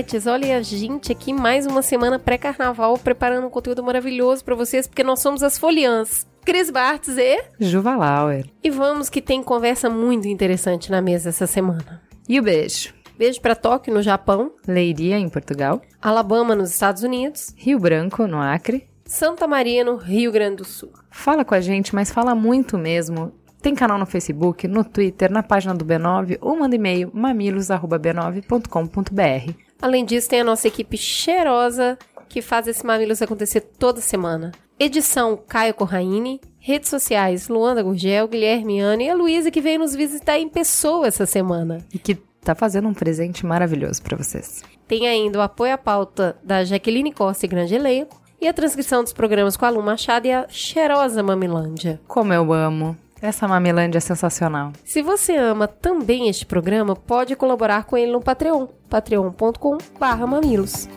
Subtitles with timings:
[0.00, 4.86] mamiletes, olha a gente aqui mais uma semana pré-carnaval preparando um conteúdo maravilhoso para vocês,
[4.86, 6.26] porque nós somos as foliãs.
[6.42, 8.46] Cris Bartz e Juva Lauer.
[8.64, 12.00] E vamos que tem conversa muito interessante na mesa essa semana.
[12.26, 12.94] E o beijo?
[13.18, 14.52] Beijo para Tóquio, no Japão.
[14.66, 15.82] Leiria, em Portugal.
[16.00, 17.52] Alabama, nos Estados Unidos.
[17.56, 18.88] Rio Branco, no Acre.
[19.04, 20.92] Santa Maria, no Rio Grande do Sul.
[21.10, 23.34] Fala com a gente, mas fala muito mesmo.
[23.60, 29.69] Tem canal no Facebook, no Twitter, na página do B9 ou manda e-mail mamilos@b9.com.br.
[29.80, 34.52] Além disso, tem a nossa equipe cheirosa que faz esse Mamilos acontecer toda semana.
[34.78, 39.94] Edição Caio Corraine, redes sociais Luanda Gurgel, Guilherme Ana e a Luísa que veio nos
[39.94, 41.84] visitar em pessoa essa semana.
[41.92, 44.62] E que tá fazendo um presente maravilhoso para vocês.
[44.86, 49.02] Tem ainda o apoio à pauta da Jaqueline Costa e Grande Elenco e a transcrição
[49.02, 52.00] dos programas com a Lu Machado e a cheirosa Mamilândia.
[52.08, 52.96] Como eu amo!
[53.22, 54.72] Essa Mamilândia é sensacional.
[54.84, 60.88] Se você ama também este programa, pode colaborar com ele no Patreon, patreon.com/mamilos.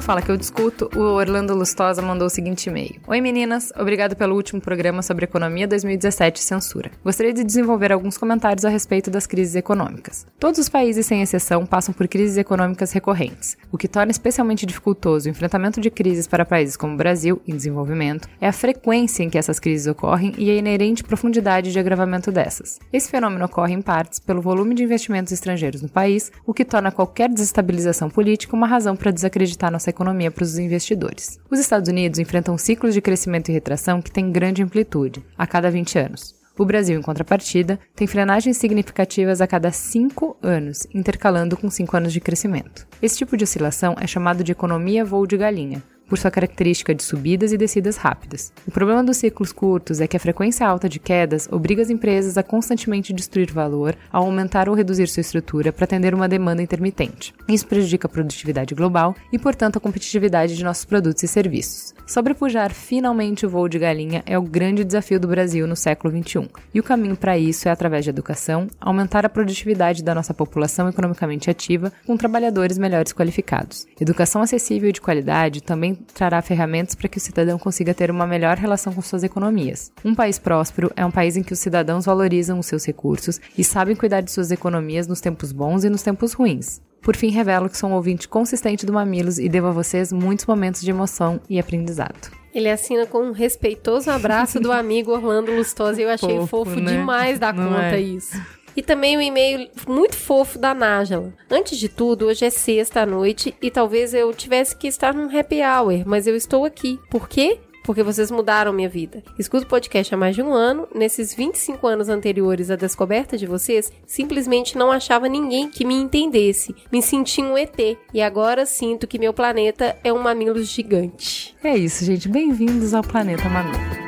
[0.00, 3.00] Fala Que Eu Discuto, o Orlando Lustosa mandou o seguinte e-mail.
[3.06, 6.90] Oi meninas, obrigado pelo último programa sobre economia 2017 e censura.
[7.04, 10.26] Gostaria de desenvolver alguns comentários a respeito das crises econômicas.
[10.38, 13.56] Todos os países, sem exceção, passam por crises econômicas recorrentes.
[13.72, 17.56] O que torna especialmente dificultoso o enfrentamento de crises para países como o Brasil, em
[17.56, 22.30] desenvolvimento, é a frequência em que essas crises ocorrem e a inerente profundidade de agravamento
[22.30, 22.78] dessas.
[22.92, 26.92] Esse fenômeno ocorre em partes pelo volume de investimentos estrangeiros no país, o que torna
[26.92, 31.38] qualquer desestabilização política uma razão para desacreditar nossa economia para os investidores.
[31.50, 35.70] Os Estados Unidos enfrentam ciclos de crescimento e retração que têm grande amplitude, a cada
[35.70, 36.38] 20 anos.
[36.58, 42.12] O Brasil, em contrapartida, tem frenagens significativas a cada 5 anos, intercalando com 5 anos
[42.12, 42.84] de crescimento.
[43.00, 47.02] Esse tipo de oscilação é chamado de economia voo de galinha, por sua característica de
[47.02, 48.52] subidas e descidas rápidas.
[48.66, 52.38] O problema dos ciclos curtos é que a frequência alta de quedas obriga as empresas
[52.38, 57.34] a constantemente destruir valor ao aumentar ou reduzir sua estrutura para atender uma demanda intermitente.
[57.46, 61.97] Isso prejudica a produtividade global e, portanto, a competitividade de nossos produtos e serviços.
[62.08, 66.48] Sobrepujar finalmente o voo de galinha é o grande desafio do Brasil no século XXI,
[66.72, 70.88] e o caminho para isso é através de educação, aumentar a produtividade da nossa população
[70.88, 73.86] economicamente ativa com trabalhadores melhores qualificados.
[74.00, 78.26] Educação acessível e de qualidade também trará ferramentas para que o cidadão consiga ter uma
[78.26, 79.92] melhor relação com suas economias.
[80.02, 83.62] Um país próspero é um país em que os cidadãos valorizam os seus recursos e
[83.62, 86.80] sabem cuidar de suas economias nos tempos bons e nos tempos ruins.
[87.02, 90.46] Por fim, revelo que sou um ouvinte consistente do Mamilos e devo a vocês muitos
[90.46, 92.30] momentos de emoção e aprendizado.
[92.54, 96.80] Ele assina com um respeitoso abraço do amigo Orlando Lustosa e eu achei fofo, Fofo,
[96.80, 96.92] né?
[96.92, 98.00] demais da Não conta é?
[98.00, 98.40] isso.
[98.76, 101.32] E também um e-mail muito fofo da Nájela.
[101.50, 105.36] Antes de tudo, hoje é sexta à noite e talvez eu tivesse que estar num
[105.36, 106.98] happy hour, mas eu estou aqui.
[107.10, 107.58] Por quê?
[107.88, 109.22] Porque vocês mudaram minha vida.
[109.38, 110.86] Escuto o podcast há mais de um ano.
[110.94, 116.76] Nesses 25 anos anteriores à descoberta de vocês, simplesmente não achava ninguém que me entendesse.
[116.92, 117.78] Me senti um ET.
[118.12, 121.56] E agora sinto que meu planeta é um mamilo gigante.
[121.64, 122.28] É isso, gente.
[122.28, 124.07] Bem-vindos ao Planeta Mamilo.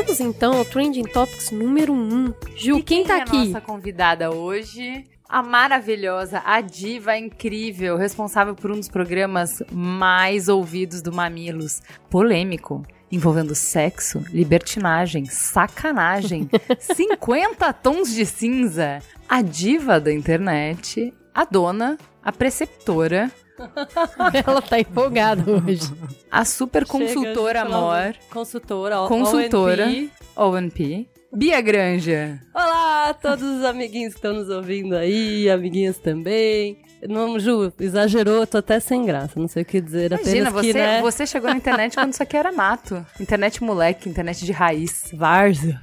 [0.00, 2.32] Vamos então ao Trending Topics número 1.
[2.56, 3.36] Ju, E quem, tá é aqui?
[3.36, 5.04] a nossa convidada hoje?
[5.28, 11.82] A maravilhosa, a diva incrível, responsável por um dos programas mais ouvidos do Mamilos.
[12.08, 12.82] Polêmico,
[13.12, 16.48] envolvendo sexo, libertinagem, sacanagem,
[16.80, 19.00] 50 tons de cinza.
[19.28, 23.30] A diva da internet, a dona, a preceptora,
[24.46, 25.92] Ela tá empolgada hoje.
[26.30, 29.86] a super consultora amor, Consultora, consultora,
[30.36, 31.08] ONP.
[31.32, 32.40] Bia Granja.
[32.52, 36.82] Olá, todos os amiguinhos que estão nos ouvindo aí, amiguinhas também.
[37.08, 40.12] Não, Ju, exagerou, tô até sem graça, não sei o que dizer.
[40.12, 43.06] Imagina, apenas que, você, né, você chegou na internet quando isso aqui era mato.
[43.18, 45.04] Internet moleque, internet de raiz.
[45.14, 45.80] Várzea.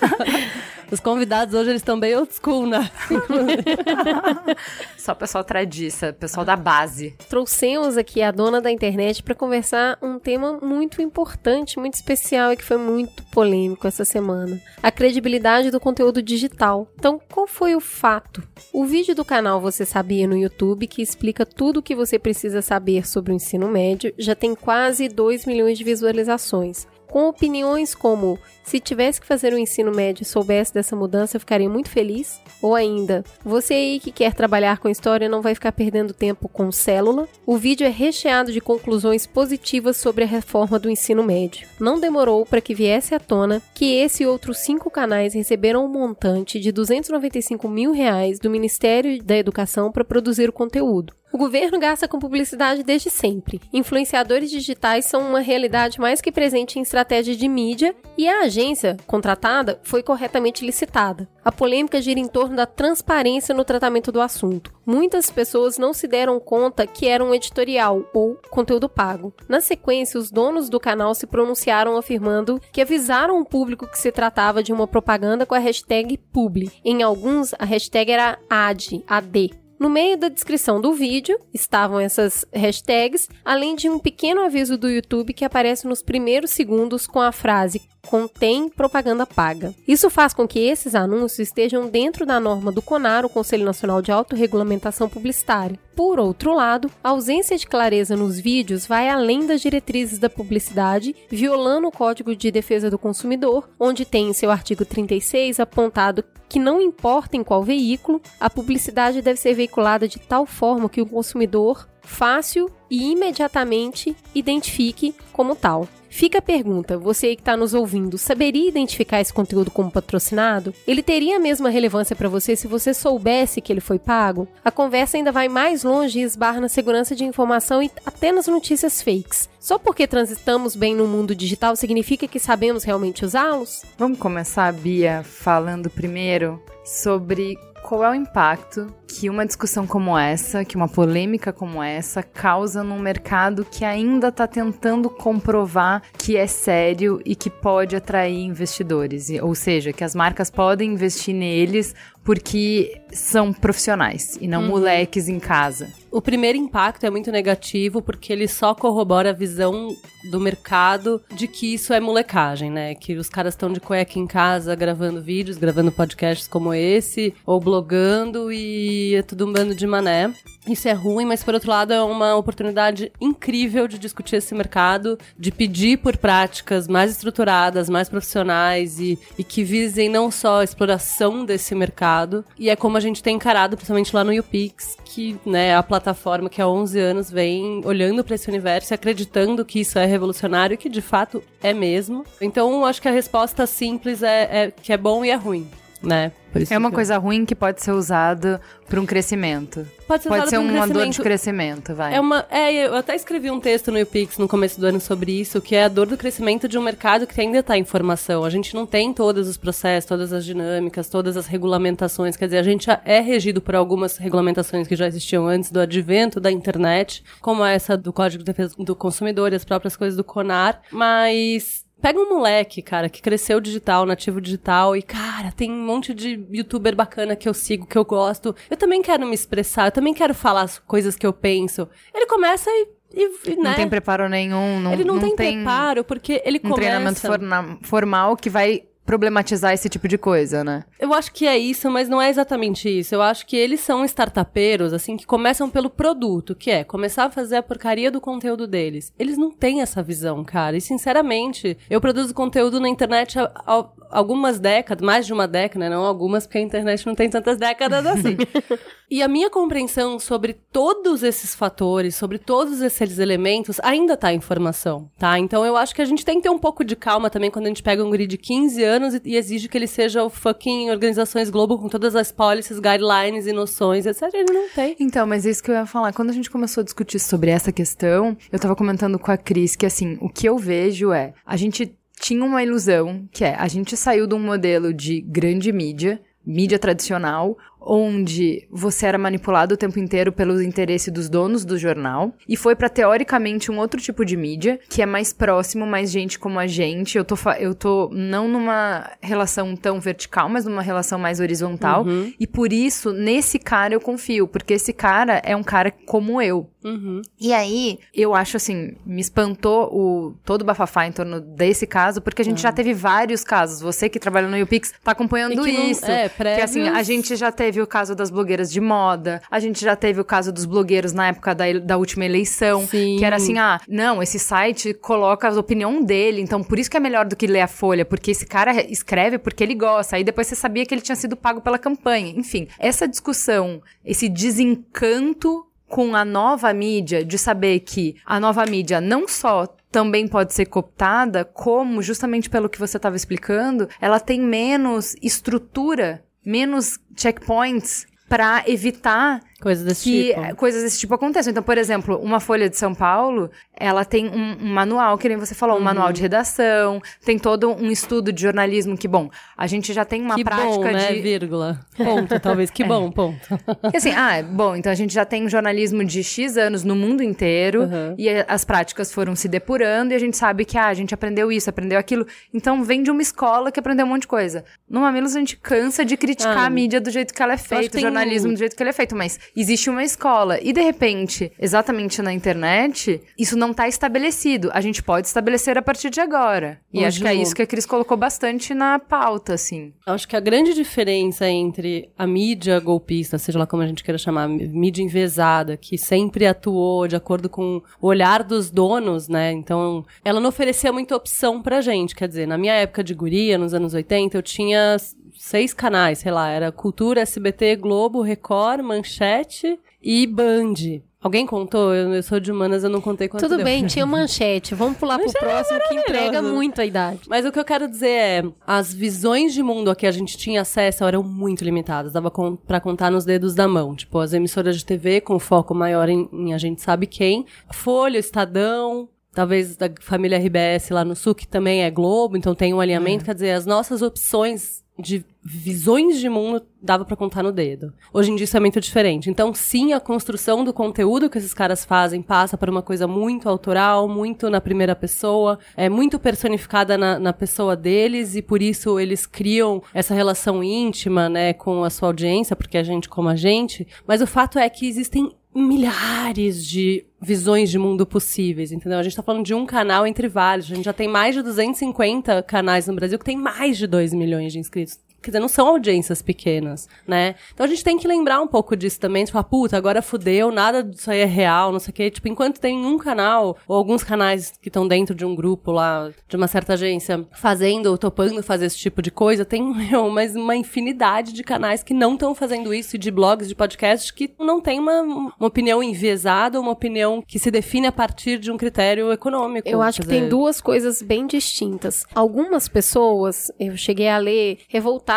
[0.92, 2.90] Os convidados hoje, eles estão bem old school, né?
[4.98, 7.14] Só pessoal tradiça, pessoal da base.
[7.30, 12.58] Trouxemos aqui a dona da internet para conversar um tema muito importante, muito especial e
[12.58, 16.86] que foi muito polêmico essa semana: a credibilidade do conteúdo digital.
[16.98, 18.42] Então, qual foi o fato?
[18.70, 22.60] O vídeo do canal Você Sabia no YouTube, que explica tudo o que você precisa
[22.60, 28.38] saber sobre o ensino médio, já tem quase 2 milhões de visualizações com opiniões como:
[28.64, 31.90] se tivesse que fazer o um ensino médio e soubesse dessa mudança, eu ficaria muito
[31.90, 32.40] feliz.
[32.62, 36.72] Ou ainda, você aí que quer trabalhar com história não vai ficar perdendo tempo com
[36.72, 37.28] célula.
[37.44, 41.68] O vídeo é recheado de conclusões positivas sobre a reforma do ensino médio.
[41.78, 45.88] Não demorou para que viesse à tona que esse e outros cinco canais receberam um
[45.88, 51.12] montante de 295 mil reais do Ministério da Educação para produzir o conteúdo.
[51.32, 53.58] O governo gasta com publicidade desde sempre.
[53.72, 58.98] Influenciadores digitais são uma realidade mais que presente em estratégia de mídia e a agência
[59.06, 61.26] contratada foi corretamente licitada.
[61.42, 64.74] A polêmica gira em torno da transparência no tratamento do assunto.
[64.84, 69.32] Muitas pessoas não se deram conta que era um editorial ou conteúdo pago.
[69.48, 74.12] Na sequência, os donos do canal se pronunciaram afirmando que avisaram o público que se
[74.12, 76.70] tratava de uma propaganda com a hashtag publi.
[76.84, 82.46] Em alguns, a hashtag era AD, AD, no meio da descrição do vídeo estavam essas
[82.54, 87.32] hashtags, além de um pequeno aviso do YouTube que aparece nos primeiros segundos com a
[87.32, 89.74] frase contém propaganda paga.
[89.86, 94.00] Isso faz com que esses anúncios estejam dentro da norma do CONAR, o Conselho Nacional
[94.00, 95.78] de Autorregulamentação Publicitária.
[95.94, 101.14] Por outro lado, a ausência de clareza nos vídeos vai além das diretrizes da publicidade,
[101.30, 106.58] violando o Código de Defesa do Consumidor, onde tem em seu artigo 36 apontado que
[106.58, 111.06] não importa em qual veículo, a publicidade deve ser veiculada de tal forma que o
[111.06, 115.88] consumidor fácil e imediatamente identifique como tal.
[116.12, 120.74] Fica a pergunta: você que está nos ouvindo, saberia identificar esse conteúdo como patrocinado?
[120.86, 124.46] Ele teria a mesma relevância para você se você soubesse que ele foi pago?
[124.62, 128.46] A conversa ainda vai mais longe e esbarra na segurança de informação e até nas
[128.46, 129.48] notícias fakes.
[129.58, 133.82] Só porque transitamos bem no mundo digital significa que sabemos realmente usá-los?
[133.96, 140.64] Vamos começar, Bia, falando primeiro sobre qual é o impacto que uma discussão como essa,
[140.64, 146.46] que uma polêmica como essa, causa num mercado que ainda está tentando comprovar que é
[146.46, 149.28] sério e que pode atrair investidores.
[149.42, 151.94] Ou seja, que as marcas podem investir neles
[152.24, 154.68] porque são profissionais e não uhum.
[154.68, 156.01] moleques em casa.
[156.12, 159.96] O primeiro impacto é muito negativo porque ele só corrobora a visão
[160.30, 162.94] do mercado de que isso é molecagem, né?
[162.94, 167.58] Que os caras estão de cueca em casa gravando vídeos, gravando podcasts como esse, ou
[167.58, 170.30] blogando e é tudo um bando de mané.
[170.68, 175.18] Isso é ruim, mas por outro lado é uma oportunidade incrível de discutir esse mercado,
[175.36, 180.64] de pedir por práticas mais estruturadas, mais profissionais e, e que visem não só a
[180.64, 182.44] exploração desse mercado.
[182.58, 186.01] E é como a gente tem encarado, principalmente lá no UPix, que né, a plataforma
[186.48, 190.74] que há 11 anos vem olhando para esse universo e acreditando que isso é revolucionário
[190.74, 192.24] e que de fato é mesmo.
[192.40, 195.68] Então acho que a resposta simples é, é que é bom e é ruim
[196.02, 196.32] né?
[196.70, 199.86] é uma coisa ruim que pode ser usada para um crescimento.
[200.06, 202.14] Pode ser, pode ser um uma dor de crescimento, vai.
[202.14, 205.32] É uma, é, eu até escrevi um texto no UPix no começo do ano sobre
[205.32, 208.44] isso, que é a dor do crescimento de um mercado que ainda está em formação.
[208.44, 212.36] A gente não tem todos os processos, todas as dinâmicas, todas as regulamentações.
[212.36, 216.38] Quer dizer, a gente é regido por algumas regulamentações que já existiam antes do advento
[216.38, 220.24] da internet, como essa do Código de Defesa do Consumidor e as próprias coisas do
[220.24, 225.86] CONAR, mas Pega um moleque, cara, que cresceu digital, nativo digital, e, cara, tem um
[225.86, 228.54] monte de youtuber bacana que eu sigo, que eu gosto.
[228.68, 231.88] Eu também quero me expressar, eu também quero falar as coisas que eu penso.
[232.12, 232.88] Ele começa e.
[233.14, 233.56] e né?
[233.56, 237.28] Não tem preparo nenhum, não, ele não, não tem, tem, preparo, porque ele um começa...
[237.28, 240.84] treinamento formal que vai problematizar esse tipo de coisa, né?
[240.98, 243.14] Eu acho que é isso, mas não é exatamente isso.
[243.14, 247.30] Eu acho que eles são startupeiros, assim, que começam pelo produto, que é começar a
[247.30, 249.12] fazer a porcaria do conteúdo deles.
[249.18, 250.76] Eles não têm essa visão, cara.
[250.76, 255.90] E, sinceramente, eu produzo conteúdo na internet há, há algumas décadas, mais de uma década,
[255.90, 258.36] não algumas, porque a internet não tem tantas décadas assim.
[259.10, 264.40] e a minha compreensão sobre todos esses fatores, sobre todos esses elementos, ainda tá em
[264.40, 265.38] formação, tá?
[265.38, 267.66] Então eu acho que a gente tem que ter um pouco de calma também quando
[267.66, 270.30] a gente pega um grid de 15 anos e, e exige que ele seja o
[270.30, 274.22] fucking Organizações Globo com todas as policies, guidelines e noções, etc.
[274.32, 274.96] Ele não tem.
[274.98, 276.12] Então, mas é isso que eu ia falar.
[276.12, 279.76] Quando a gente começou a discutir sobre essa questão, eu tava comentando com a Cris
[279.76, 283.66] que, assim, o que eu vejo é, a gente tinha uma ilusão, que é, a
[283.66, 289.76] gente saiu de um modelo de grande mídia, mídia tradicional, onde você era manipulado o
[289.76, 294.24] tempo inteiro pelos interesses dos donos do jornal, e foi para teoricamente um outro tipo
[294.24, 297.16] de mídia, que é mais próximo, mais gente como a gente.
[297.16, 302.32] Eu tô, eu tô não numa relação tão vertical, mas numa relação mais horizontal, uhum.
[302.38, 306.68] e por isso, nesse cara eu confio, porque esse cara é um cara como eu.
[306.84, 307.22] Uhum.
[307.40, 312.20] E aí, eu acho assim, me espantou o todo o bafafá em torno desse caso,
[312.20, 312.62] porque a gente uhum.
[312.62, 313.80] já teve vários casos.
[313.80, 316.02] Você que trabalha no YouPix tá acompanhando isso.
[316.02, 316.58] Não, é, prévios...
[316.58, 319.96] Que assim, a gente já teve o caso das blogueiras de moda, a gente já
[319.96, 323.16] teve o caso dos blogueiros na época da, da última eleição, Sim.
[323.18, 326.96] que era assim, ah, não, esse site coloca a opinião dele, então por isso que
[326.96, 330.16] é melhor do que ler a Folha, porque esse cara escreve porque ele gosta.
[330.16, 332.32] Aí depois você sabia que ele tinha sido pago pela campanha.
[332.36, 338.98] Enfim, essa discussão, esse desencanto com a nova mídia, de saber que a nova mídia
[338.98, 344.40] não só também pode ser cooptada, como justamente pelo que você estava explicando, ela tem
[344.40, 350.56] menos estrutura, menos checkpoints para evitar Coisas desse que tipo.
[350.56, 351.52] coisas desse tipo aconteçam.
[351.52, 355.36] Então, por exemplo, uma Folha de São Paulo, ela tem um, um manual, que nem
[355.38, 355.84] você falou, um uhum.
[355.84, 360.20] manual de redação, tem todo um estudo de jornalismo que, bom, a gente já tem
[360.20, 361.12] uma que prática bom, né?
[361.12, 361.20] de...
[361.20, 361.78] vírgula.
[361.96, 362.70] Ponto, talvez.
[362.70, 362.86] Que é.
[362.86, 363.38] bom, ponto.
[363.94, 366.96] E assim, ah, bom, então a gente já tem um jornalismo de X anos no
[366.96, 368.14] mundo inteiro, uhum.
[368.18, 371.52] e as práticas foram se depurando, e a gente sabe que, ah, a gente aprendeu
[371.52, 372.26] isso, aprendeu aquilo.
[372.52, 374.64] Então, vem de uma escola que aprendeu um monte de coisa.
[374.88, 377.58] No Mamilos, a gente cansa de criticar ah, a mídia do jeito que ela é
[377.58, 378.54] feita, o jornalismo um...
[378.54, 380.58] do jeito que ele é feito, mas existe uma escola.
[380.62, 384.70] E de repente, exatamente na internet, isso não está estabelecido.
[384.72, 386.80] A gente pode estabelecer a partir de agora.
[386.92, 389.92] E acho que é isso que a Cris colocou bastante na pauta, assim.
[390.06, 394.18] Acho que a grande diferença entre a mídia golpista, seja lá como a gente queira
[394.18, 399.52] chamar, mídia envezada, que sempre atuou de acordo com o olhar dos donos, né?
[399.52, 402.14] Então, ela não oferecia muita opção pra gente.
[402.14, 404.96] Quer dizer, na minha época de guria, nos anos 80, eu tinha
[405.42, 411.02] seis canais, sei lá, era Cultura, SBT, Globo, Record, Manchete e Band.
[411.20, 411.92] Alguém contou?
[411.92, 413.64] Eu, eu, sou de humanas, eu não contei quanto Tudo deu.
[413.64, 414.72] bem, tinha manchete.
[414.74, 417.22] Vamos pular pro próximo que entrega muito a idade.
[417.28, 420.38] Mas o que eu quero dizer é, as visões de mundo a que a gente
[420.38, 422.12] tinha acesso eram muito limitadas.
[422.12, 423.96] Dava com, pra contar nos dedos da mão.
[423.96, 427.46] Tipo, as emissoras de TV com foco maior em, em a gente sabe quem.
[427.70, 432.72] Folha, Estadão, talvez da família RBS lá no Sul, que também é Globo, então tem
[432.72, 433.22] um alinhamento.
[433.22, 433.26] É.
[433.26, 437.92] Quer dizer, as nossas opções de visões de mundo dava para contar no dedo.
[438.12, 439.28] Hoje em dia isso é muito diferente.
[439.28, 443.48] Então, sim, a construção do conteúdo que esses caras fazem passa por uma coisa muito
[443.48, 449.00] autoral, muito na primeira pessoa, é muito personificada na, na pessoa deles e por isso
[449.00, 453.36] eles criam essa relação íntima, né, com a sua audiência, porque a gente como a
[453.36, 453.86] gente.
[454.06, 458.98] Mas o fato é que existem milhares de visões de mundo possíveis, entendeu?
[458.98, 460.70] A gente tá falando de um canal entre vários.
[460.70, 464.12] A gente já tem mais de 250 canais no Brasil que tem mais de 2
[464.14, 464.98] milhões de inscritos.
[465.22, 467.36] Quer dizer, não são audiências pequenas, né?
[467.54, 469.24] Então a gente tem que lembrar um pouco disso também.
[469.24, 472.10] Tipo, ah, puta, agora fudeu, nada disso aí é real, não sei o quê.
[472.10, 476.10] Tipo, enquanto tem um canal, ou alguns canais que estão dentro de um grupo lá,
[476.28, 480.34] de uma certa agência, fazendo ou topando fazer esse tipo de coisa, tem meu, mas
[480.34, 484.60] uma infinidade de canais que não estão fazendo isso, de blogs, de podcasts, que não
[484.60, 489.12] tem uma, uma opinião enviesada, uma opinião que se define a partir de um critério
[489.12, 489.68] econômico.
[489.68, 490.20] Eu acho que dizer...
[490.20, 492.04] tem duas coisas bem distintas.
[492.12, 495.11] Algumas pessoas, eu cheguei a ler, revoltadas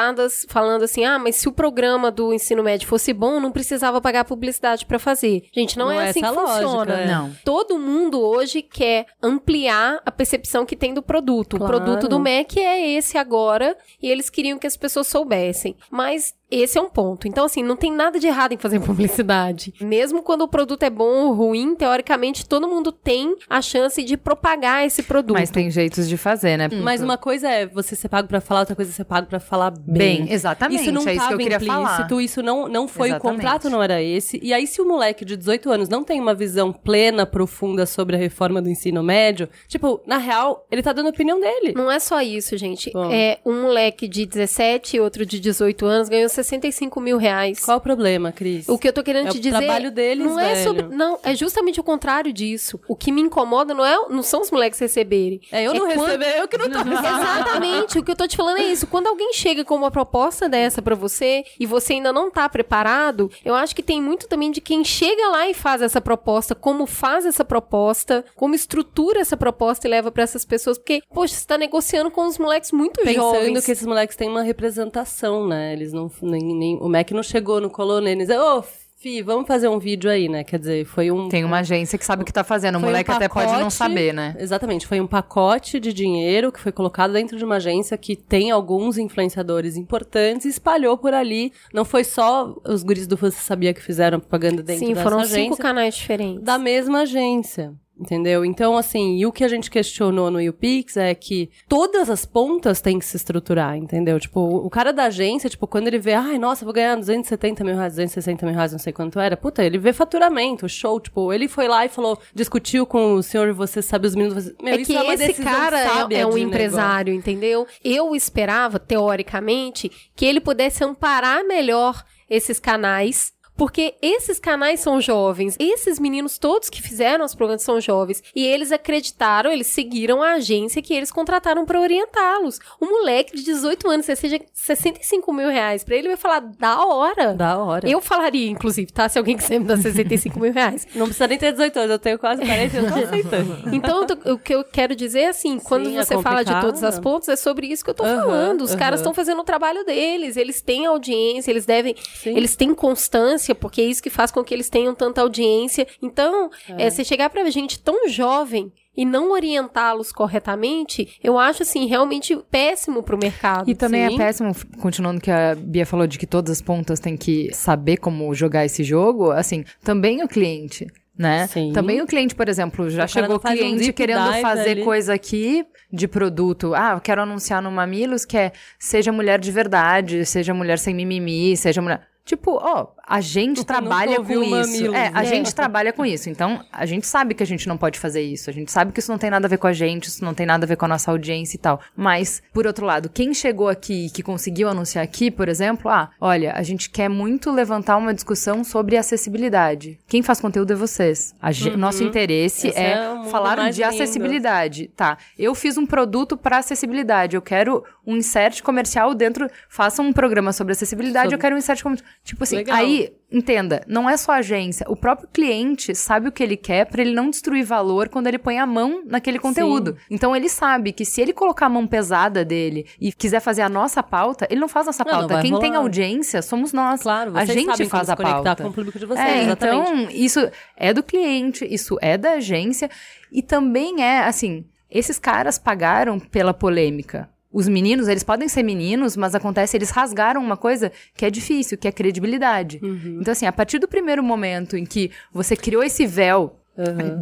[0.48, 4.25] falando assim: ah, mas se o programa do ensino médio fosse bom, não precisava pagar
[4.25, 5.44] publicidade para fazer.
[5.54, 6.94] Gente, não, não é, é assim que lógica, funciona.
[6.94, 7.08] É.
[7.08, 7.32] Não.
[7.44, 11.58] Todo mundo hoje quer ampliar a percepção que tem do produto.
[11.58, 11.78] Claro.
[11.78, 15.75] O produto do Mac é esse agora e eles queriam que as pessoas soubessem.
[15.90, 17.28] Mas esse é um ponto.
[17.28, 19.74] Então, assim, não tem nada de errado em fazer publicidade.
[19.82, 24.18] Mesmo quando o produto é bom ou ruim, teoricamente, todo mundo tem a chance de
[24.18, 25.38] propagar esse produto.
[25.38, 26.70] Mas tem jeitos de fazer, né?
[26.72, 26.82] Hum.
[26.82, 29.40] Mas uma coisa é você ser pago para falar, outra coisa é ser pago para
[29.40, 30.26] falar bem.
[30.26, 30.34] bem.
[30.34, 30.82] Exatamente.
[30.82, 32.22] Isso não é isso que eu queria implícito, falar.
[32.22, 33.34] isso não, não foi exatamente.
[33.34, 34.40] o contrato, não era esse.
[34.42, 38.16] E aí, se o moleque de 18 anos não tem uma visão plena, profunda sobre
[38.16, 41.74] a reforma do ensino médio, tipo, na real, ele tá dando a opinião dele.
[41.76, 42.92] Não é só isso, gente.
[42.92, 43.12] Bom.
[43.12, 47.60] É um moleque de 17 e outro de 18 anos ganhou 65 mil reais.
[47.60, 48.68] Qual o problema, Cris?
[48.68, 49.56] O que eu tô querendo é te dizer.
[49.56, 50.48] O trabalho deles, não velho.
[50.48, 50.84] é sobre.
[50.84, 52.80] Não, é justamente o contrário disso.
[52.88, 55.42] O que me incomoda não, é, não são os moleques receberem.
[55.52, 56.06] É eu é não quando...
[56.06, 58.00] receber, eu que não tô Exatamente.
[58.00, 58.88] o que eu tô te falando é isso.
[58.88, 63.32] Quando alguém chega com uma proposta dessa para você e você ainda não tá preparado,
[63.44, 66.86] eu acho que tem muito também de quem chega lá e faz essa proposta, como
[66.86, 70.78] faz essa proposta, como estrutura essa proposta e leva para essas pessoas.
[70.78, 73.40] Porque, poxa, você tá negociando com os moleques muito Pensando jovens.
[73.40, 75.74] Pensando que esses moleques têm uma representação, né?
[75.74, 76.12] Eles não.
[76.25, 78.63] Nem, nem, o Mac não chegou no colônia e disse, ô,
[78.98, 80.44] Fi, vamos fazer um vídeo aí, né?
[80.44, 81.29] Quer dizer, foi um.
[81.29, 82.75] Tem uma agência que sabe o que tá fazendo.
[82.75, 84.36] O Foi um moleque até pode não pacote- saber, né?
[84.39, 88.50] Exatamente, foi um pacote de dinheiro que foi colocado dentro de uma agência que tem
[88.50, 91.51] alguns influenciadores importantes e espalhou por ali.
[91.72, 95.20] Não foi só os guris do Você Sabia que fizeram propaganda dentro Sim, dessa foram
[95.20, 96.41] agência, cinco canais diferentes.
[96.44, 97.74] da mesma agência.
[97.98, 98.44] Entendeu?
[98.44, 102.82] Então, assim, e o que a gente questionou no YouPix é que todas as pontas
[102.82, 104.20] têm que se estruturar, entendeu?
[104.20, 107.75] Tipo, o cara da agência, tipo, quando ele vê, ai, nossa, vou ganhar 270 mil
[107.75, 111.48] reais, 260 mil reais, não sei quanto era, puta, ele vê faturamento, show, tipo, ele
[111.48, 114.52] foi lá e falou, discutiu com o senhor, você sabe os meninos.
[114.62, 115.84] Meu, é que é esse cara é-
[116.20, 117.66] é, um empresário, entendeu?
[117.82, 123.32] Eu esperava, teoricamente, que ele pudesse amparar melhor esses canais.
[123.58, 128.22] Porque esses canais são jovens, esses meninos todos que fizeram as programas são jovens.
[128.36, 132.60] E eles acreditaram, eles seguiram a agência que eles contrataram pra orientá-los.
[132.82, 136.86] Um moleque de 18 anos, você seja 65 mil reais pra ele, vai falar da
[136.86, 137.34] hora.
[137.34, 137.90] Da hora.
[137.90, 139.08] Eu falaria, inclusive, tá?
[139.08, 140.86] Se alguém quiser me dar 65 mil reais.
[140.94, 143.58] Não precisa nem ter 18 anos, eu tenho quase 40 e eu tô aceitando.
[143.72, 146.84] Então, o que eu quero dizer é assim, quando Sim, é você fala de todas
[146.84, 148.62] as pontas, é sobre isso que eu tô Aham, falando.
[148.62, 149.04] Os caras aham.
[149.04, 152.36] estão fazendo o trabalho deles, eles têm audiência, eles devem, Sim.
[152.36, 155.86] eles têm constância, porque é isso que faz com que eles tenham tanta audiência.
[156.02, 156.90] Então, é.
[156.90, 163.04] você chegar pra gente tão jovem e não orientá-los corretamente, eu acho assim realmente péssimo
[163.04, 163.70] pro mercado.
[163.70, 164.16] E também Sim.
[164.16, 167.98] é péssimo, continuando que a Bia falou de que todas as pontas têm que saber
[167.98, 170.88] como jogar esse jogo, assim, também o cliente.
[171.18, 171.48] Né?
[171.48, 171.72] Sim.
[171.72, 174.84] Também o cliente, por exemplo, já O cara chegou um cliente deep querendo fazer ali.
[174.84, 176.74] coisa aqui de produto.
[176.75, 180.94] Ah, eu quero anunciar no Mamilos que é seja mulher de verdade, seja mulher sem
[180.94, 182.06] mimimi, seja mulher.
[182.25, 184.94] Tipo, ó, a gente trabalha com isso.
[184.96, 185.25] É, a né?
[185.25, 186.27] gente trabalha com isso.
[186.27, 188.50] Então, a gente sabe que a gente não pode fazer isso.
[188.50, 190.34] A gente sabe que isso não tem nada a ver com a gente, isso não
[190.34, 191.79] tem nada a ver com a nossa audiência e tal.
[191.96, 196.10] Mas, por outro lado, quem chegou aqui e que conseguiu anunciar aqui, por exemplo, ah,
[196.20, 200.00] olha, a gente quer muito levantar uma discussão sobre acessibilidade.
[200.08, 201.36] Quem faz conteúdo é vocês.
[201.51, 203.94] Ge- Nosso interesse Esse é, é falar de lindo.
[203.94, 204.89] acessibilidade.
[204.96, 207.36] Tá, eu fiz um produto para acessibilidade.
[207.36, 209.50] Eu quero um insert comercial dentro.
[209.70, 211.26] Faça um programa sobre acessibilidade.
[211.26, 212.10] Sobre- Eu quero um insert comercial.
[212.24, 212.76] Tipo assim, Legal.
[212.78, 214.86] aí, entenda, não é só a agência.
[214.90, 218.38] O próprio cliente sabe o que ele quer para ele não destruir valor quando ele
[218.38, 219.98] põe a mão naquele conteúdo.
[220.10, 223.70] Então ele sabe que se ele colocar a mão pesada dele e quiser fazer a
[223.70, 225.34] nossa pauta, ele não faz nossa Não, não pauta.
[225.36, 225.82] vai Quem tem rolar.
[225.84, 227.02] audiência somos nós.
[227.02, 228.56] Claro, a vocês gente sabem faz a pauta.
[228.63, 229.89] com o público de vocês, É, exatamente.
[229.91, 232.89] então isso é do cliente, isso é da agência
[233.32, 237.30] e também é assim, esses caras pagaram pela polêmica.
[237.58, 241.78] Os meninos, eles podem ser meninos, mas acontece, eles rasgaram uma coisa que é difícil,
[241.78, 242.80] que é credibilidade.
[242.84, 243.20] Uhum.
[243.22, 246.60] Então, assim, a partir do primeiro momento em que você criou esse véu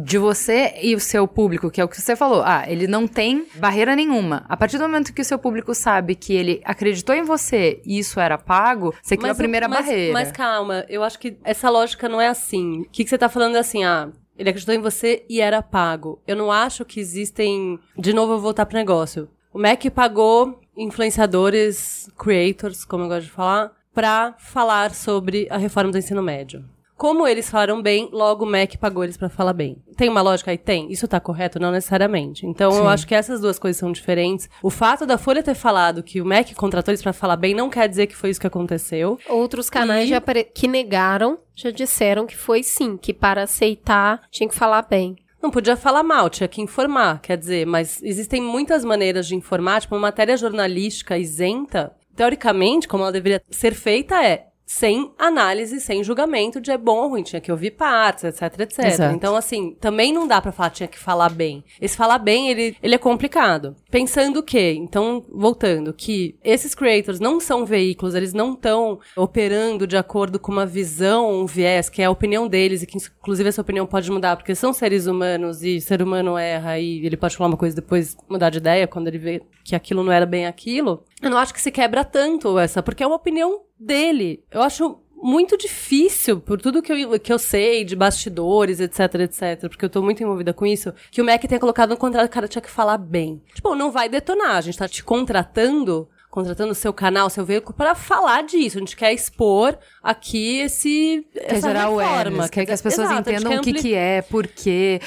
[0.02, 3.06] de você e o seu público, que é o que você falou, ah, ele não
[3.06, 4.44] tem barreira nenhuma.
[4.48, 8.00] A partir do momento que o seu público sabe que ele acreditou em você e
[8.00, 10.12] isso era pago, você criou a o- primeira mas- barreira.
[10.12, 12.80] Mas calma, eu acho que essa lógica não é assim.
[12.80, 15.62] O que, que você tá falando é assim, ah, ele acreditou em você e era
[15.62, 16.20] pago.
[16.26, 17.78] Eu não acho que existem.
[17.96, 19.28] De novo, eu vou voltar pro negócio.
[19.54, 25.92] O Mac pagou influenciadores, creators, como eu gosto de falar, pra falar sobre a reforma
[25.92, 26.64] do ensino médio.
[26.96, 29.76] Como eles falaram bem, logo o Mac pagou eles pra falar bem.
[29.96, 30.58] Tem uma lógica aí?
[30.58, 30.90] Tem.
[30.92, 31.58] Isso tá correto?
[31.60, 32.46] Não necessariamente.
[32.46, 34.48] Então eu acho que essas duas coisas são diferentes.
[34.62, 37.68] O fato da Folha ter falado que o Mac contratou eles pra falar bem não
[37.68, 39.18] quer dizer que foi isso que aconteceu.
[39.28, 44.54] Outros canais E- que negaram já disseram que foi sim, que para aceitar tinha que
[44.54, 45.16] falar bem.
[45.44, 49.82] Não podia falar mal, tinha que informar, quer dizer, mas existem muitas maneiras de informar,
[49.82, 56.02] tipo, uma matéria jornalística isenta, teoricamente, como ela deveria ser feita, é sem análise, sem
[56.02, 58.84] julgamento de é bom ou ruim, tinha que ouvir partes, etc, etc.
[58.86, 59.14] Exato.
[59.14, 61.62] Então, assim, também não dá pra falar tinha que falar bem.
[61.78, 63.76] Esse falar bem, ele, ele é complicado.
[63.94, 69.96] Pensando que, então, voltando, que esses creators não são veículos, eles não estão operando de
[69.96, 73.60] acordo com uma visão, um viés, que é a opinião deles, e que inclusive essa
[73.60, 77.46] opinião pode mudar, porque são seres humanos e ser humano erra e ele pode falar
[77.50, 80.44] uma coisa e depois mudar de ideia quando ele vê que aquilo não era bem
[80.44, 81.04] aquilo.
[81.22, 84.42] Eu não acho que se quebra tanto essa, porque é uma opinião dele.
[84.50, 89.68] Eu acho muito difícil, por tudo que eu, que eu sei de bastidores, etc, etc,
[89.70, 92.32] porque eu tô muito envolvida com isso, que o Mac tenha colocado no contrato que
[92.32, 93.40] o cara tinha que falar bem.
[93.54, 97.72] Tipo, não vai detonar, a gente tá te contratando, contratando o seu canal, seu veículo,
[97.74, 98.76] para falar disso.
[98.76, 101.24] A gente quer expor aqui esse.
[101.32, 102.48] Quer essa gerar reforma.
[102.48, 105.00] quer que as pessoas Exato, entendam o que, ampli- que é, por quê.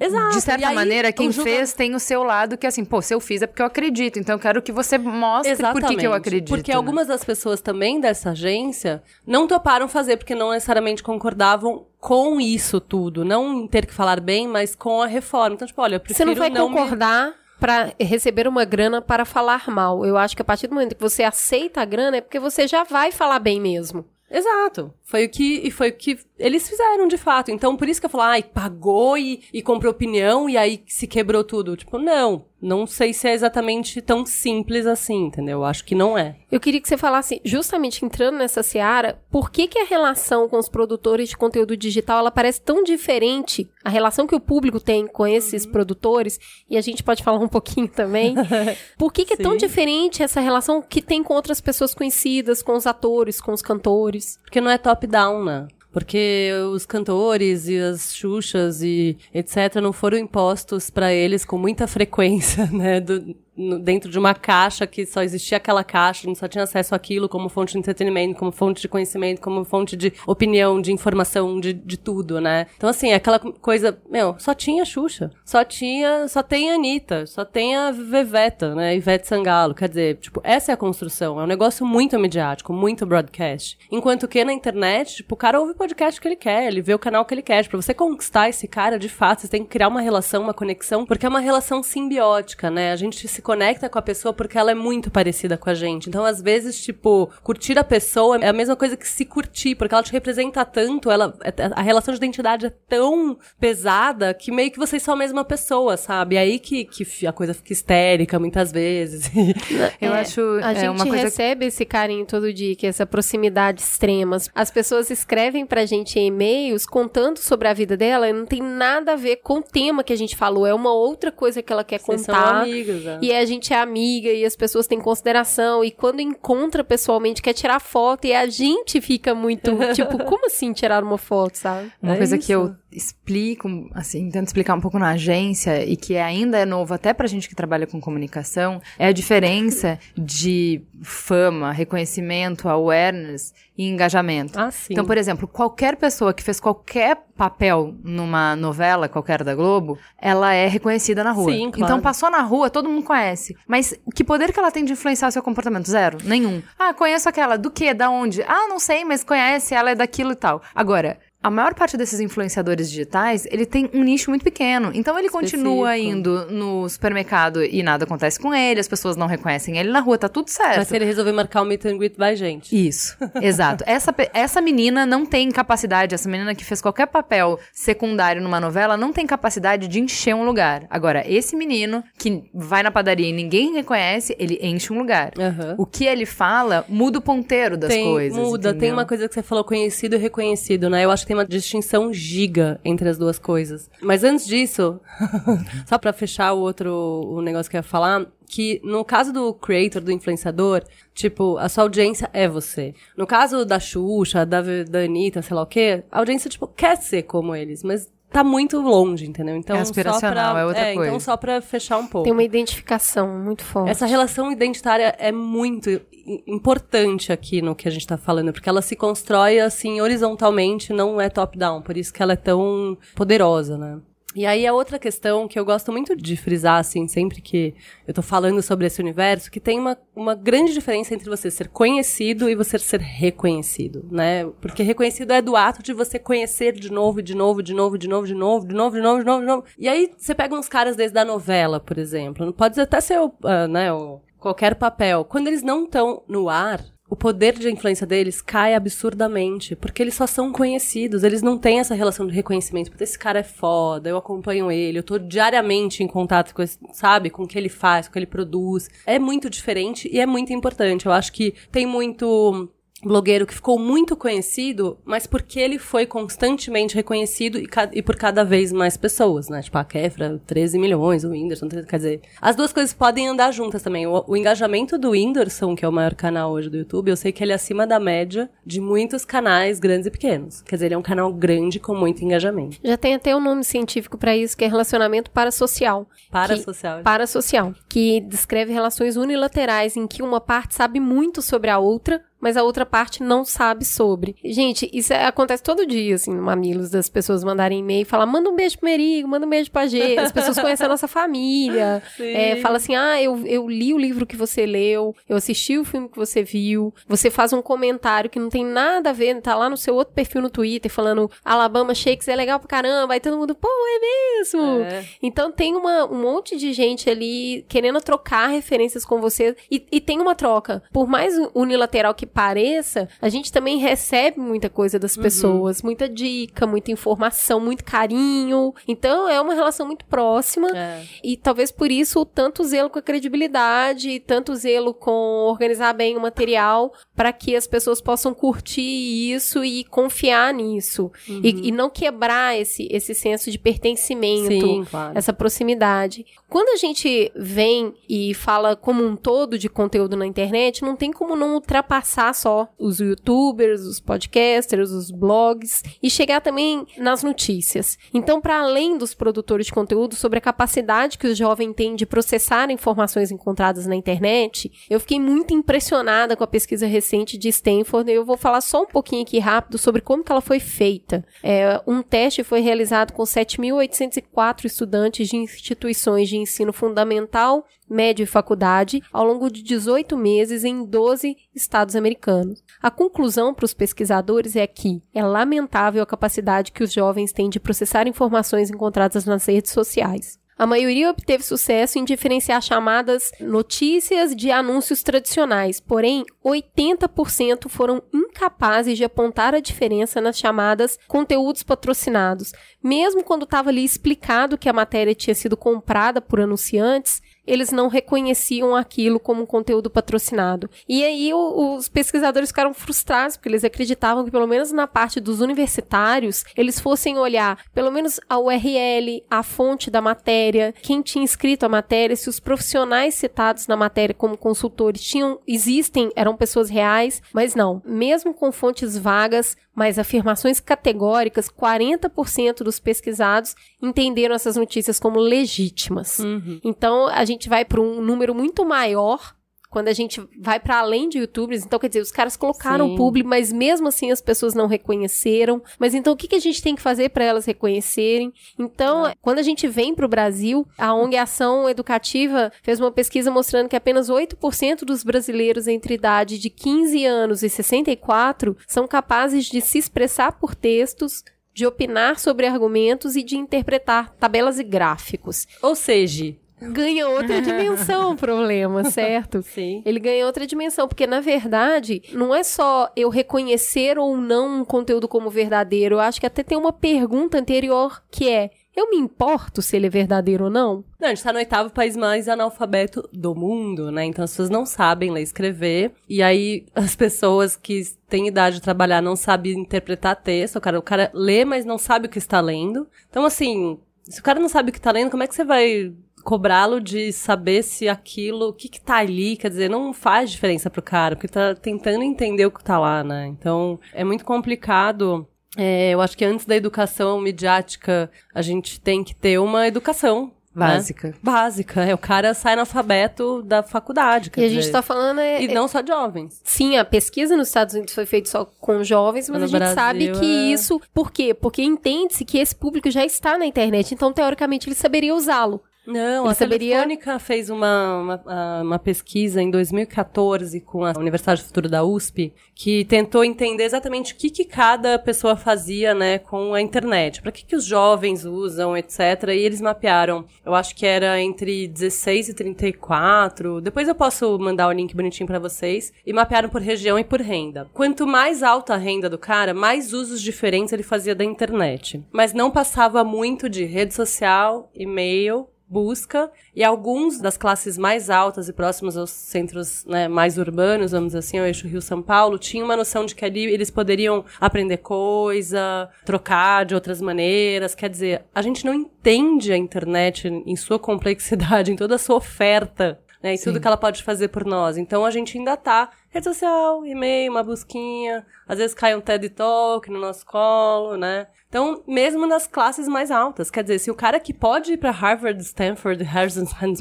[0.00, 3.02] Exato, De certa aí, maneira, quem julga- fez tem o seu lado que, assim, pô,
[3.02, 4.18] se eu fiz é porque eu acredito.
[4.20, 6.48] Então eu quero que você mostre por que, que eu acredito.
[6.48, 6.76] Porque né?
[6.76, 12.80] algumas das pessoas também dessa agência não toparam fazer porque não necessariamente concordavam com isso
[12.80, 13.24] tudo.
[13.24, 15.54] Não ter que falar bem, mas com a reforma.
[15.56, 19.24] Então, tipo, olha, eu Você prefiro não vai me- concordar para receber uma grana para
[19.24, 20.04] falar mal.
[20.04, 22.66] Eu acho que a partir do momento que você aceita a grana é porque você
[22.66, 24.04] já vai falar bem mesmo.
[24.28, 24.92] Exato.
[25.04, 27.50] Foi o que, e foi o que eles fizeram, de fato.
[27.50, 31.06] Então, por isso que eu falo, ai, pagou e, e comprou opinião e aí se
[31.06, 31.76] quebrou tudo.
[31.76, 32.44] Tipo, não.
[32.60, 35.64] Não sei se é exatamente tão simples assim, entendeu?
[35.64, 36.36] Acho que não é.
[36.48, 40.58] Eu queria que você falasse, justamente entrando nessa seara, por que, que a relação com
[40.58, 43.68] os produtores de conteúdo digital ela parece tão diferente?
[43.82, 45.72] A relação que o público tem com esses Uhum.
[45.72, 46.38] produtores,
[46.70, 48.36] e a gente pode falar um pouquinho também.
[48.96, 52.74] Por que, que é tão diferente essa relação que tem com outras pessoas conhecidas, com
[52.76, 54.38] os atores, com os cantores?
[54.44, 55.66] Porque não é top-down, né?
[55.92, 59.76] Porque os cantores e as xuxas e etc.
[59.82, 63.00] não foram impostos pra eles com muita frequência, né?
[63.00, 63.36] Do-
[63.82, 67.48] dentro de uma caixa que só existia aquela caixa, gente só tinha acesso àquilo como
[67.48, 71.98] fonte de entretenimento, como fonte de conhecimento, como fonte de opinião, de informação, de, de
[71.98, 72.66] tudo, né?
[72.76, 77.26] Então, assim, é aquela coisa, meu, só tinha Xuxa, só tinha, só tem a Anitta,
[77.26, 78.96] só tem a Veveta, né?
[78.96, 83.04] Ivete Sangalo, quer dizer, tipo, essa é a construção, é um negócio muito midiático, muito
[83.04, 83.78] broadcast.
[83.90, 86.94] Enquanto que na internet, tipo, o cara ouve o podcast que ele quer, ele vê
[86.94, 87.68] o canal que ele quer.
[87.68, 91.04] Pra você conquistar esse cara, de fato, você tem que criar uma relação, uma conexão,
[91.04, 92.92] porque é uma relação simbiótica, né?
[92.92, 96.08] A gente se conecta com a pessoa porque ela é muito parecida com a gente.
[96.08, 99.94] Então, às vezes, tipo, curtir a pessoa é a mesma coisa que se curtir, porque
[99.94, 101.34] ela te representa tanto, ela,
[101.74, 105.96] a relação de identidade é tão pesada que meio que vocês são a mesma pessoa,
[105.96, 106.34] sabe?
[106.36, 109.30] E aí que, que a coisa fica histérica muitas vezes.
[110.00, 112.88] Eu É, acho A é, gente uma coisa recebe esse carinho todo dia, que é
[112.88, 114.36] essa proximidade extrema.
[114.54, 118.60] As pessoas escrevem pra gente em e-mails contando sobre a vida dela e não tem
[118.62, 120.66] nada a ver com o tema que a gente falou.
[120.66, 122.62] É uma outra coisa que ela quer Vocês são contar.
[122.62, 123.18] amigos, né?
[123.22, 125.84] E a gente é amiga e as pessoas têm consideração.
[125.84, 130.72] E quando encontra pessoalmente, quer tirar foto e a gente fica muito, tipo, como assim
[130.72, 131.92] tirar uma foto, sabe?
[132.02, 132.46] Uma É coisa isso.
[132.46, 136.94] que eu explico, assim, tento explicar um pouco na agência e que ainda é novo
[136.94, 143.88] até pra gente que trabalha com comunicação, é a diferença de fama, reconhecimento, awareness e
[143.88, 144.58] engajamento.
[144.60, 144.92] Ah, sim.
[144.92, 150.52] Então, por exemplo, qualquer pessoa que fez qualquer papel numa novela qualquer da Globo, ela
[150.52, 151.50] é reconhecida na rua.
[151.50, 151.84] Sim, claro.
[151.84, 153.56] Então, passou na rua, todo mundo conhece.
[153.66, 155.88] Mas que poder que ela tem de influenciar seu comportamento?
[155.88, 156.18] Zero.
[156.24, 156.62] Nenhum.
[156.78, 157.56] Ah, conheço aquela.
[157.56, 157.94] Do quê?
[157.94, 158.42] Da onde?
[158.42, 160.62] Ah, não sei, mas conhece, ela é daquilo e tal.
[160.74, 164.90] Agora, a maior parte desses influenciadores digitais, ele tem um nicho muito pequeno.
[164.94, 166.18] Então ele continua Específico.
[166.18, 170.16] indo no supermercado e nada acontece com ele, as pessoas não reconhecem ele na rua,
[170.16, 170.78] tá tudo certo.
[170.78, 172.74] Mas se ele resolver marcar o meet and greet, vai gente.
[172.74, 173.82] Isso, exato.
[173.86, 178.96] Essa, essa menina não tem capacidade, essa menina que fez qualquer papel secundário numa novela,
[178.96, 180.86] não tem capacidade de encher um lugar.
[180.88, 185.32] Agora, esse menino que vai na padaria e ninguém reconhece, ele enche um lugar.
[185.38, 185.74] Aham.
[185.76, 188.38] O que ele fala muda o ponteiro das tem, coisas.
[188.38, 188.94] Muda, tem entendeu?
[188.94, 191.04] uma coisa que você falou, conhecido e reconhecido, né?
[191.04, 193.90] Eu acho que tem uma distinção giga entre as duas coisas.
[194.02, 195.00] Mas antes disso,
[195.88, 199.54] só pra fechar o outro o negócio que eu ia falar, que no caso do
[199.54, 200.82] creator, do influenciador,
[201.14, 202.94] tipo, a sua audiência é você.
[203.16, 206.96] No caso da Xuxa, da, da Anitta, sei lá o quê, a audiência, tipo, quer
[206.98, 209.56] ser como eles, mas tá muito longe, entendeu?
[209.56, 211.20] Então, É aspiracional, só pra, é outra Então, coisa.
[211.20, 212.24] só pra fechar um pouco.
[212.24, 213.90] Tem uma identificação muito forte.
[213.90, 216.00] Essa relação identitária é muito
[216.46, 221.20] importante aqui no que a gente tá falando, porque ela se constrói assim horizontalmente, não
[221.20, 223.98] é top-down, por isso que ela é tão poderosa, né?
[224.34, 227.74] E aí a outra questão que eu gosto muito de frisar, assim, sempre que
[228.06, 231.68] eu tô falando sobre esse universo, que tem uma, uma grande diferença entre você ser
[231.68, 234.46] conhecido e você ser reconhecido, né?
[234.60, 238.08] Porque reconhecido é do ato de você conhecer de novo, de novo, de novo, de
[238.08, 239.64] novo, de novo, de novo, de novo, de novo, de novo.
[239.78, 243.32] E aí você pega uns caras desde a novela, por exemplo, pode até ser o,
[243.44, 245.24] ah, né, o, qualquer papel.
[245.24, 250.14] Quando eles não estão no ar, o poder de influência deles cai absurdamente, porque eles
[250.14, 254.08] só são conhecidos, eles não têm essa relação de reconhecimento, porque esse cara é foda,
[254.08, 257.68] eu acompanho ele, eu tô diariamente em contato com esse, sabe, com o que ele
[257.68, 258.88] faz, com o que ele produz.
[259.04, 261.04] É muito diferente e é muito importante.
[261.04, 262.70] Eu acho que tem muito
[263.04, 268.16] blogueiro que ficou muito conhecido, mas porque ele foi constantemente reconhecido e, ca- e por
[268.16, 269.60] cada vez mais pessoas, né?
[269.62, 272.20] Tipo, a Kefra, 13 milhões, o Whindersson, quer dizer...
[272.40, 274.06] As duas coisas podem andar juntas também.
[274.06, 277.32] O, o engajamento do Whindersson, que é o maior canal hoje do YouTube, eu sei
[277.32, 280.62] que ele é acima da média de muitos canais grandes e pequenos.
[280.62, 282.78] Quer dizer, ele é um canal grande com muito engajamento.
[282.82, 286.06] Já tem até um nome científico pra isso, que é relacionamento parasocial.
[286.30, 287.02] Parasocial.
[287.02, 292.56] Parasocial, que descreve relações unilaterais em que uma parte sabe muito sobre a outra, mas
[292.56, 294.34] a outra parte não sabe sobre.
[294.44, 298.26] Gente, isso é- acontece todo dia, assim, no Mamilos, das pessoas mandarem e-mail e falar,
[298.26, 300.18] manda um beijo pro Merigo, manda um beijo pra G.
[300.18, 302.02] As pessoas conhecem a nossa família.
[302.18, 305.84] É, fala assim, ah, eu, eu li o livro que você leu, eu assisti o
[305.84, 309.54] filme que você viu, você faz um comentário que não tem nada a ver, tá
[309.54, 313.20] lá no seu outro perfil no Twitter falando Alabama Shakes é legal pra caramba, aí
[313.20, 314.82] todo mundo, pô, é mesmo?
[314.82, 315.04] É.
[315.22, 320.00] Então tem uma, um monte de gente ali querendo trocar referências com você e, e
[320.00, 320.82] tem uma troca.
[320.92, 325.22] Por mais unilateral que pareça, a gente também recebe muita coisa das Uhum.
[325.22, 328.74] pessoas, muita dica, muita informação, muito carinho.
[328.88, 330.68] Então é uma relação muito próxima.
[330.76, 331.02] É.
[331.22, 335.12] E talvez por isso tanto zelo com a credibilidade, tanto zelo com
[335.48, 341.10] organizar bem o material, para que as pessoas possam curtir isso e confiar nisso.
[341.28, 345.16] E, e não quebrar esse, esse senso de pertencimento, Sim, claro.
[345.16, 346.24] essa proximidade.
[346.48, 351.12] Quando a gente vem e fala como um todo de conteúdo na internet, não tem
[351.12, 357.98] como não ultrapassar só os youtubers, os podcasters, os blogs e chegar também nas notícias.
[358.12, 362.04] Então, para além dos produtores de conteúdo, sobre a capacidade que o jovem tem de
[362.04, 368.10] processar informações encontradas na internet, eu fiquei muito impressionada com a pesquisa recente de Stanford.
[368.10, 371.24] Eu vou falar só um pouquinho aqui rápido sobre como que ela foi feita.
[371.42, 378.26] É, um teste foi realizado com 7.804 estudantes de instituições de ensino fundamental, médio e
[378.26, 382.64] faculdade ao longo de 18 meses em 12 estados americanos.
[382.82, 387.50] A conclusão para os pesquisadores é que é lamentável a capacidade que os jovens têm
[387.50, 390.42] de processar informações encontradas nas redes sociais.
[390.62, 398.96] A maioria obteve sucesso em diferenciar chamadas notícias de anúncios tradicionais, porém, 80% foram incapazes
[398.96, 402.52] de apontar a diferença nas chamadas conteúdos patrocinados.
[402.80, 407.88] Mesmo quando estava ali explicado que a matéria tinha sido comprada por anunciantes, eles não
[407.88, 410.70] reconheciam aquilo como conteúdo patrocinado.
[410.88, 415.20] E aí o- os pesquisadores ficaram frustrados, porque eles acreditavam que, pelo menos na parte
[415.20, 421.24] dos universitários, eles fossem olhar pelo menos a URL, a fonte da matéria, quem tinha
[421.24, 426.68] escrito a matéria, se os profissionais citados na matéria como consultores tinham, existem, eram pessoas
[426.70, 427.82] reais, mas não.
[427.84, 436.18] Mesmo com fontes vagas, mas afirmações categóricas, 40% dos pesquisados entenderam essas notícias como legítimas.
[436.18, 436.60] Uhum.
[436.62, 439.34] Então, a gente vai para um número muito maior
[439.72, 441.64] quando a gente vai para além de youtubers.
[441.64, 442.96] Então, quer dizer, os caras colocaram Sim.
[442.96, 445.62] publi, mas mesmo assim as pessoas não reconheceram.
[445.78, 448.34] Mas então, o que, que a gente tem que fazer para elas reconhecerem?
[448.58, 453.30] Então, quando a gente vem para o Brasil, a ONG Ação Educativa fez uma pesquisa
[453.30, 459.46] mostrando que apenas 8% dos brasileiros entre idade de 15 anos e 64 são capazes
[459.46, 465.46] de se expressar por textos de opinar sobre argumentos e de interpretar tabelas e gráficos
[465.60, 466.34] Ou seja,
[466.70, 469.42] ganha outra dimensão o problema, certo?
[469.42, 469.82] sim.
[469.84, 474.64] Ele ganha outra dimensão, porque na verdade, não é só eu reconhecer ou não um
[474.64, 478.96] conteúdo como verdadeiro, eu acho que até tem uma pergunta anterior que é: eu me
[478.96, 480.82] importo se ele é verdadeiro ou não?
[480.98, 484.04] Não, a gente tá no oitavo país mais analfabeto do mundo, né?
[484.06, 485.92] Então as pessoas não sabem ler e escrever.
[486.08, 490.56] E aí as pessoas que têm idade de trabalhar não sabem interpretar texto.
[490.56, 492.88] O cara, o cara lê, mas não sabe o que está lendo.
[493.10, 495.44] Então, assim, se o cara não sabe o que está lendo, como é que você
[495.44, 500.30] vai cobrá-lo de saber se aquilo, o que que tá ali, quer dizer, não faz
[500.30, 503.26] diferença pro cara, porque tá tentando entender o que tá lá, né?
[503.26, 509.04] Então, é muito complicado é, eu acho que antes da educação midiática, a gente tem
[509.04, 510.32] que ter uma educação.
[510.54, 510.66] né?
[510.66, 511.14] Básica.
[511.22, 511.84] Básica.
[511.84, 514.30] É, o cara sai analfabeto da faculdade.
[514.34, 516.40] E a dizer, gente tá falando é, E não só de jovens.
[516.42, 519.58] Sim, a pesquisa nos Estados Unidos foi feita só com jovens, mas No a gente
[519.58, 520.52] Brasil, sabe que é.
[520.52, 520.80] isso.
[520.94, 521.34] Por quê?
[521.34, 525.62] Porque entende-se que esse público já está na internet, então teoricamente ele saberia usá-lo.
[525.86, 531.42] Não, Ele a saberia- Telefônica fez uma, uma, uma pesquisa em 2014 com a Universidade
[531.42, 536.18] do Futuro da USP, que tentou entender exatamente o que, que cada pessoa fazia, né,
[536.18, 537.20] com a internet.
[537.20, 539.00] Para que, que os jovens usam, etc.
[539.28, 543.60] E eles mapearam, eu acho que era entre 16 e 34.
[543.60, 545.92] Depois eu posso mandar o link bonitinho para vocês.
[546.06, 547.68] E mapearam por região e por renda.
[547.72, 552.02] Quanto mais alta a renda do cara, mais usos diferentes ele fazia da internet.
[552.12, 558.46] Mas não passava muito de rede social, e-mail, busca e alguns das classes mais altas
[558.48, 562.76] e próximas aos centros né, mais urbanos, vamos assim, ao eixo Rio-São Paulo, tinham uma
[562.76, 567.74] noção de que ali eles poderiam aprender coisa, trocar de outras maneiras.
[567.74, 572.16] Quer dizer, a gente não entende a internet em sua complexidade, em toda a sua
[572.16, 573.00] oferta.
[573.22, 574.76] Né, e tudo que ela pode fazer por nós.
[574.76, 579.28] Então a gente ainda tá rede social, e-mail, uma busquinha, às vezes cai um TED
[579.30, 581.28] Talk no nosso colo, né?
[581.48, 584.90] Então, mesmo nas classes mais altas, quer dizer, se o cara que pode ir pra
[584.90, 586.80] Harvard, Stanford, Harrison, Hands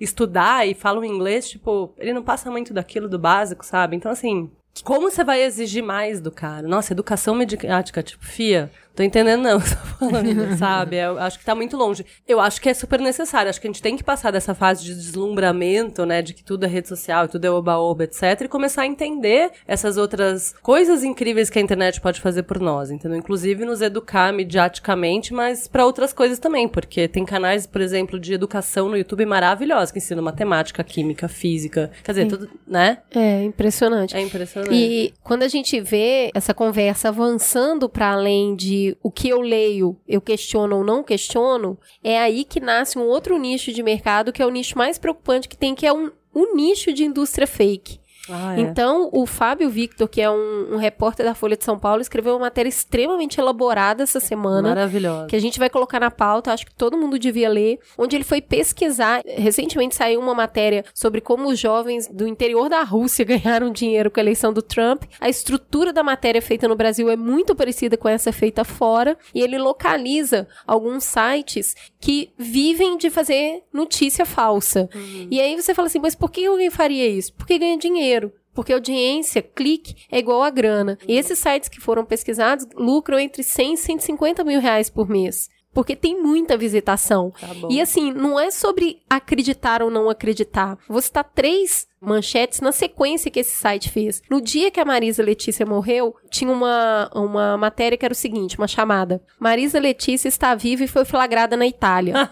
[0.00, 3.96] estudar e fala um inglês, tipo, ele não passa muito daquilo do básico, sabe?
[3.96, 4.48] Então, assim,
[4.84, 6.68] como você vai exigir mais do cara?
[6.68, 10.96] Nossa, educação mediática, tipo, fia, tô entendendo não tá falando, sabe?
[10.96, 12.04] Eu acho que tá muito longe.
[12.26, 13.50] Eu acho que é super necessário.
[13.50, 16.22] Acho que a gente tem que passar dessa fase de deslumbramento, né?
[16.22, 18.40] De que tudo é rede social, tudo é oba-oba, etc.
[18.40, 22.90] E começar a entender essas outras coisas incríveis que a internet pode fazer por nós,
[22.90, 23.18] entendeu?
[23.18, 26.66] Inclusive nos educar mediaticamente, mas para outras coisas também.
[26.66, 31.90] Porque tem canais, por exemplo, de educação no YouTube maravilhosos, que ensinam matemática, química, física.
[32.02, 32.98] Quer dizer, tudo, né?
[33.14, 34.16] É impressionante.
[34.16, 34.74] É impressionante.
[34.74, 39.96] E quando a gente vê essa conversa avançando para além de o que eu leio,
[40.06, 44.42] eu questiono ou não questiono, é aí que nasce um outro nicho de mercado que
[44.42, 47.98] é o nicho mais preocupante que tem, que é um, um nicho de indústria fake.
[48.28, 48.60] Ah, é.
[48.60, 52.34] Então, o Fábio Victor, que é um, um repórter da Folha de São Paulo, escreveu
[52.34, 54.68] uma matéria extremamente elaborada essa semana.
[54.68, 55.26] Maravilhosa.
[55.26, 58.24] Que a gente vai colocar na pauta, acho que todo mundo devia ler, onde ele
[58.24, 59.22] foi pesquisar.
[59.26, 64.20] Recentemente saiu uma matéria sobre como os jovens do interior da Rússia ganharam dinheiro com
[64.20, 65.04] a eleição do Trump.
[65.20, 69.40] A estrutura da matéria feita no Brasil é muito parecida com essa feita fora, e
[69.40, 71.74] ele localiza alguns sites
[72.06, 74.88] que vivem de fazer notícia falsa.
[75.28, 77.34] E aí você fala assim, mas por que alguém faria isso?
[77.34, 78.32] Porque ganha dinheiro.
[78.54, 80.96] Porque audiência, clique, é igual a grana.
[81.08, 85.50] E esses sites que foram pesquisados lucram entre 100 e 150 mil reais por mês.
[85.76, 87.34] Porque tem muita visitação.
[87.38, 87.48] Tá.
[87.68, 90.78] E assim, não é sobre acreditar ou não acreditar.
[90.88, 94.22] Vou citar três manchetes na sequência que esse site fez.
[94.30, 98.56] No dia que a Marisa Letícia morreu, tinha uma, uma matéria que era o seguinte,
[98.56, 99.20] uma chamada.
[99.38, 102.14] Marisa Letícia está viva e foi flagrada na Itália.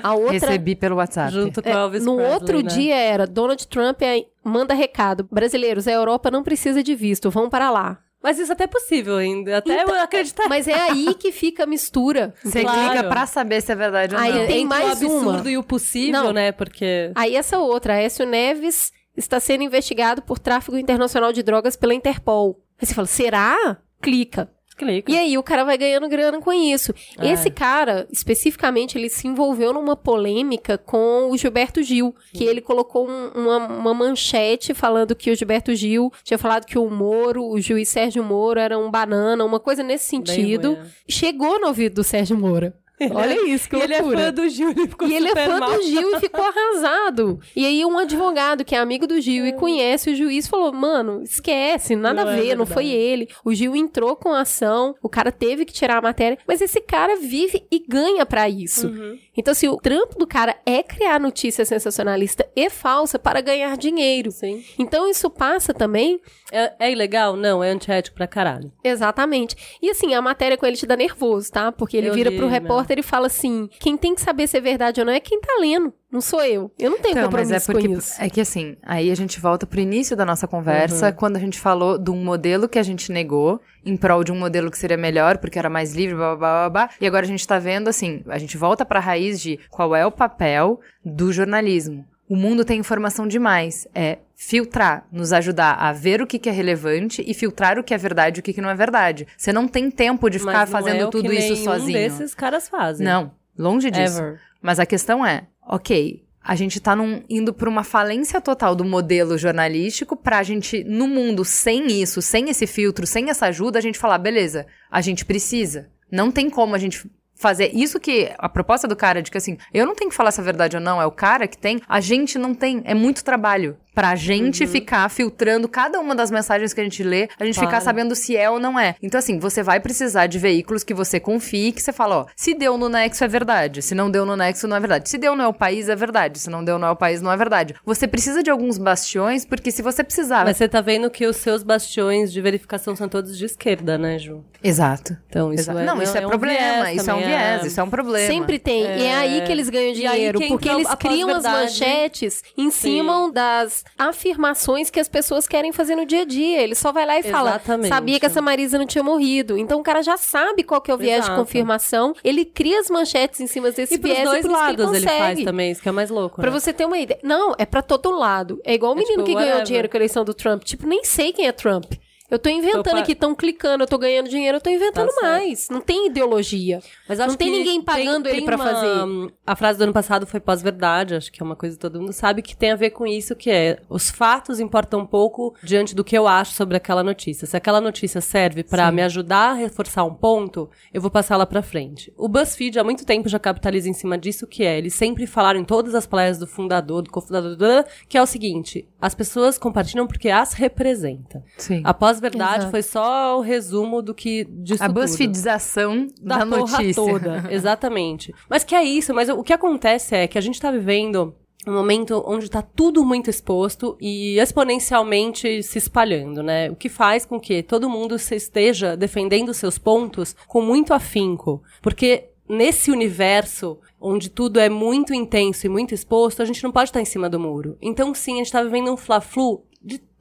[0.00, 0.32] A outra...
[0.32, 1.32] Recebi pelo WhatsApp.
[1.32, 2.68] Junto com É, Elvis no Presley, outro né?
[2.68, 5.28] dia era Donald Trump é, manda recado.
[5.30, 7.98] Brasileiros, a Europa não precisa de visto, vão para lá.
[8.22, 9.58] Mas isso até é possível ainda.
[9.58, 10.48] Até eu acreditar.
[10.48, 12.32] Mas é aí que fica a mistura.
[12.44, 12.90] Você Claro.
[12.92, 14.46] clica pra saber se é verdade ou Aí não.
[14.46, 15.50] tem Entre mais o absurdo uma.
[15.50, 16.32] e o possível, Não.
[16.32, 16.52] né?
[16.52, 17.10] Porque...
[17.14, 22.62] Aí essa outra, Aécio Neves está sendo investigado por tráfico internacional de drogas pela Interpol.
[22.80, 23.76] Aí você fala, será?
[24.00, 24.50] Clica.
[24.82, 25.10] Clica.
[25.12, 26.92] E aí o cara vai ganhando grana com isso.
[27.18, 27.30] É.
[27.30, 33.08] Esse cara, especificamente, ele se envolveu numa polêmica com o Gilberto Gil, que ele colocou
[33.08, 37.60] um- uma, uma manchete falando que o Gilberto Gil tinha falado que o Moro, o
[37.60, 40.72] juiz Sérgio Moro, era um banana, uma coisa nesse sentido.
[40.80, 40.86] é.
[41.08, 42.72] Chegou no ouvido do Sérgio Moro.
[43.12, 44.18] Olha isso, que E ele é loucura.
[44.26, 45.72] fã do Gil, ele ficou E ele é fã mal.
[45.74, 47.40] do Gil e ficou arrasado.
[47.56, 51.22] E aí um advogado que é amigo do Gil e conhece o juiz falou, mano,
[51.22, 52.72] esquece, nada Não a é ver, não verdade.
[52.74, 53.28] foi ele.
[53.44, 56.80] O Gil entrou com a ação, o cara teve que tirar a matéria, mas esse
[56.80, 58.86] cara vive e ganha pra isso.
[58.88, 59.18] Uhum.
[59.36, 64.30] Então, assim, o trampo do cara é criar notícia sensacionalista e falsa para ganhar dinheiro.
[64.30, 64.62] Sim.
[64.78, 67.34] Então, isso passa também É, é ilegal?
[67.34, 68.70] Não, é antiético pra caralho.
[68.84, 69.56] Exatamente.
[69.80, 71.72] E assim, a matéria com ele te dá nervoso, tá?
[71.72, 72.52] Porque ele Eu vira li, pro né?
[72.92, 75.40] Repórter e fala assim: quem tem que saber se é verdade ou não é quem
[75.40, 75.92] tá lendo.
[76.10, 76.70] Não sou eu.
[76.78, 78.14] Eu não tenho Então, mas compromisso é porque com isso.
[78.22, 81.12] é que assim, aí a gente volta pro início da nossa conversa, Uhum.
[81.14, 84.38] quando a gente falou de um modelo que a gente negou em prol de um
[84.38, 86.90] modelo que seria melhor, porque era mais livre, blá blá blá, blá, blá.
[87.00, 90.04] E agora a gente tá vendo assim, a gente volta pra raiz de qual é
[90.06, 92.04] o papel do jornalismo.
[92.28, 93.86] O mundo tem informação demais.
[93.94, 97.94] É filtrar, nos ajudar a ver o que, que é relevante e filtrar o que
[97.94, 99.26] é verdade e o que, que não é verdade.
[99.36, 101.92] Você não tem tempo de ficar Mas fazendo é tudo isso sozinho.
[101.96, 103.06] desses caras fazem.
[103.06, 104.18] Não, longe disso.
[104.18, 104.40] Ever.
[104.60, 108.84] Mas a questão é, ok, a gente tá num- indo pra uma falência total do
[108.84, 113.82] modelo jornalístico pra gente, no mundo, sem isso, sem esse filtro, sem essa ajuda, a
[113.82, 115.88] gente falar, beleza, a gente precisa.
[116.10, 119.56] Não tem como a gente fazer isso que a proposta do cara de que assim,
[119.74, 121.80] eu não tenho que falar se é verdade ou não, é o cara que tem,
[121.88, 126.72] a gente não tem, é muito trabalho pra gente ficar filtrando cada uma das mensagens
[126.72, 127.84] que a gente lê, a gente ficar Claro.
[127.84, 128.94] sabendo se é ou não é.
[129.02, 132.54] Então assim, você vai precisar de veículos que você confie, que você fala, ó, se
[132.54, 135.34] deu no Nexo é verdade, se não deu no Nexo não é verdade, se deu
[135.36, 137.36] no É o País é verdade, se não deu no É o País não é
[137.36, 137.74] verdade.
[137.84, 140.44] Você precisa de alguns bastiões, porque se você precisar...
[140.44, 144.18] Mas você tá vendo que os seus bastiões de verificação são todos de esquerda, né,
[144.18, 144.44] Ju?
[144.62, 145.16] Exato.
[145.28, 145.78] Então, isso Exato.
[145.80, 147.90] é não, isso é, um problema, viés isso é um também, viés, isso é um
[147.90, 148.26] problema.
[148.32, 148.82] Sempre tem.
[148.82, 150.38] E é aí que eles ganham dinheiro.
[150.38, 155.96] que Porque eles criam as manchetes em cima das afirmações que as pessoas querem fazer
[155.96, 156.60] no dia a dia.
[156.62, 157.88] Ele só vai lá e fala: Exatamente.
[157.88, 159.56] sabia que essa Marisa não tinha morrido.
[159.58, 161.38] Então o cara já sabe qual que é o viés de Exato.
[161.40, 162.14] confirmação.
[162.22, 165.06] Ele cria as manchetes em cima desse E pros viés dois e lados ele ele,
[165.08, 166.58] faz também, isso que é mais louco, Pra né?
[166.60, 167.18] você ter uma ideia.
[167.22, 168.60] Não, é pra todo lado.
[168.64, 169.64] É igual o É menino tipo, que ganhou whatever.
[169.66, 170.62] dinheiro com a eleição do Trump.
[170.64, 171.92] Tipo, nem sei quem é Trump.
[172.32, 175.10] Eu tô inventando Tô pa- aqui, tão clicando, eu tô ganhando dinheiro, eu tô inventando
[175.14, 175.68] Tá mais.
[175.68, 176.80] Não tem ideologia.
[177.06, 179.32] Mas acho não tem ninguém pagando tem- ele uma- fazer.
[179.46, 182.12] A frase do ano passado foi pós-verdade, acho que é uma coisa que todo mundo
[182.14, 185.94] sabe, que tem a ver com isso, que é os fatos importam um pouco diante
[185.94, 187.46] do que eu acho sobre aquela notícia.
[187.46, 191.44] Se aquela notícia serve pra me ajudar a reforçar um ponto, eu vou passar ela
[191.44, 192.10] pra frente.
[192.16, 195.60] O BuzzFeed há muito tempo já capitaliza em cima disso, que é, eles sempre falaram
[195.60, 200.06] em todas as palestras do fundador, do cofundador, que é o seguinte, as pessoas compartilham
[200.06, 201.44] porque as representa.
[201.58, 201.82] Sim.
[201.84, 201.92] A
[202.22, 202.70] pós-verdade Exato.
[202.70, 204.88] foi só o resumo do que disso A.
[204.88, 206.94] BuzzFeedização da, da, notícia.
[206.94, 207.44] toda.
[207.50, 208.32] Exatamente.
[208.48, 211.34] Mas que é isso, mas o que acontece é que a gente tá vivendo
[211.66, 216.70] um momento onde tá tudo muito exposto e exponencialmente se espalhando, né?
[216.70, 221.62] O que faz com que todo mundo se esteja defendendo seus pontos com muito afinco.
[221.80, 226.90] Porque nesse universo onde tudo é muito intenso e muito exposto, a gente não pode
[226.90, 227.78] estar em cima do muro.
[227.80, 229.62] Então, sim, a gente tá vivendo um fla-flu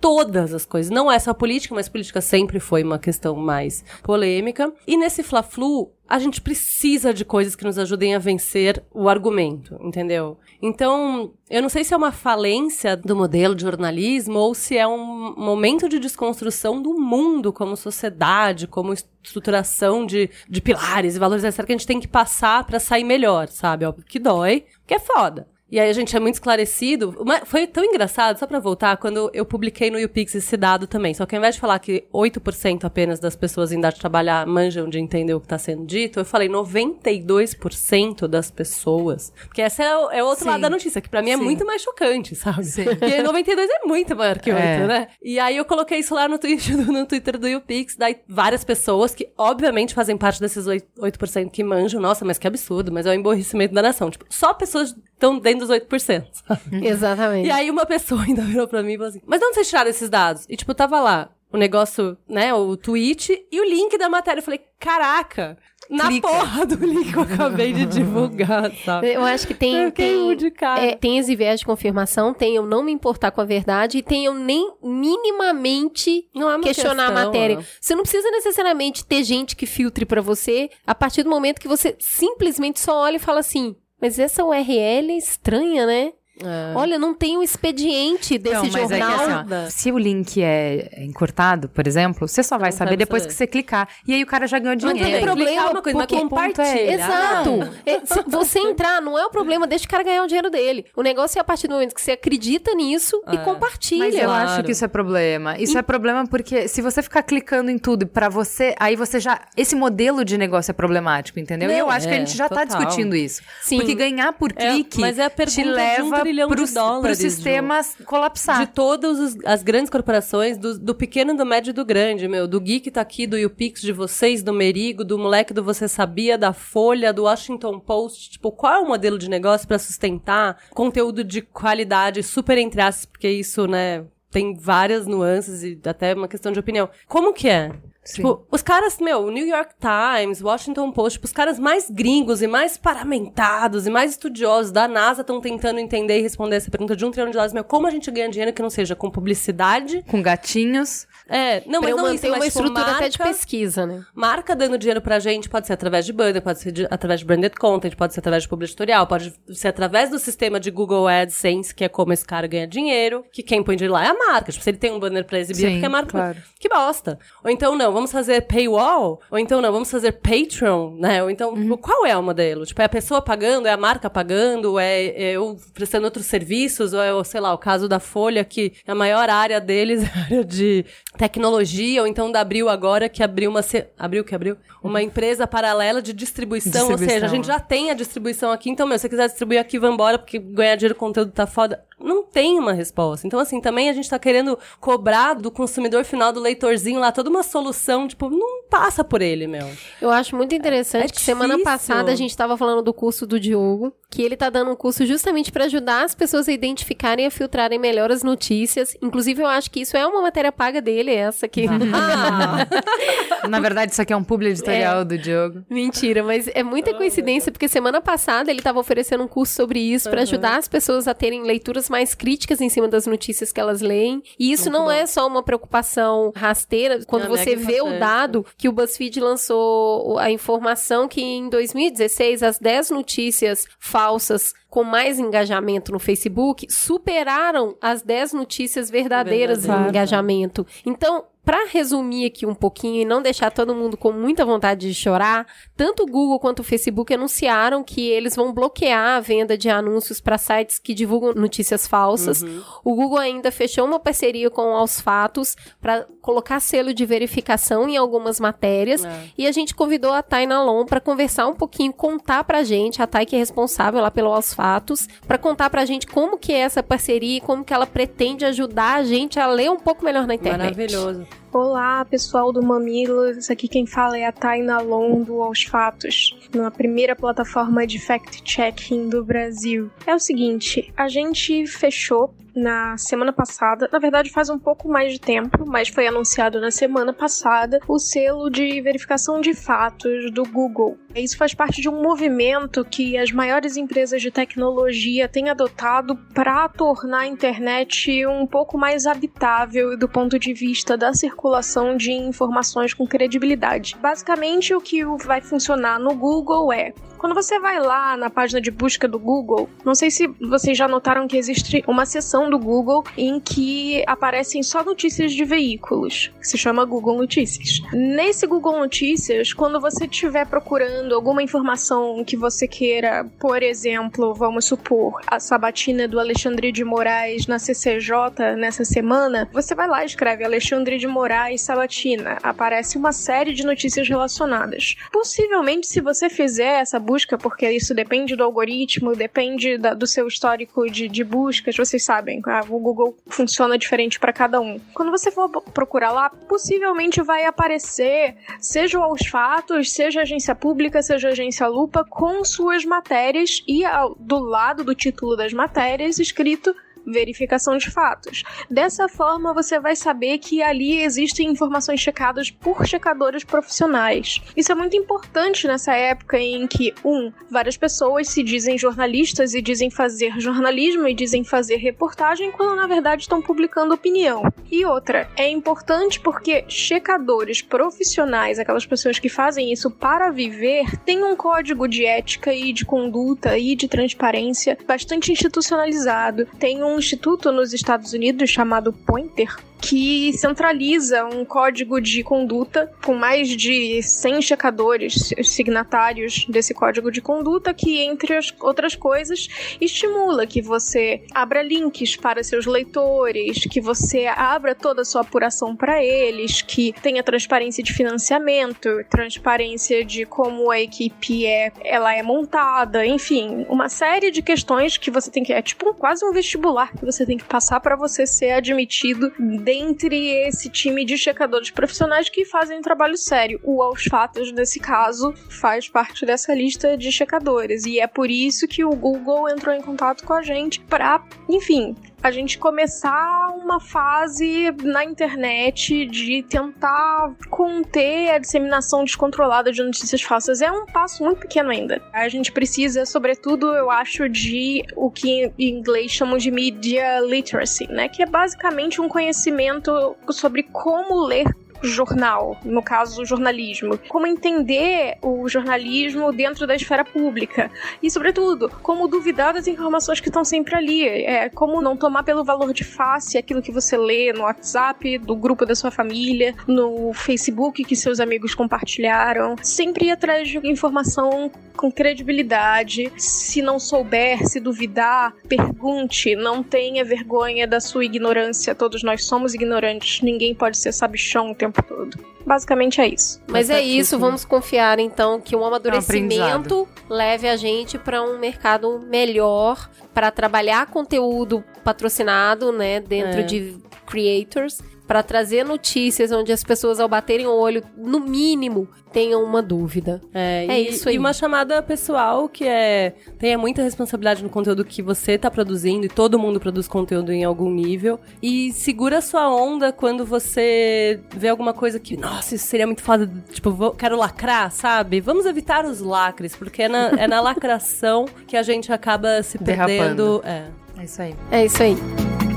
[0.01, 0.89] todas as coisas.
[0.89, 4.73] Não é só política, mas política sempre foi uma questão mais polêmica.
[4.87, 9.77] E nesse fla-flu, a gente precisa de coisas que nos ajudem a vencer o argumento,
[9.79, 10.37] entendeu?
[10.61, 14.85] Então, eu não sei se é uma falência do modelo de jornalismo ou se é
[14.85, 21.45] um momento de desconstrução do mundo como sociedade, como estruturação de, de pilares e valores,
[21.45, 23.85] etc., que a gente tem que passar pra sair melhor, sabe?
[23.85, 25.47] Óbvio que dói, que é foda.
[25.71, 27.15] E aí a gente é muito esclarecido.
[27.17, 31.13] Uma- foi tão engraçado, só pra voltar, quando eu publiquei no YouPix esse dado também.
[31.13, 34.45] Só que ao invés de falar que 8% apenas das pessoas em idade de trabalhar
[34.45, 39.31] manjam de entender o que tá sendo dito, eu falei 92% das pessoas.
[39.45, 40.49] Porque essa é o, é o outro Sim.
[40.49, 41.43] lado da notícia, que pra mim é Sim.
[41.43, 42.65] muito mais chocante, sabe?
[42.65, 42.83] Sim.
[42.99, 44.87] Porque 92 é muito maior que 8, É.
[44.87, 45.07] né?
[45.21, 49.13] E aí eu coloquei isso lá no Twitter, no Twitter do YouPix, daí várias pessoas
[49.15, 53.11] que obviamente fazem parte desses 8%, 8% que manjam, nossa, mas que absurdo, mas é
[53.11, 54.09] o emborrecimento da nação.
[54.09, 56.25] Tipo, só pessoas estão dentro dos 8%.
[56.31, 56.61] sabe?
[56.87, 57.47] Exatamente.
[57.47, 59.69] E aí uma pessoa ainda virou pra mim e falou assim, mas de onde vocês
[59.69, 60.45] tiraram esses dados?
[60.49, 64.39] E tipo, tava lá o negócio, né, o tweet e o link da matéria.
[64.39, 65.57] Eu falei, caraca,
[65.89, 66.27] na Clica.
[66.27, 69.13] porra do link que eu acabei de divulgar, sabe?
[69.13, 70.81] Eu acho que tem, tem, muito de cara.
[70.81, 74.01] é, tem esse viés de confirmação, tem eu não me importar com a verdade e
[74.01, 77.59] tem eu nem minimamente Não é questionar a questão, matéria.
[77.59, 77.63] ó.
[77.81, 81.67] Você não precisa necessariamente ter gente que filtre pra você a partir do momento que
[81.67, 86.13] você simplesmente só olha e fala assim: mas essa URL é estranha, né?
[86.43, 86.73] É.
[86.75, 89.39] Olha, não tem um expediente desse Não, mas é que jornal.
[89.41, 92.97] assim, ó, se o link é encurtado, por exemplo, você só vai Não saber sabe
[92.97, 93.31] depois saber.
[93.33, 93.87] que você clicar.
[94.07, 95.11] E aí o cara já ganhou Não dinheiro.
[95.11, 96.93] tem problema, é uma coisa, mas porque compartilhar.
[96.93, 97.51] Exato.
[97.85, 100.85] É, se você entrar, não é o problema, deixa o cara ganhar o dinheiro dele.
[100.95, 103.39] O negócio é a partir do momento que você acredita nisso e É.
[103.39, 104.05] compartilha.
[104.05, 104.49] Mas eu Claro.
[104.49, 105.57] acho que isso é problema.
[105.57, 109.41] Isso é problema porque se você ficar clicando em tudo pra você, aí você já.
[109.57, 111.69] Esse modelo de negócio é problemático, entendeu?
[111.69, 112.79] e Não, eu acho que a é, gente já tá total.
[112.85, 113.41] discutindo isso.
[113.61, 113.77] Sim.
[113.77, 117.29] Porque ganhar por É, clique mas é a te leva trilhão de pro, dólares, pro
[117.29, 118.65] sistema colapsar.
[118.65, 122.47] De todas as grandes corporações, do, do pequeno, do médio e do grande, meu.
[122.47, 126.37] Do Geek tá aqui, do YouPix, de vocês, do Merigo, do moleque do Você Sabia,
[126.37, 128.31] da Folha, do Washington Post.
[128.31, 133.05] Tipo, qual é o modelo de negócio pra sustentar conteúdo de qualidade, super entre aspas,
[133.05, 136.89] porque isso, né, tem várias nuances e até uma questão de opinião.
[137.07, 137.71] Como que é?
[138.03, 138.15] Sim.
[138.15, 142.47] Tipo, os caras, meu, New York Times, Washington Post, tipo, os caras mais gringos e
[142.47, 147.05] mais paramentados e mais estudiosos da NASA estão tentando entender e responder essa pergunta de
[147.05, 147.53] um trilhão de dólares.
[147.53, 150.03] Meu, como a gente ganha dinheiro que não seja com publicidade?
[150.09, 151.07] Com gatinhos.
[151.31, 153.85] É, não, pra mas eu não manter isso, uma tipo, estrutura até de marca- pesquisa,
[153.85, 154.03] né?
[154.13, 157.25] Marca dando dinheiro pra gente, pode ser através de banner, pode ser de- através de
[157.25, 161.07] branded content, pode ser através de publicidade editorial, pode ser através do sistema de Google
[161.07, 164.13] AdSense, que é como esse cara ganha dinheiro, que quem põe dinheiro lá é a
[164.13, 164.51] marca.
[164.51, 166.11] Tipo, se ele tem um banner pra exibir, é Sim, porque a marca...
[166.11, 166.37] claro.
[166.59, 167.17] Que bosta.
[167.43, 171.23] Ou então, não, vamos fazer paywall, ou então, não, vamos fazer Patreon, né?
[171.23, 171.77] Ou então, Uhum.
[171.77, 172.65] qual é o modelo?
[172.65, 176.93] Tipo, é a pessoa pagando, é a marca pagando, é, é eu prestando outros serviços,
[176.93, 180.23] ou é, sei lá, o caso da Folha, que a maior área deles é a
[180.23, 180.85] área de
[181.21, 183.61] tecnologia, ou então da Abril agora, que abriu uma...
[183.99, 184.57] Abril que abriu?
[184.83, 187.29] Uma empresa paralela de distribuição, ou seja, a Distribuição.
[187.35, 190.39] gente já tem a distribuição aqui, então, meu, se você quiser distribuir aqui, vambora, porque
[190.39, 191.83] ganhar dinheiro com conteúdo tá foda.
[191.99, 193.27] Não tem uma resposta.
[193.27, 197.29] Então, assim, também a gente tá querendo cobrar do consumidor final, do leitorzinho lá, toda
[197.29, 199.69] uma solução, tipo, não passa por ele, meu.
[200.01, 201.63] Eu acho muito interessante É que semana difícil.
[201.63, 205.05] passada a gente tava falando do curso do Diogo, que ele tá dando um curso
[205.05, 208.95] justamente pra ajudar as pessoas a identificarem e a filtrarem melhor as notícias.
[209.01, 211.65] Inclusive, eu acho que isso é uma matéria paga dele, essa aqui.
[213.49, 215.63] Na verdade, isso aqui é um publi editorial do Diogo.
[215.69, 220.09] Mentira, mas é muita coincidência, porque semana passada ele estava oferecendo um curso sobre isso
[220.09, 223.81] pra ajudar as pessoas a terem leituras mais críticas em cima das notícias que elas
[223.81, 224.21] leem.
[224.37, 224.91] E isso Muito não bom.
[224.91, 226.99] é só uma preocupação rasteira.
[227.05, 232.43] Quando É você vê o dado que o BuzzFeed lançou a informação que em 2016
[232.43, 233.65] as 10 notícias
[234.01, 240.65] falsas com mais engajamento no Facebook superaram as 10 notícias verdadeiras em engajamento.
[240.83, 244.93] Então, Pra resumir aqui um pouquinho e não deixar todo mundo com muita vontade de
[244.93, 249.69] chorar, tanto o Google quanto o Facebook anunciaram que eles vão bloquear a venda de
[249.69, 252.43] anúncios para sites que divulgam notícias falsas.
[252.83, 257.97] O Google ainda fechou uma parceria com Aos Fatos para colocar selo de verificação em
[257.97, 259.03] algumas matérias.
[259.03, 259.23] É.
[259.37, 263.07] E a gente convidou a Thay Nalon para conversar um pouquinho, contar pra gente, a
[263.07, 266.59] Thay que é responsável lá pelo Aos Fatos, para contar pra gente como que é
[266.59, 270.27] essa parceria e como que ela pretende ajudar a gente a ler um pouco melhor
[270.27, 270.77] na internet.
[270.77, 271.30] Maravilhoso.
[271.53, 273.49] Olá, pessoal do Mamilos.
[273.49, 279.09] Aqui quem fala é a Taina Lon do Aos Fatos, na primeira plataforma de fact-checking
[279.09, 279.91] do Brasil.
[280.07, 285.13] É o seguinte, a gente fechou na semana passada, na verdade faz um pouco mais
[285.13, 290.43] de tempo, mas foi anunciado na semana passada, o selo de verificação de fatos do
[290.43, 290.97] Google.
[291.15, 296.67] Isso faz parte de um movimento que as maiores empresas de tecnologia têm adotado para
[296.69, 302.93] tornar a internet um pouco mais habitável do ponto de vista da circulação de informações
[302.93, 303.95] com credibilidade.
[304.01, 308.71] Basicamente, o que vai funcionar no Google é quando você vai lá na página de
[308.71, 313.03] busca do Google, não sei se vocês já notaram que existe uma seção do Google
[313.15, 317.79] em que aparecem só notícias de veículos, que se chama Google Notícias.
[317.93, 324.65] Nesse Google Notícias, quando você estiver procurando alguma informação que você queira, por exemplo, vamos
[324.65, 330.07] supor, a sabatina do Alexandre de Moraes na CCJ nessa semana, você vai lá e
[330.07, 332.39] escreve Alexandre de Moraes sabatina.
[332.41, 334.95] Aparece uma série de notícias relacionadas.
[335.13, 340.27] Possivelmente, se você fizer essa busca, porque isso depende do algoritmo, depende da- do seu
[340.27, 344.79] histórico de, de buscas, vocês sabem, ah, o Google funciona diferente para cada um.
[344.93, 351.29] Quando você for procurar lá, possivelmente vai aparecer, seja aos fatos, seja agência pública, seja
[351.29, 356.75] agência lupa, com suas matérias e ao- do lado do título das matérias escrito
[357.05, 358.43] verificação de fatos.
[358.69, 364.41] Dessa forma, você vai saber que ali existem informações checadas por checadores profissionais.
[364.55, 369.61] Isso é muito importante nessa época em que, um, várias pessoas se dizem jornalistas e
[369.61, 374.43] dizem fazer jornalismo e dizem fazer reportagem, quando na verdade estão publicando opinião.
[374.71, 381.23] E outra, é importante porque checadores profissionais, aquelas pessoas que fazem isso para viver, têm
[381.23, 386.45] um código de ética e de conduta e de transparência bastante institucionalizado.
[386.57, 389.49] Tem um instituto nos Estados Unidos chamado Pointer
[389.81, 397.19] que centraliza um código de conduta com mais de 100 checadores signatários desse código de
[397.19, 399.47] conduta que, entre as outras coisas,
[399.81, 405.75] estimula que você abra links para seus leitores, que você abra toda a sua apuração
[405.75, 412.21] para eles, que tenha transparência de financiamento, transparência de como a equipe é, ela é
[412.21, 416.91] montada, enfim, uma série de questões que você tem que é tipo quase um vestibular
[416.93, 419.31] que você tem que passar para você ser admitido
[419.71, 423.57] dentre esse time de checadores profissionais que fazem um trabalho sério.
[423.63, 427.85] O Aos Fatos, nesse caso, faz parte dessa lista de checadores.
[427.85, 431.95] E é por isso que o Google entrou em contato com a gente para, enfim,
[432.23, 440.21] a gente começar uma fase na internet de tentar conter a disseminação descontrolada de notícias
[440.21, 440.61] falsas.
[440.61, 442.01] É um passo muito pequeno ainda.
[442.13, 447.87] A gente precisa, sobretudo, eu acho, de o que em inglês chamam de media literacy,
[447.87, 448.07] né?
[448.07, 451.45] Que é basicamente um conhecimento sobre como ler
[451.81, 453.97] jornal, no caso, jornalismo.
[454.07, 457.71] Como entender o jornalismo dentro da esfera pública.
[458.01, 461.07] E, sobretudo, como duvidar das informações que estão sempre ali.
[461.07, 465.35] É, como não tomar pelo valor de face aquilo que você lê no WhatsApp, do
[465.35, 469.55] grupo da sua família, no Facebook que seus amigos compartilharam.
[469.61, 473.11] Sempre ir atrás de informação com credibilidade.
[473.17, 476.35] Se não souber, se duvidar, pergunte.
[476.35, 478.75] Não tenha vergonha da sua ignorância.
[478.75, 480.21] Todos nós somos ignorantes.
[480.21, 482.17] Ninguém pode ser sabichão o tempo todo.
[482.45, 483.41] Basicamente é isso.
[483.47, 488.37] Mas é isso, vamos confiar então que o um amadurecimento leve a gente para um
[488.39, 493.43] mercado melhor, para trabalhar conteúdo patrocinado, né, dentro É.
[493.43, 494.81] de creators,
[495.11, 500.21] para trazer notícias onde as pessoas ao baterem o olho, no mínimo, tenham uma dúvida.
[500.33, 501.15] É, É e, isso aí.
[501.15, 506.05] E uma chamada pessoal que é tenha muita responsabilidade no conteúdo que você tá produzindo
[506.05, 508.21] e todo mundo produz conteúdo em algum nível.
[508.41, 513.03] E segura a sua onda quando você vê alguma coisa que, nossa, isso seria muito
[513.03, 515.19] foda, tipo, vou, quero lacrar, sabe?
[515.19, 519.57] Vamos evitar os lacres, porque é na, é na lacração que a gente acaba se
[519.57, 520.39] Derrapando.
[520.39, 520.41] perdendo.
[520.45, 520.67] É.
[520.97, 521.35] É isso aí.
[521.51, 522.50] É isso aí.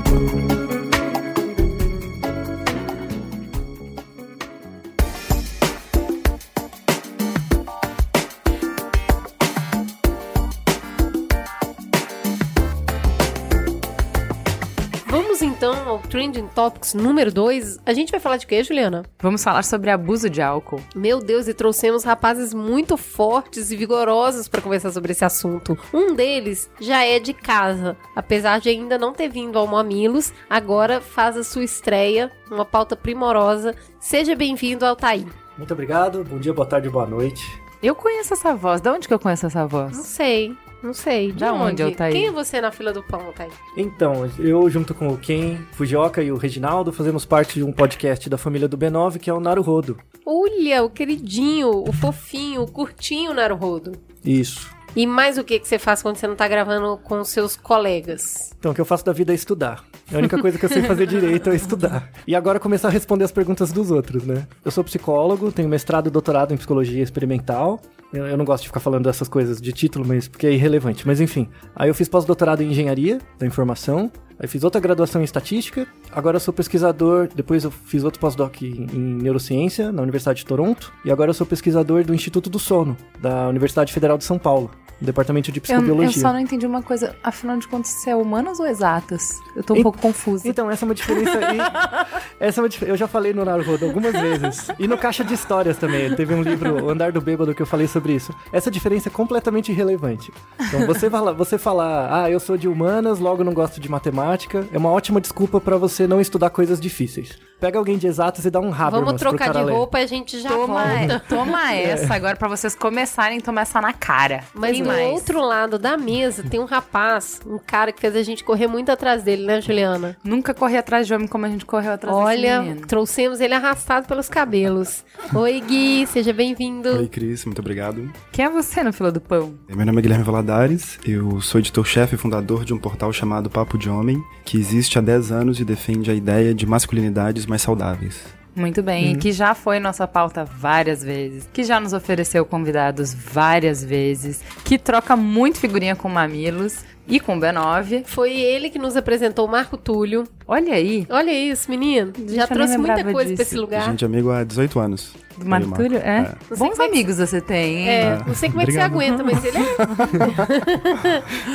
[15.55, 17.79] Então ao Trending Topics número 2.
[17.85, 19.03] A gente vai falar de quê, Juliana?
[19.21, 20.81] Vamos falar sobre abuso de álcool.
[20.93, 25.77] Meu Deus, e trouxemos rapazes muito fortes e vigorosos para conversar sobre esse assunto.
[25.93, 30.99] Um deles já é de casa, apesar de ainda não ter vindo ao Mamilos, agora
[30.99, 33.73] faz a sua estreia, uma pauta primorosa.
[33.99, 35.25] Seja bem-vindo, Altair.
[35.57, 37.41] Muito obrigado, bom dia, boa tarde, boa noite.
[37.81, 38.81] Eu conheço essa voz.
[38.81, 39.95] De onde que eu conheço essa Não voz?
[39.97, 40.55] sei,
[40.85, 41.31] não sei.
[41.31, 42.13] De Da onde, Altair?
[42.13, 43.51] Quem é você na fila do pão, Altair?
[43.75, 48.29] Então, eu junto com o Ken, Fujioka e o Reginaldo fazemos parte de um podcast
[48.29, 49.97] da família do B9 que é o Naruhodo.
[50.25, 53.93] Olha, o queridinho, o fofinho, o curtinho Naruhodo.
[54.23, 54.69] Isso.
[54.95, 58.53] E mais o que, que você faz quando você não tá gravando com seus colegas?
[58.57, 59.83] Então, o que eu faço da vida é estudar.
[60.13, 62.11] A única coisa que eu sei fazer direito é estudar.
[62.27, 64.47] E agora começar a responder as perguntas dos outros, né?
[64.63, 67.79] Eu sou psicólogo, tenho mestrado e doutorado em psicologia experimental.
[68.13, 71.07] Eu, eu não gosto de ficar falando dessas coisas de título, mas porque é irrelevante.
[71.07, 71.49] Mas enfim.
[71.75, 74.11] Aí eu fiz pós-doutorado em engenharia da informação.
[74.39, 75.87] Aí fiz outra graduação em estatística.
[76.11, 77.27] Agora eu sou pesquisador.
[77.33, 80.93] Depois eu fiz outro pós-doc em, em neurociência na Universidade de Toronto.
[81.03, 84.69] E agora eu sou pesquisador do Instituto do Sono da Universidade Federal de São Paulo,
[84.99, 86.17] no departamento de Eu, psicobiologia.
[86.17, 87.15] eu só não entendi uma coisa.
[87.23, 89.39] Afinal de contas, você é humanas ou exatas?
[89.55, 90.47] Eu tô um En- pouco confusa.
[90.47, 91.57] Então, essa é uma diferença aí.
[92.39, 94.67] essa é uma Eu já falei no Naruhodo algumas vezes.
[94.79, 96.13] E no Caixa de Histórias também.
[96.15, 98.33] Teve um livro, O Andar do Bêbado, que eu falei sobre isso.
[98.51, 100.31] Essa diferença é completamente irrelevante.
[100.59, 104.67] Então, você, fala, você falar, ah, eu sou de humanas, logo não gosto de matemática,
[104.71, 107.37] é uma ótima desculpa pra você não estudar coisas difíceis.
[107.59, 109.71] Pega alguém de exatas e dá um Habermas Vamos pro trocar cara de ler.
[109.73, 111.23] roupa e a gente já Toma, volta.
[111.27, 114.43] toma essa agora pra vocês começarem a tomar essa na cara.
[114.53, 118.23] Mas Tem do outro lado da mesa tem um rapaz, um cara que fez a
[118.23, 120.17] gente correr muito atrás dele, né, Juliana?
[120.23, 124.07] Nunca corri atrás de homem como a gente correu atrás desse Olha, trouxemos ele arrastado
[124.07, 125.03] pelos cabelos.
[125.33, 127.07] Oi, Gui, seja Oi, bem-vindo.
[127.09, 128.11] Cris, muito obrigado.
[128.31, 129.55] Quem é você no fila do pão?
[129.67, 133.77] Meu nome é Guilherme Valadares, eu sou editor-chefe e fundador de um portal chamado Papo
[133.77, 138.44] de Homem, que existe há 10 anos e defende a ideia de masculinidades mais saudáveis.
[138.55, 143.13] Muito bem, e que já foi nossa pauta várias vezes, que já nos ofereceu convidados
[143.13, 148.05] várias vezes, que troca muito figurinha com Mamilos e com o B9.
[148.05, 150.23] Foi ele que nos apresentou o Marco Túlio.
[150.47, 152.13] Olha aí, Olha isso, menino.
[152.29, 153.41] Já trouxe muita coisa pra disso.
[153.41, 153.85] esse A lugar.
[153.85, 155.13] gente é amigo há 18 anos.
[155.37, 155.83] do Marco Marco.
[155.83, 156.33] Túlio, é?
[156.47, 157.89] Sei Bons é que- amigos você tem, hein?
[157.89, 159.75] É, não sei como é que você aguenta, mas ele é.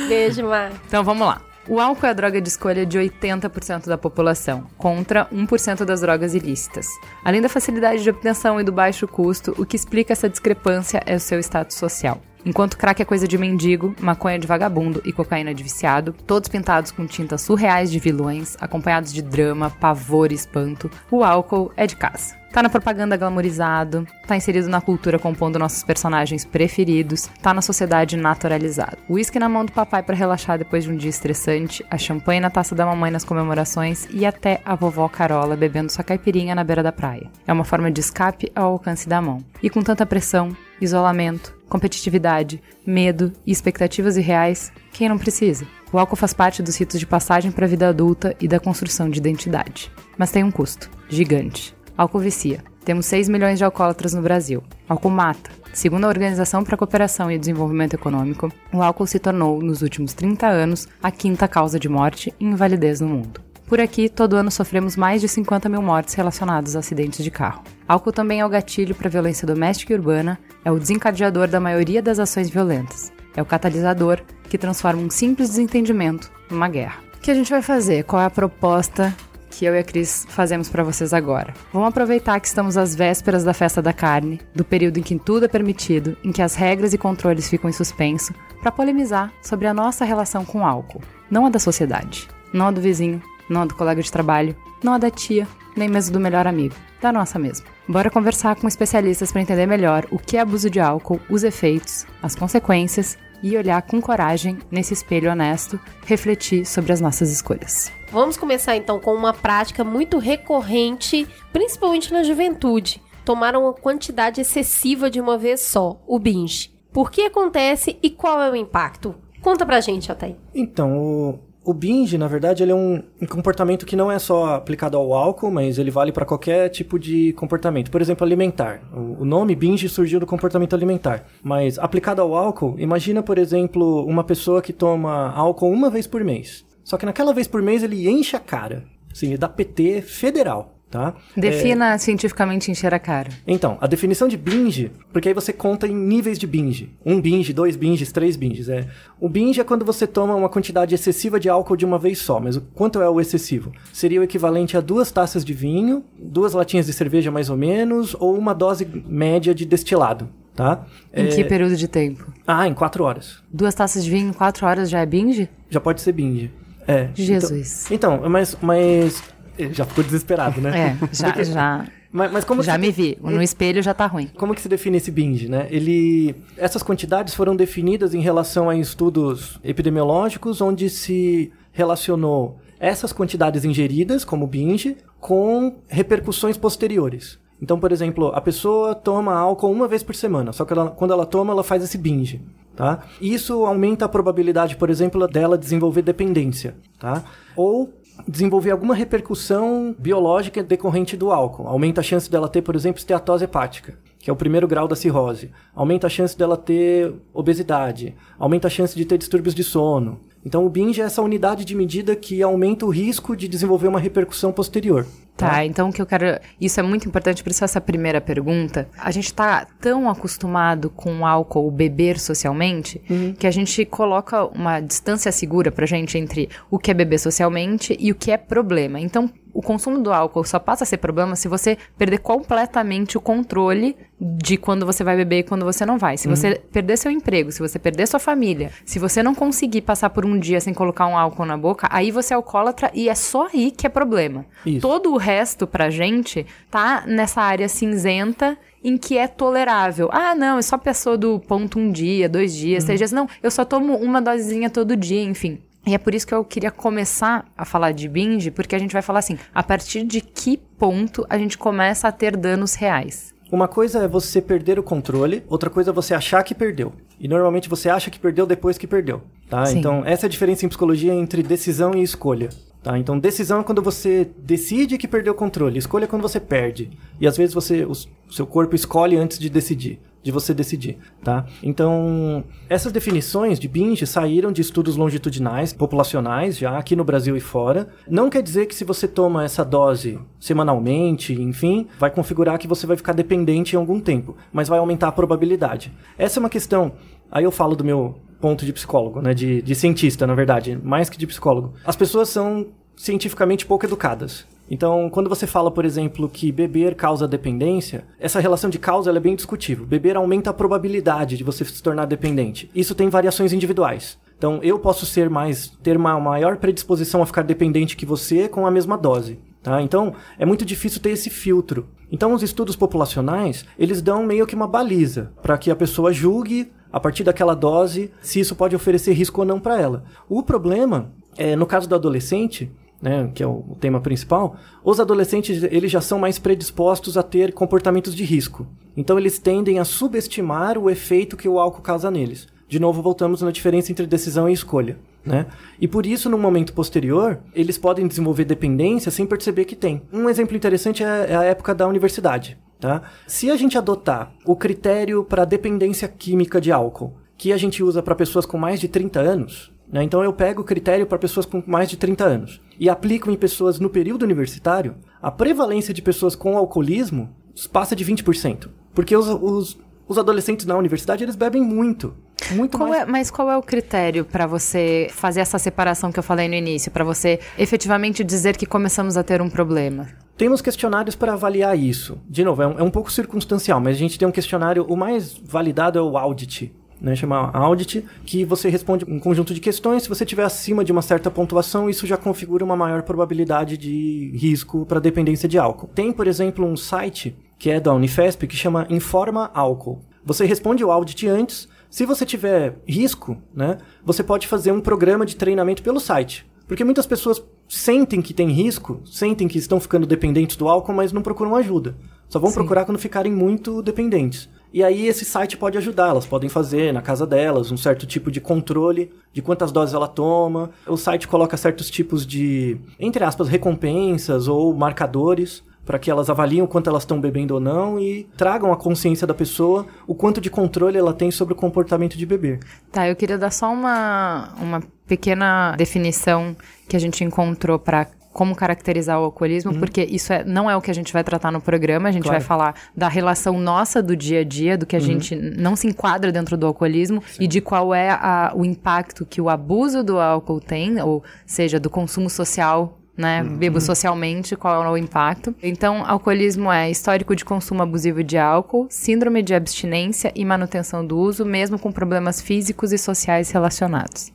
[0.07, 0.75] Beijo, Marco.
[0.87, 1.41] Então vamos lá.
[1.71, 6.33] O álcool é a droga de escolha de 80% da população, contra 1% das drogas
[6.33, 6.85] ilícitas.
[7.23, 11.15] Além da facilidade de obtenção e do baixo custo, o que explica essa discrepância é
[11.15, 12.21] o seu status social.
[12.45, 16.91] Enquanto crack é coisa de mendigo, maconha de vagabundo e cocaína de viciado, todos pintados
[16.91, 21.95] com tintas surreais de vilões, acompanhados de drama, pavor e espanto, o álcool é de
[21.95, 22.41] casa.
[22.51, 28.17] Tá na propaganda glamourizado, tá inserido na cultura compondo nossos personagens preferidos, tá na sociedade
[28.17, 28.97] naturalizado.
[29.09, 32.49] Uísque na mão do papai para relaxar depois de um dia estressante, a champanhe na
[32.49, 36.83] taça da mamãe nas comemorações e até a vovó Carola bebendo sua caipirinha na beira
[36.83, 37.29] da praia.
[37.47, 39.41] É uma forma de escape ao alcance da mão.
[39.63, 45.65] E com tanta pressão, isolamento, competitividade, medo e expectativas irreais, quem não precisa?
[45.93, 49.09] O álcool faz parte dos ritos de passagem para a vida adulta e da construção
[49.09, 49.91] de identidade.
[50.17, 51.75] Mas tem um custo gigante.
[51.97, 52.63] Álcool vicia.
[52.83, 54.63] Temos 6 milhões de alcoólatras no Brasil.
[54.89, 55.51] Álcool mata.
[55.71, 60.13] Segundo a Organização para a Cooperação e Desenvolvimento Econômico, o álcool se tornou, nos últimos
[60.13, 63.41] 30 anos, a quinta causa de morte e invalidez no mundo.
[63.67, 67.63] Por aqui, todo ano sofremos mais de 50 mil mortes relacionadas a acidentes de carro.
[67.91, 71.59] Álcool também é o gatilho para a violência doméstica e urbana, é o desencadeador da
[71.59, 77.01] maioria das ações violentas, é o catalisador que transforma um simples desentendimento numa guerra.
[77.17, 78.05] O que a gente vai fazer?
[78.05, 79.13] Qual é a proposta
[79.49, 81.53] que eu e a Cris fazemos para vocês agora?
[81.73, 85.43] Vamos aproveitar que estamos às vésperas da festa da carne, do período em que tudo
[85.43, 89.73] é permitido, em que as regras e controles ficam em suspenso, para polemizar sobre a
[89.73, 91.03] nossa relação com o álcool.
[91.29, 94.93] Não a da sociedade, não a do vizinho, não a do colega de trabalho, não
[94.93, 97.65] a da tia, nem mesmo do melhor amigo, da nossa mesmo.
[97.91, 102.07] Bora conversar com especialistas para entender melhor o que é abuso de álcool, os efeitos,
[102.23, 107.91] as consequências e olhar com coragem nesse espelho honesto, refletir sobre as nossas escolhas.
[108.09, 113.01] Vamos começar então com uma prática muito recorrente, principalmente na juventude.
[113.25, 116.73] Tomar uma quantidade excessiva de uma vez só, o binge.
[116.93, 119.15] Por que acontece e qual é o impacto?
[119.41, 120.37] Conta pra gente, Altair.
[120.55, 124.55] Então, o, o binge, na verdade, ele é um, um comportamento que não é só
[124.55, 127.91] aplicado ao álcool, mas ele vale para qualquer tipo de comportamento.
[127.91, 128.81] Por exemplo, alimentar.
[128.91, 131.25] O, o nome binge surgiu do comportamento alimentar.
[131.43, 136.23] Mas aplicado ao álcool, imagina, por exemplo, uma pessoa que toma álcool uma vez por
[136.23, 136.65] mês.
[136.83, 138.83] Só que naquela vez por mês ele enche a cara.
[139.11, 140.80] Assim, ele dá PT federal.
[140.91, 141.15] Tá?
[141.35, 143.29] Defina cientificamente encher a cara.
[143.47, 146.91] Então, a definição de binge, porque aí você conta em níveis de binge.
[147.05, 148.67] Um binge, dois binges, três binges.
[148.67, 148.85] É.
[149.19, 152.39] O binge é quando você toma uma quantidade excessiva de álcool de uma vez só.
[152.39, 153.71] Mas o quanto é o excessivo?
[153.93, 158.13] Seria o equivalente a duas taças de vinho, duas latinhas de cerveja mais ou menos,
[158.19, 160.29] ou uma dose média de destilado.
[160.53, 160.85] Tá?
[161.13, 162.31] Em que período de tempo?
[162.45, 163.37] Ah, em quatro horas.
[163.51, 165.49] Duas taças de vinho em quatro horas já é binge?
[165.69, 166.51] Já pode ser binge.
[166.85, 167.09] É.
[167.13, 167.89] Jesus.
[167.89, 169.23] Então, então mas, mas
[169.71, 170.97] já ficou desesperado, né?
[171.01, 171.85] É, já, já.
[172.11, 173.17] Mas, mas como já me vi.
[173.21, 174.29] No espelho já tá ruim.
[174.35, 175.67] Como que se define esse binge, né?
[175.69, 183.63] Ele, essas quantidades foram definidas em relação a estudos epidemiológicos, onde se relacionou essas quantidades
[183.63, 187.39] ingeridas, como binge, com repercussões posteriores.
[187.61, 191.13] Então, por exemplo, a pessoa toma álcool uma vez por semana, só que ela, quando
[191.13, 192.41] ela toma, ela faz esse binge.
[192.75, 193.01] Tá?
[193.21, 197.23] Isso aumenta a probabilidade, por exemplo, dela desenvolver dependência, tá?
[197.55, 197.93] Ou
[198.27, 201.67] desenvolver alguma repercussão biológica decorrente do álcool.
[201.67, 204.95] Aumenta a chance dela ter, por exemplo, esteatose hepática, que é o primeiro grau da
[204.95, 205.51] cirrose.
[205.75, 208.15] Aumenta a chance dela ter obesidade.
[208.37, 210.19] Aumenta a chance de ter distúrbios de sono.
[210.45, 213.99] Então, o binge é essa unidade de medida que aumenta o risco de desenvolver uma
[213.99, 215.05] repercussão posterior.
[215.37, 216.39] Tá, tá, então o que eu quero.
[216.59, 218.87] Isso é muito importante, por isso essa primeira pergunta.
[218.97, 223.33] A gente tá tão acostumado com álcool beber socialmente uhum.
[223.33, 227.95] que a gente coloca uma distância segura pra gente entre o que é beber socialmente
[227.99, 228.99] e o que é problema.
[228.99, 233.21] Então, o consumo do álcool só passa a ser problema se você perder completamente o
[233.21, 236.17] controle de quando você vai beber e quando você não vai.
[236.17, 236.35] Se uhum.
[236.35, 240.25] você perder seu emprego, se você perder sua família, se você não conseguir passar por
[240.25, 243.47] um dia sem colocar um álcool na boca, aí você é alcoólatra e é só
[243.47, 244.45] aí que é problema.
[244.65, 244.81] Isso.
[244.81, 250.09] Todo o resto pra gente tá nessa área cinzenta em que é tolerável.
[250.11, 252.87] Ah, não, eu só pessoa do ponto um dia, dois dias, uhum.
[252.87, 253.11] três dias.
[253.11, 255.59] Não, eu só tomo uma dosezinha todo dia, enfim.
[255.85, 258.93] E é por isso que eu queria começar a falar de binge, porque a gente
[258.93, 263.33] vai falar assim, a partir de que ponto a gente começa a ter danos reais?
[263.51, 266.93] Uma coisa é você perder o controle, outra coisa é você achar que perdeu.
[267.19, 269.65] E normalmente você acha que perdeu depois que perdeu, tá?
[269.65, 269.79] Sim.
[269.79, 272.49] Então, essa é a diferença em psicologia entre decisão e escolha.
[272.81, 272.97] Tá?
[272.97, 275.77] Então, decisão é quando você decide que perdeu o controle.
[275.77, 276.91] Escolha é quando você perde.
[277.19, 277.93] E às vezes você, o
[278.31, 281.45] seu corpo escolhe antes de decidir de você decidir, tá?
[281.63, 287.39] Então, essas definições de binge saíram de estudos longitudinais, populacionais, já aqui no Brasil e
[287.39, 287.89] fora.
[288.07, 292.85] Não quer dizer que se você toma essa dose semanalmente, enfim, vai configurar que você
[292.85, 295.91] vai ficar dependente em algum tempo, mas vai aumentar a probabilidade.
[296.17, 296.93] Essa é uma questão.
[297.31, 299.33] Aí eu falo do meu ponto de psicólogo, né?
[299.33, 301.73] De, de cientista, na verdade, mais que de psicólogo.
[301.85, 304.45] As pessoas são cientificamente pouco educadas.
[304.73, 309.19] Então, quando você fala, por exemplo, que beber causa dependência, essa relação de causa é
[309.19, 309.85] bem discutível.
[309.85, 312.71] Beber aumenta a probabilidade de você se tornar dependente.
[312.73, 314.17] Isso tem variações individuais.
[314.37, 318.65] Então, eu posso ser mais ter uma maior predisposição a ficar dependente que você com
[318.65, 319.39] a mesma dose.
[319.61, 319.81] Tá?
[319.81, 321.89] Então, é muito difícil ter esse filtro.
[322.09, 326.71] Então, os estudos populacionais, eles dão meio que uma baliza para que a pessoa julgue
[326.93, 330.05] a partir daquela dose se isso pode oferecer risco ou não para ela.
[330.29, 332.71] O problema é, no caso do adolescente,
[333.01, 337.53] né, que é o tema principal, os adolescentes eles já são mais predispostos a ter
[337.53, 338.67] comportamentos de risco.
[338.95, 342.47] Então eles tendem a subestimar o efeito que o álcool causa neles.
[342.67, 344.97] De novo, voltamos na diferença entre decisão e escolha.
[345.25, 345.45] Né?
[345.79, 350.01] E por isso, no momento posterior, eles podem desenvolver dependência sem perceber que tem.
[350.11, 352.57] Um exemplo interessante é, é a época da universidade.
[352.79, 353.03] Tá?
[353.27, 358.01] Se a gente adotar o critério para dependência química de álcool, que a gente usa
[358.01, 360.03] para pessoas com mais de 30 anos, né?
[360.03, 363.35] Então eu pego o critério para pessoas com mais de 30 anos e aplico em
[363.35, 367.29] pessoas no período universitário, a prevalência de pessoas com alcoolismo
[367.71, 368.69] passa de 20%.
[368.93, 369.77] Porque os, os,
[370.07, 372.13] os adolescentes na universidade, eles bebem muito.
[372.51, 373.01] Muito qual mais...
[373.01, 376.55] É, mas qual é o critério para você fazer essa separação que eu falei no
[376.55, 376.91] início?
[376.91, 380.07] Para você efetivamente dizer que começamos a ter um problema?
[380.37, 382.19] Temos questionários para avaliar isso.
[382.27, 384.97] De novo, é um, é um pouco circunstancial, mas a gente tem um questionário, o
[384.97, 390.03] mais validado é o audit, né, chama audit, que você responde um conjunto de questões.
[390.03, 394.31] Se você tiver acima de uma certa pontuação, isso já configura uma maior probabilidade de
[394.35, 395.87] risco para dependência de álcool.
[395.87, 400.01] Tem, por exemplo, um site que é da Unifesp que chama Informa Álcool.
[400.23, 401.67] Você responde o audit antes.
[401.89, 406.45] Se você tiver risco, né, você pode fazer um programa de treinamento pelo site.
[406.67, 411.11] Porque muitas pessoas sentem que tem risco, sentem que estão ficando dependentes do álcool, mas
[411.11, 411.95] não procuram ajuda.
[412.29, 412.55] Só vão Sim.
[412.55, 414.49] procurar quando ficarem muito dependentes.
[414.73, 418.31] E aí esse site pode ajudar, elas podem fazer na casa delas um certo tipo
[418.31, 420.71] de controle de quantas doses ela toma.
[420.87, 426.61] O site coloca certos tipos de, entre aspas, recompensas ou marcadores para que elas avaliem
[426.61, 430.39] o quanto elas estão bebendo ou não e tragam a consciência da pessoa o quanto
[430.39, 432.59] de controle ela tem sobre o comportamento de beber.
[432.91, 436.55] Tá, eu queria dar só uma, uma pequena definição
[436.87, 440.81] que a gente encontrou para como caracterizar o alcoolismo, porque isso é, não é o
[440.81, 442.07] que a gente vai tratar no programa.
[442.09, 442.39] A gente Claro.
[442.39, 445.87] vai falar da relação nossa do dia a dia, do que a gente não se
[445.87, 450.19] enquadra dentro do alcoolismo e de qual é a- o impacto que o abuso do
[450.19, 452.97] álcool tem, ou seja, do consumo social.
[453.17, 453.43] Né?
[453.43, 455.53] Bebo socialmente, qual é o impacto.
[455.61, 461.17] Então, alcoolismo é histórico de consumo abusivo de álcool, síndrome de abstinência e manutenção do
[461.19, 464.31] uso, mesmo com problemas físicos e sociais relacionados.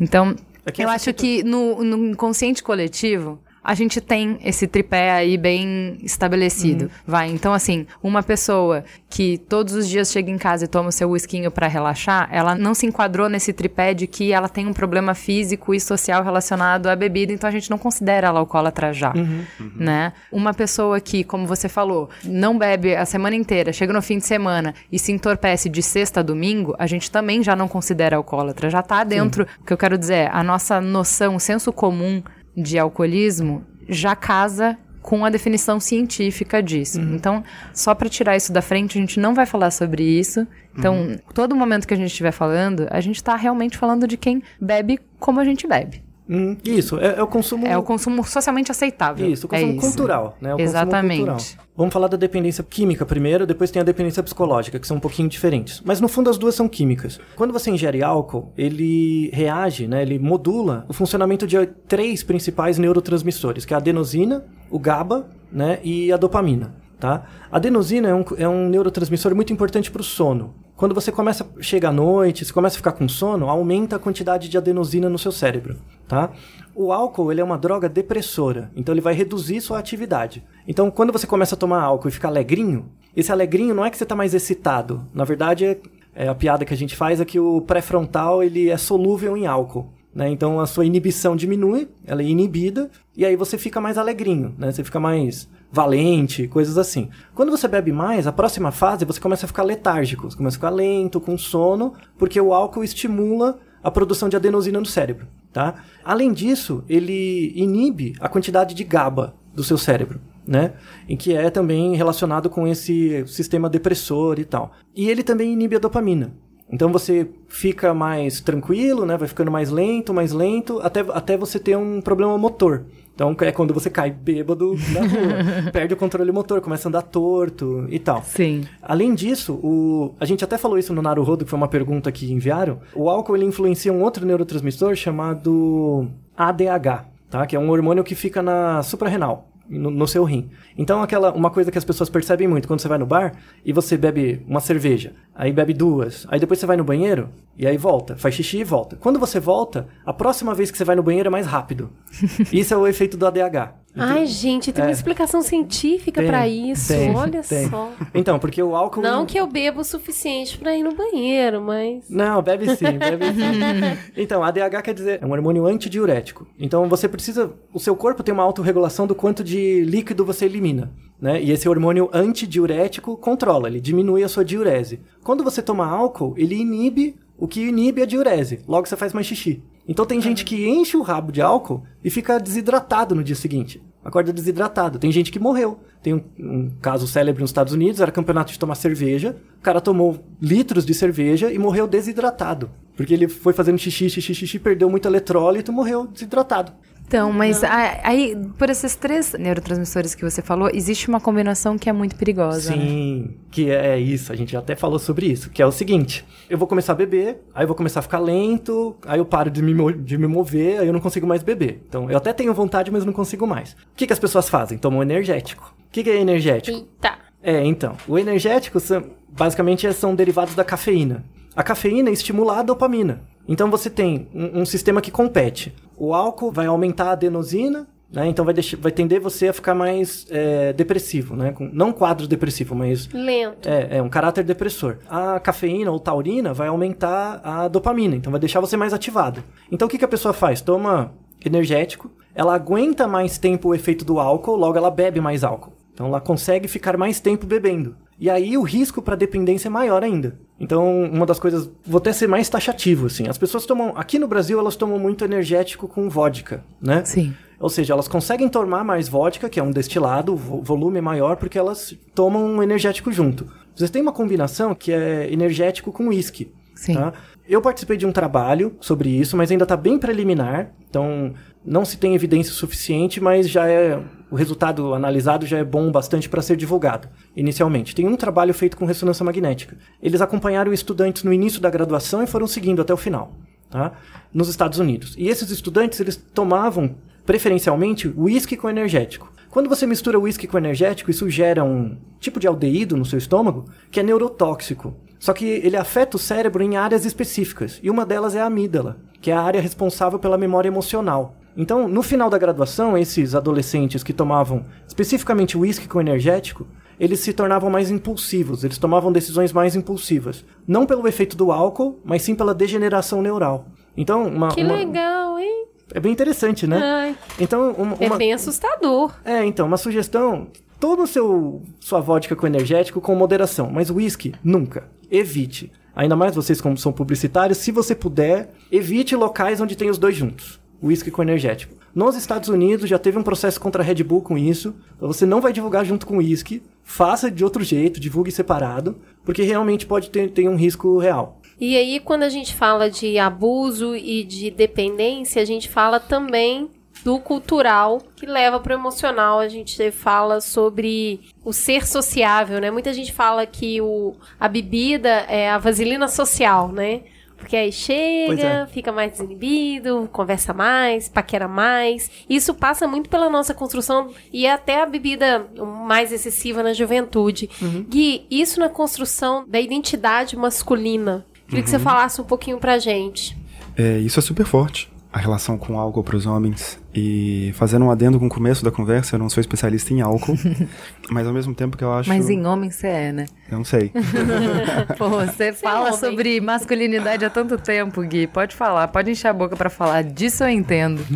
[0.00, 4.66] Então, É que eu essa acho que no, no inconsciente coletivo, a gente tem esse
[4.66, 6.84] tripé aí bem estabelecido.
[6.84, 6.90] Uhum.
[7.06, 10.92] Vai, então assim, uma pessoa que todos os dias chega em casa e toma o
[10.92, 14.72] seu whiskinho pra relaxar, ela não se enquadrou nesse tripé de que ela tem um
[14.72, 19.12] problema físico e social relacionado à bebida, então a gente não considera ela alcoólatra já,
[19.14, 19.44] Uhum.
[19.76, 20.12] né?
[20.30, 24.26] Uma pessoa que, como você falou, não bebe a semana inteira, chega no fim de
[24.26, 28.70] semana e se entorpece de sexta a domingo, a gente também já não considera alcoólatra,
[28.70, 32.22] já tá dentro, o que eu quero dizer, é, a nossa noção, o senso comum
[32.56, 37.00] de alcoolismo já casa com a definição científica disso.
[37.00, 37.42] Então,
[37.72, 40.46] só para tirar isso da frente, a gente não vai falar sobre isso.
[40.76, 44.42] Então, todo momento que a gente estiver falando, a gente tá realmente falando de quem
[44.60, 46.02] bebe como a gente bebe.
[46.32, 47.66] Hum, isso, é, é o consumo.
[47.66, 49.28] É o consumo socialmente aceitável.
[49.28, 49.80] Isso, o é consumo isso.
[49.80, 50.50] cultural, né?
[50.50, 51.16] O consumo Exatamente.
[51.16, 51.40] cultural.
[51.76, 55.28] Vamos falar da dependência química primeiro, depois tem a dependência psicológica, que são um pouquinho
[55.28, 55.82] diferentes.
[55.84, 57.18] Mas no fundo as duas são químicas.
[57.34, 60.02] Quando você ingere álcool, ele reage, né?
[60.02, 65.80] Ele modula o funcionamento de três principais neurotransmissores, que é a adenosina, o GABA, né?
[65.82, 66.76] E a dopamina.
[67.00, 67.24] Tá?
[67.50, 70.54] A adenosina é um, é um neurotransmissor muito importante para o sono.
[70.80, 74.48] Quando você começa chega à noite, você começa a ficar com sono, aumenta a quantidade
[74.48, 75.76] de adenosina no seu cérebro,
[76.08, 76.30] tá?
[76.74, 80.42] O álcool, ele é uma droga depressora, então ele vai reduzir sua atividade.
[80.66, 83.98] Então, quando você começa a tomar álcool e fica alegrinho, esse alegrinho não é que
[83.98, 85.06] você está mais excitado.
[85.12, 85.78] Na verdade, é,
[86.14, 89.46] é a piada que a gente faz é que o pré-frontal, ele é solúvel em
[89.46, 89.92] álcool.
[90.14, 90.30] Né?
[90.30, 94.72] Então a sua inibição diminui, ela é inibida, e aí você fica mais alegrinho, né?
[94.72, 97.08] Você fica mais valente, coisas assim.
[97.34, 100.58] Quando você bebe mais, a próxima fase você começa a ficar letárgico, você começa a
[100.58, 105.74] ficar lento, com sono, porque o álcool estimula a produção de adenosina no cérebro, tá?
[106.04, 110.74] Além disso, ele inibe a quantidade de GABA do seu cérebro, né?
[111.08, 114.72] Em que é também relacionado com esse sistema depressor e tal.
[114.94, 116.32] E ele também inibe a dopamina.
[116.72, 119.16] Então você fica mais tranquilo, né?
[119.16, 122.84] Vai ficando mais lento, mais lento, até, até você ter um problema motor.
[123.20, 127.02] Então é quando você cai bêbado na rua, perde o controle motor, começa a andar
[127.02, 128.22] torto e tal.
[128.22, 128.62] Sim.
[128.80, 130.14] Além disso, o...
[130.18, 132.80] a gente até falou isso no Naruhodo, que foi uma pergunta que enviaram.
[132.94, 137.46] O álcool ele influencia um outro neurotransmissor chamado ADH, tá?
[137.46, 139.49] Que é um hormônio que fica na suprarrenal.
[139.70, 140.50] No, no seu rim.
[140.76, 143.72] Então, aquela uma coisa que as pessoas percebem muito, quando você vai no bar e
[143.72, 147.76] você bebe uma cerveja, aí bebe duas, aí depois você vai no banheiro e aí
[147.76, 148.96] volta, faz xixi e volta.
[148.96, 151.90] Quando você volta, a próxima vez que você vai no banheiro é mais rápido.
[152.52, 153.79] Isso é o efeito do ADH.
[153.96, 156.88] Ai, gente, tem uma explicação científica pra isso.
[156.88, 157.68] tem, Olha tem.
[157.68, 157.90] só.
[158.14, 159.02] Então, porque o álcool.
[159.02, 162.08] Não que eu bebo o suficiente pra ir no banheiro, mas.
[162.08, 164.10] Não, bebe sim, bebe sim.
[164.16, 166.46] Então, ADH quer dizer é um hormônio antidiurético.
[166.58, 167.52] Então, você precisa.
[167.72, 170.92] O seu corpo tem uma autorregulação do quanto de líquido você elimina.
[171.20, 171.42] Né?
[171.42, 175.00] E esse hormônio antidiurético controla, ele diminui a sua diurese.
[175.22, 178.60] Quando você toma álcool, ele inibe o que inibe a diurese.
[178.66, 179.62] Logo você faz mais xixi.
[179.90, 183.82] Então tem gente que enche o rabo de álcool e fica desidratado no dia seguinte.
[184.04, 185.00] Acorda desidratado.
[185.00, 185.80] Tem gente que morreu.
[186.00, 189.36] Tem um, um caso célebre nos Estados Unidos, era campeonato de tomar cerveja.
[189.58, 192.70] O cara tomou litros de cerveja e morreu desidratado.
[192.96, 196.72] Porque ele foi fazendo xixi, xixi, xixi, perdeu muito eletrólito morreu desidratado.
[197.10, 201.92] Então, mas aí, por esses três neurotransmissores que você falou, existe uma combinação que é
[201.92, 202.70] muito perigosa.
[202.70, 202.80] né?
[202.80, 206.56] Sim, que é isso, a gente até falou sobre isso, que é o seguinte, eu
[206.56, 209.60] vou começar a beber, aí eu vou começar a ficar lento, aí eu paro de
[209.60, 211.82] me, de me mover, aí eu não consigo mais beber.
[211.88, 213.72] Então, eu até tenho vontade, mas não consigo mais.
[213.72, 214.78] O que, que as pessoas fazem?
[214.78, 215.74] Tomam energético.
[215.88, 216.78] O que, que é energético?
[216.78, 217.18] Eita.
[217.42, 221.24] É, então, o energético são, basicamente são derivados da cafeína.
[221.56, 223.22] A cafeína estimula a dopamina.
[223.48, 225.74] Então você tem um, um sistema que compete.
[226.00, 228.26] O álcool vai aumentar a adenosina, né?
[228.26, 231.52] Então vai, deixar, vai tender você a ficar mais é, depressivo, né?
[231.52, 233.68] Com, não quadro depressivo, mas Lento.
[233.68, 234.96] é, é um caráter depressor.
[235.10, 239.44] A cafeína ou taurina vai aumentar a dopamina, então vai deixar você mais ativado.
[239.70, 240.62] Então o que, que a pessoa faz?
[240.62, 241.12] Toma
[241.44, 245.74] energético, ela aguenta mais tempo o efeito do álcool, logo ela bebe mais álcool.
[245.92, 247.94] Então ela consegue ficar mais tempo bebendo.
[248.18, 250.38] E aí o risco para dependência é maior ainda.
[250.60, 253.26] Então, uma das coisas, vou até ser mais taxativo assim.
[253.26, 257.02] As pessoas tomam, aqui no Brasil elas tomam muito energético com vodka, né?
[257.02, 257.34] Sim.
[257.58, 261.58] Ou seja, elas conseguem tomar mais vodka, que é um destilado, volume é maior, porque
[261.58, 263.46] elas tomam um energético junto.
[263.74, 266.52] Vocês têm uma combinação que é energético com uísque.
[266.74, 266.94] Sim.
[266.94, 267.12] Tá?
[267.48, 270.70] Eu participei de um trabalho sobre isso, mas ainda está bem preliminar.
[270.88, 271.34] Então,
[271.64, 274.00] não se tem evidência suficiente, mas já é
[274.30, 277.08] o resultado analisado já é bom bastante para ser divulgado.
[277.36, 279.76] Inicialmente, tem um trabalho feito com ressonância magnética.
[280.02, 283.32] Eles acompanharam estudantes no início da graduação e foram seguindo até o final,
[283.68, 283.92] tá?
[284.32, 285.14] Nos Estados Unidos.
[285.18, 286.94] E esses estudantes eles tomavam
[287.26, 289.32] preferencialmente uísque com energético.
[289.50, 293.64] Quando você mistura uísque com energético, isso gera um tipo de aldeído no seu estômago
[293.90, 294.94] que é neurotóxico.
[295.18, 298.98] Só que ele afeta o cérebro em áreas específicas, e uma delas é a amígdala,
[299.20, 301.36] que é a área responsável pela memória emocional.
[301.60, 306.66] Então, no final da graduação, esses adolescentes que tomavam especificamente uísque com energético,
[306.98, 310.42] eles se tornavam mais impulsivos, eles tomavam decisões mais impulsivas.
[310.66, 313.66] Não pelo efeito do álcool, mas sim pela degeneração neural.
[313.94, 314.48] Então, uma.
[314.48, 314.74] Que uma...
[314.74, 315.66] legal, hein?
[315.92, 316.80] É bem interessante, né?
[316.82, 319.12] Ai, Então, uma, é uma- bem assustador.
[319.22, 320.46] é, então, uma sugestão:
[320.80, 324.84] toma o seu sua vodka com energético com moderação, mas whisky nunca.
[325.10, 325.70] Evite.
[325.94, 330.16] Ainda mais vocês como são publicitários, se você puder, evite locais onde tem os dois
[330.16, 330.59] juntos.
[330.82, 331.74] Whisky com energético.
[331.94, 334.74] Nos Estados Unidos já teve um processo contra a Red Bull com isso.
[334.96, 336.62] Então você não vai divulgar junto com whisky.
[336.82, 341.40] Faça de outro jeito, divulgue separado, porque realmente pode ter, ter um risco real.
[341.60, 346.70] E aí, quando a gente fala de abuso e de dependência, a gente fala também
[347.04, 349.38] do cultural que leva para o emocional.
[349.38, 352.70] A gente fala sobre o ser sociável, né?
[352.70, 357.02] Muita gente fala que o, a bebida é a vaselina social, né?
[357.40, 358.66] Porque aí chega, é.
[358.66, 362.08] fica mais desinibido, conversa mais, paquera mais.
[362.28, 365.48] Isso passa muito pela nossa construção e até a bebida
[365.86, 367.50] mais excessiva na juventude.
[367.88, 371.26] Gui, isso na construção da identidade masculina.
[371.48, 373.36] Queria que você falasse um pouquinho pra gente.
[373.76, 376.79] É, isso é super forte, a relação com álcool para os homens.
[376.94, 380.36] E fazendo um adendo com o começo da conversa, eu não sou especialista em álcool,
[381.10, 382.08] mas ao mesmo tempo que eu acho.
[382.08, 383.26] Mas em homem você é, né?
[383.50, 383.92] Eu não sei.
[384.98, 385.98] Pô, você fala homem.
[385.98, 388.26] sobre masculinidade há tanto tempo, Gui.
[388.26, 390.02] Pode falar, pode encher a boca pra falar.
[390.02, 391.00] Disso eu entendo.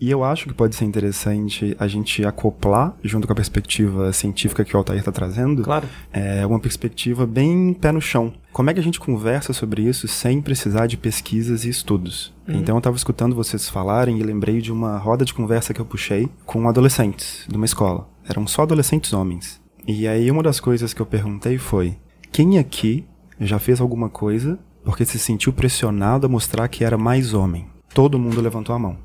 [0.00, 4.64] E eu acho que pode ser interessante a gente acoplar, junto com a perspectiva científica
[4.64, 5.86] que o Altair está trazendo, Claro.
[6.12, 8.32] é uma perspectiva bem pé no chão.
[8.52, 12.34] Como é que a gente conversa sobre isso sem precisar de pesquisas e estudos?
[12.48, 15.84] Então eu estava escutando vocês falarem e lembrei de uma roda de conversa que eu
[15.84, 18.08] puxei com adolescentes de uma escola.
[18.28, 19.60] Eram só adolescentes homens.
[19.86, 21.96] E aí uma das coisas que eu perguntei foi:
[22.30, 23.04] quem aqui
[23.40, 27.66] já fez alguma coisa porque se sentiu pressionado a mostrar que era mais homem?
[27.92, 28.96] Todo mundo levantou a mão.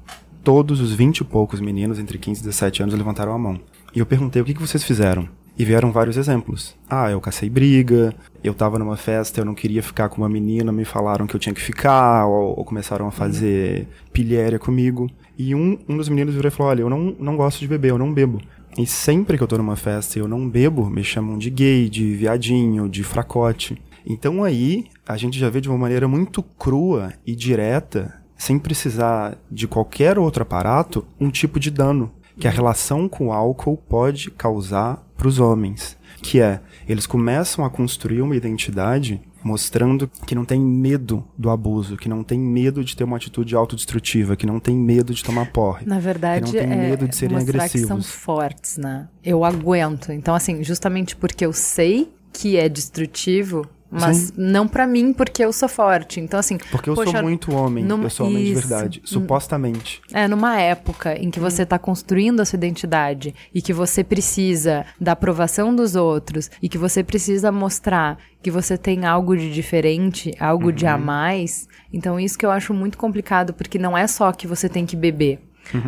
[0.44, 3.60] Todos os vinte e poucos meninos entre 15 e 17 anos levantaram a mão.
[3.96, 5.28] E eu perguntei o que, que vocês fizeram.
[5.58, 6.76] E vieram vários exemplos.
[6.90, 10.72] Ah, eu cacei briga, eu tava numa festa, eu não queria ficar com uma menina,
[10.72, 15.10] me falaram que eu tinha que ficar, ou, ou começaram a fazer pilhéria comigo.
[15.38, 17.92] E um, um dos meninos virou e falou: Olha, eu não, não gosto de beber,
[17.92, 18.42] eu não bebo.
[18.78, 21.90] E sempre que eu tô numa festa e eu não bebo, me chamam de gay,
[21.90, 23.82] de viadinho, de fracote.
[24.06, 29.38] Então aí a gente já vê de uma maneira muito crua e direta, sem precisar
[29.50, 34.30] de qualquer outro aparato, um tipo de dano que a relação com o álcool pode
[34.32, 40.44] causar para os homens, que é eles começam a construir uma identidade mostrando que não
[40.44, 44.60] tem medo do abuso, que não tem medo de ter uma atitude autodestrutiva, que não
[44.60, 45.86] tem medo de tomar porre.
[45.86, 47.88] Na verdade, que não tem é medo de serem mostrar agressivos.
[47.88, 49.08] que são fortes, né?
[49.24, 50.12] Eu aguento.
[50.12, 53.70] Então, assim, justamente porque eu sei que é destrutivo,
[54.00, 54.34] mas Sim.
[54.38, 56.20] não pra mim, porque eu sou forte.
[56.20, 58.68] Então, assim, Porque eu poxa, sou muito homem, numa- eu sou homem de Isso.
[58.68, 60.02] verdade, supostamente.
[60.14, 64.86] É, numa época em que você tá construindo a sua identidade e que você precisa
[65.00, 70.32] da aprovação dos outros e que você precisa mostrar que você tem algo de diferente,
[70.40, 71.68] algo de a mais.
[71.92, 74.96] Então, isso que eu acho muito complicado, porque não é só que você tem que
[74.96, 75.40] beber.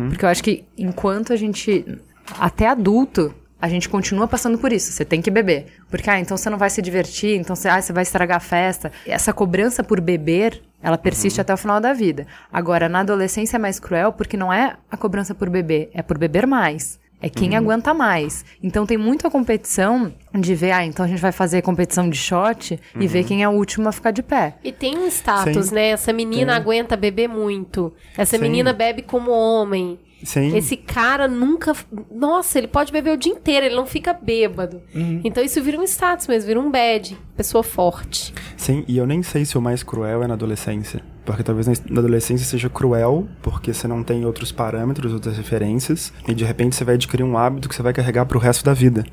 [0.08, 1.86] Porque eu acho que enquanto a gente,
[2.38, 4.92] até adulto, a gente continua passando por isso.
[4.92, 5.66] Você tem que beber.
[5.90, 8.40] Porque, ah, então você não vai se divertir, então você, ah, você vai estragar a
[8.40, 8.92] festa.
[9.06, 12.26] Essa cobrança por beber, ela persiste até o final da vida.
[12.52, 16.18] Agora, na adolescência é mais cruel porque não é a cobrança por beber, é por
[16.18, 16.98] beber mais.
[17.20, 18.44] É quem aguenta mais.
[18.62, 22.78] Então tem muita competição de ver, ah, então a gente vai fazer competição de shot
[22.98, 24.54] e ver quem é o último a ficar de pé.
[24.62, 25.74] E tem um status, Sim.
[25.74, 25.88] né?
[25.88, 26.62] Essa menina Tem.
[26.62, 27.92] aguenta beber muito.
[28.16, 28.42] Essa Sim.
[28.42, 29.98] menina bebe como homem.
[30.22, 30.56] Sim.
[30.56, 31.74] Esse cara nunca.
[32.10, 34.82] Nossa, ele pode beber o dia inteiro, ele não fica bêbado.
[35.24, 37.16] Então isso vira um status mesmo, vira um bad.
[37.36, 38.34] Pessoa forte.
[38.56, 41.02] Sim, e eu nem sei se o mais cruel é na adolescência.
[41.28, 46.32] Porque talvez na adolescência seja cruel, porque você não tem outros parâmetros, outras referências, e
[46.32, 49.04] de repente você vai adquirir um hábito que você vai carregar pro resto da vida.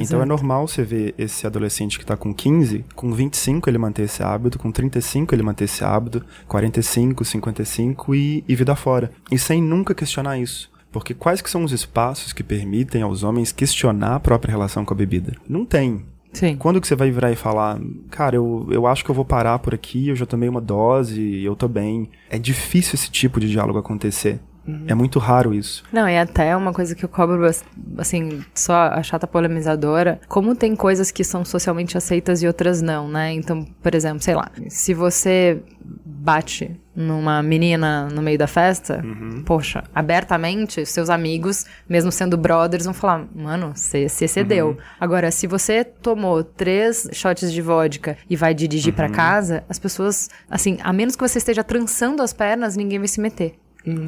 [0.00, 4.04] então é normal você ver esse adolescente que tá com 15, com 25 ele manter
[4.04, 9.10] esse hábito, com 35 ele manter esse hábito, 45, 55 e, e vida fora.
[9.30, 10.70] E sem nunca questionar isso.
[10.90, 14.94] Porque quais que são os espaços que permitem aos homens questionar a própria relação com
[14.94, 15.34] a bebida?
[15.46, 16.02] Não tem.
[16.32, 16.56] Sim.
[16.56, 19.58] Quando que você vai virar e falar, cara, eu, eu acho que eu vou parar
[19.58, 22.10] por aqui, eu já tomei uma dose, eu tô bem.
[22.30, 24.40] É difícil esse tipo de diálogo acontecer.
[24.86, 25.82] É muito raro isso.
[25.90, 27.48] Não, e até uma coisa que eu cobro,
[27.96, 33.08] assim, só a chata polemizadora, como tem coisas que são socialmente aceitas e outras não,
[33.08, 33.32] né?
[33.32, 35.62] Então, por exemplo, sei lá, se você
[36.04, 39.04] bate numa menina no meio da festa,
[39.46, 44.76] poxa, abertamente, seus amigos, mesmo sendo brothers, vão falar, mano, você se excedeu.
[44.98, 50.28] Agora, se você tomou três shots de vodka e vai dirigir pra casa, as pessoas,
[50.50, 53.54] assim, a menos que você esteja trançando as pernas, ninguém vai se meter.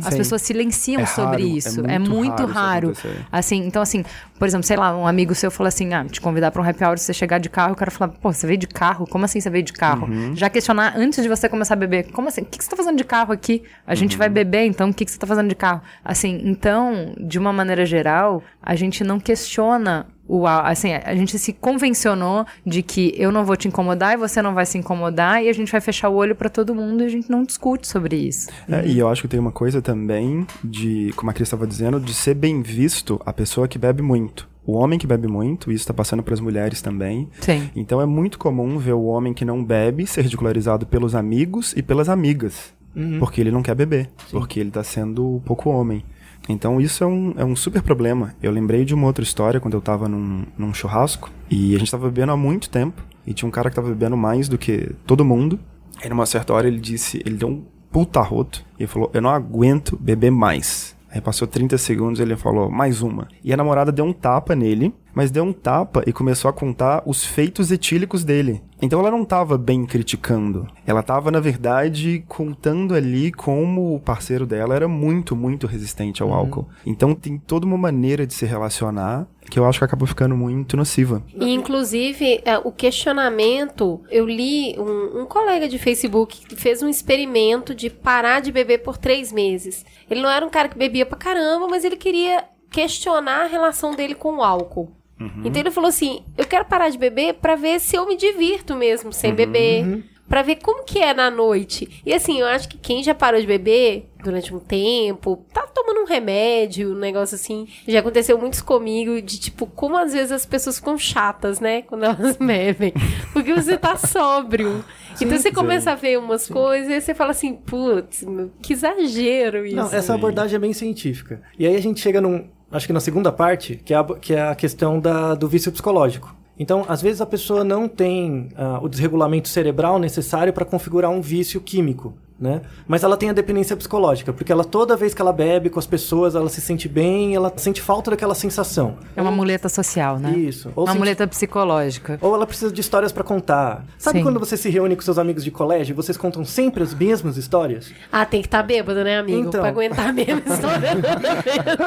[0.05, 0.19] As Sim.
[0.19, 1.81] pessoas silenciam É sobre raro, é isso.
[1.87, 2.93] É muito muito, raro raro.
[3.31, 4.05] Assim, então assim,
[4.39, 6.85] por exemplo, sei lá, um amigo seu fala assim, ah, te convidar pra um happy
[6.85, 9.07] hour, você chegar de carro, o cara fala, pô, você veio de carro?
[9.07, 10.07] Como assim você veio de carro?
[10.07, 10.35] Uhum.
[10.37, 12.43] Já questionar antes de você começar a beber, como assim?
[12.43, 13.63] O que, que você tá fazendo de carro aqui?
[13.87, 14.19] A gente Uhum.
[14.19, 15.83] vai beber, então o que, que você tá fazendo de carro?
[16.05, 21.53] Assim, então, de uma maneira geral, a gente não questiona o assim, a gente se
[21.53, 25.49] convencionou de que eu não vou te incomodar e você não vai se incomodar e
[25.49, 28.17] a gente vai fechar o olho pra todo mundo e a gente não discute sobre
[28.17, 28.49] isso.
[28.71, 31.99] É, e eu acho que tem uma coisa também de, como a Cris estava dizendo,
[31.99, 34.49] de ser bem visto a pessoa que bebe muito.
[34.65, 37.29] O homem que bebe muito, isso está passando para as mulheres também.
[37.41, 37.69] Sim.
[37.75, 41.83] Então é muito comum ver o homem que não bebe ser ridicularizado pelos amigos e
[41.83, 42.73] pelas amigas.
[43.19, 44.11] Porque ele não quer beber.
[44.31, 46.05] Porque ele está sendo pouco homem.
[46.51, 48.35] Então isso é um, é um super problema.
[48.43, 51.91] Eu lembrei de uma outra história quando eu tava num, num churrasco e a gente
[51.91, 54.93] tava bebendo há muito tempo e tinha um cara que tava bebendo mais do que
[55.07, 55.59] todo mundo.
[56.03, 59.31] Aí numa certa hora ele disse, ele deu um puta roto e falou: Eu não
[59.31, 60.97] aguento beber mais.
[61.13, 63.27] Aí passou 30 segundos ele falou, mais uma.
[63.43, 67.03] E a namorada deu um tapa nele, mas deu um tapa e começou a contar
[67.07, 68.63] os feitos etílicos dele.
[68.83, 70.67] Então ela não tava bem criticando.
[70.87, 76.33] Ela tava, na verdade, contando ali como o parceiro dela era muito, muito resistente ao
[76.33, 76.67] álcool.
[76.87, 80.77] Então tem toda uma maneira de se relacionar que eu acho que acaba ficando muito
[80.77, 81.23] nociva.
[81.35, 86.89] E, inclusive, é, o questionamento, eu li um, um colega de Facebook que fez um
[86.89, 89.85] experimento de parar de beber por três meses.
[90.09, 93.95] Ele não era um cara que bebia pra caramba, mas ele queria questionar a relação
[93.95, 95.00] dele com o álcool.
[95.45, 98.75] Então ele falou assim: eu quero parar de beber pra ver se eu me divirto
[98.77, 99.85] mesmo sem beber.
[100.29, 102.01] Pra ver como que é na noite.
[102.07, 106.03] E assim, eu acho que quem já parou de beber durante um tempo, tá tomando
[106.03, 107.67] um remédio, um negócio assim.
[107.89, 111.83] Já aconteceu muito comigo de tipo, como às vezes as pessoas ficam chatas, né?
[111.83, 112.93] Quando elas bebem.
[113.33, 114.85] Porque você tá sóbrio.
[115.21, 118.25] então você começa a ver umas coisas e você fala assim, putz,
[118.63, 119.75] que exagero isso.
[119.75, 121.43] Não, essa abordagem é bem científica.
[121.59, 122.49] E aí a gente chega num.
[122.71, 125.73] Acho que na segunda parte, que é a, que é a questão da, do vício
[125.73, 126.35] psicológico.
[126.59, 131.21] Então, às vezes a pessoa não tem ah, o desregulamento cerebral necessário para configurar um
[131.21, 132.63] vício químico, né?
[132.89, 135.87] Mas ela tem a dependência psicológica, porque ela toda vez que ela bebe com as
[135.87, 138.97] pessoas, ela se sente bem, ela sente falta daquela sensação.
[139.15, 140.31] É uma muleta social, né?
[140.37, 140.73] Isso.
[140.75, 142.19] Ou Uma sente- muleta psicológica.
[142.23, 143.85] Ou ela precisa de histórias para contar.
[143.99, 144.25] Sabe Sim.
[144.25, 147.37] quando você se reúne com seus amigos de colégio e vocês contam sempre as mesmas
[147.37, 147.93] histórias?
[148.11, 149.49] Ah, tem que estar bêbado, né, amigo?
[149.49, 149.61] Então.
[149.61, 150.91] Pra aguentar a mesma história.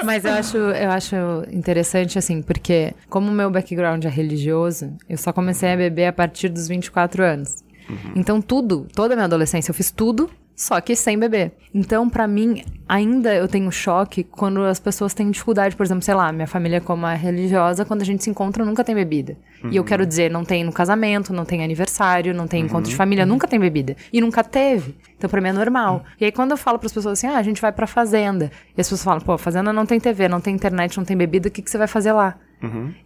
[0.05, 1.15] Mas eu acho, eu acho
[1.51, 6.13] interessante, assim, porque como o meu background é religioso, eu só comecei a beber a
[6.13, 7.63] partir dos 24 anos.
[8.15, 11.51] Então tudo, toda a minha adolescência eu fiz tudo, só que sem beber.
[11.73, 16.13] Então, pra mim, ainda eu tenho choque quando as pessoas têm dificuldade, por exemplo, sei
[16.13, 19.35] lá, minha família como é religiosa, quando a gente se encontra nunca tem bebida.
[19.71, 22.95] E eu quero dizer, não tem no casamento, não tem aniversário, não tem encontro de
[22.95, 23.95] família, nunca tem bebida.
[24.11, 24.95] E nunca teve.
[25.17, 26.03] Então, pra mim é normal.
[26.19, 28.51] E aí, quando eu falo pras pessoas assim, ah, a gente vai pra fazenda.
[28.77, 31.47] E as pessoas falam, pô, fazenda não tem TV, não tem internet, não tem bebida,
[31.47, 32.35] o que, que você vai fazer lá?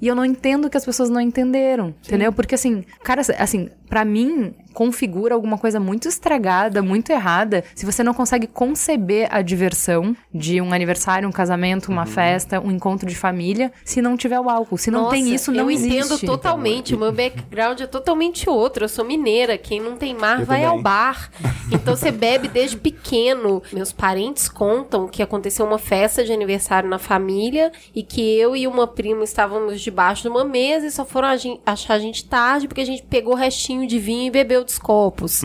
[0.02, 2.32] E eu não entendo que as pessoas não entenderam, entendeu?
[2.32, 8.04] Porque assim, cara, assim, pra mim configura alguma coisa muito estragada, muito errada, se você
[8.04, 13.16] não consegue conceber a diversão de um aniversário, um casamento, uma festa, um encontro de
[13.16, 14.78] família, se não tiver o álcool.
[14.78, 15.98] Se não tem Nossa, isso, não eu existe.
[15.98, 16.94] entendo totalmente.
[16.94, 18.84] O meu background é totalmente outro.
[18.84, 19.58] Eu sou mineira.
[19.58, 20.78] Quem não tem mar Eu vai também.
[20.78, 21.32] ao bar.
[21.70, 23.62] Então você bebe desde pequeno.
[23.74, 28.66] Meus parentes contam que aconteceu uma festa de aniversário na família e que eu e
[28.66, 32.70] uma prima estávamos debaixo de uma mesa e só foram a achar a gente tarde
[32.70, 35.42] porque a gente pegou restinho de vinho e bebeu dos copos.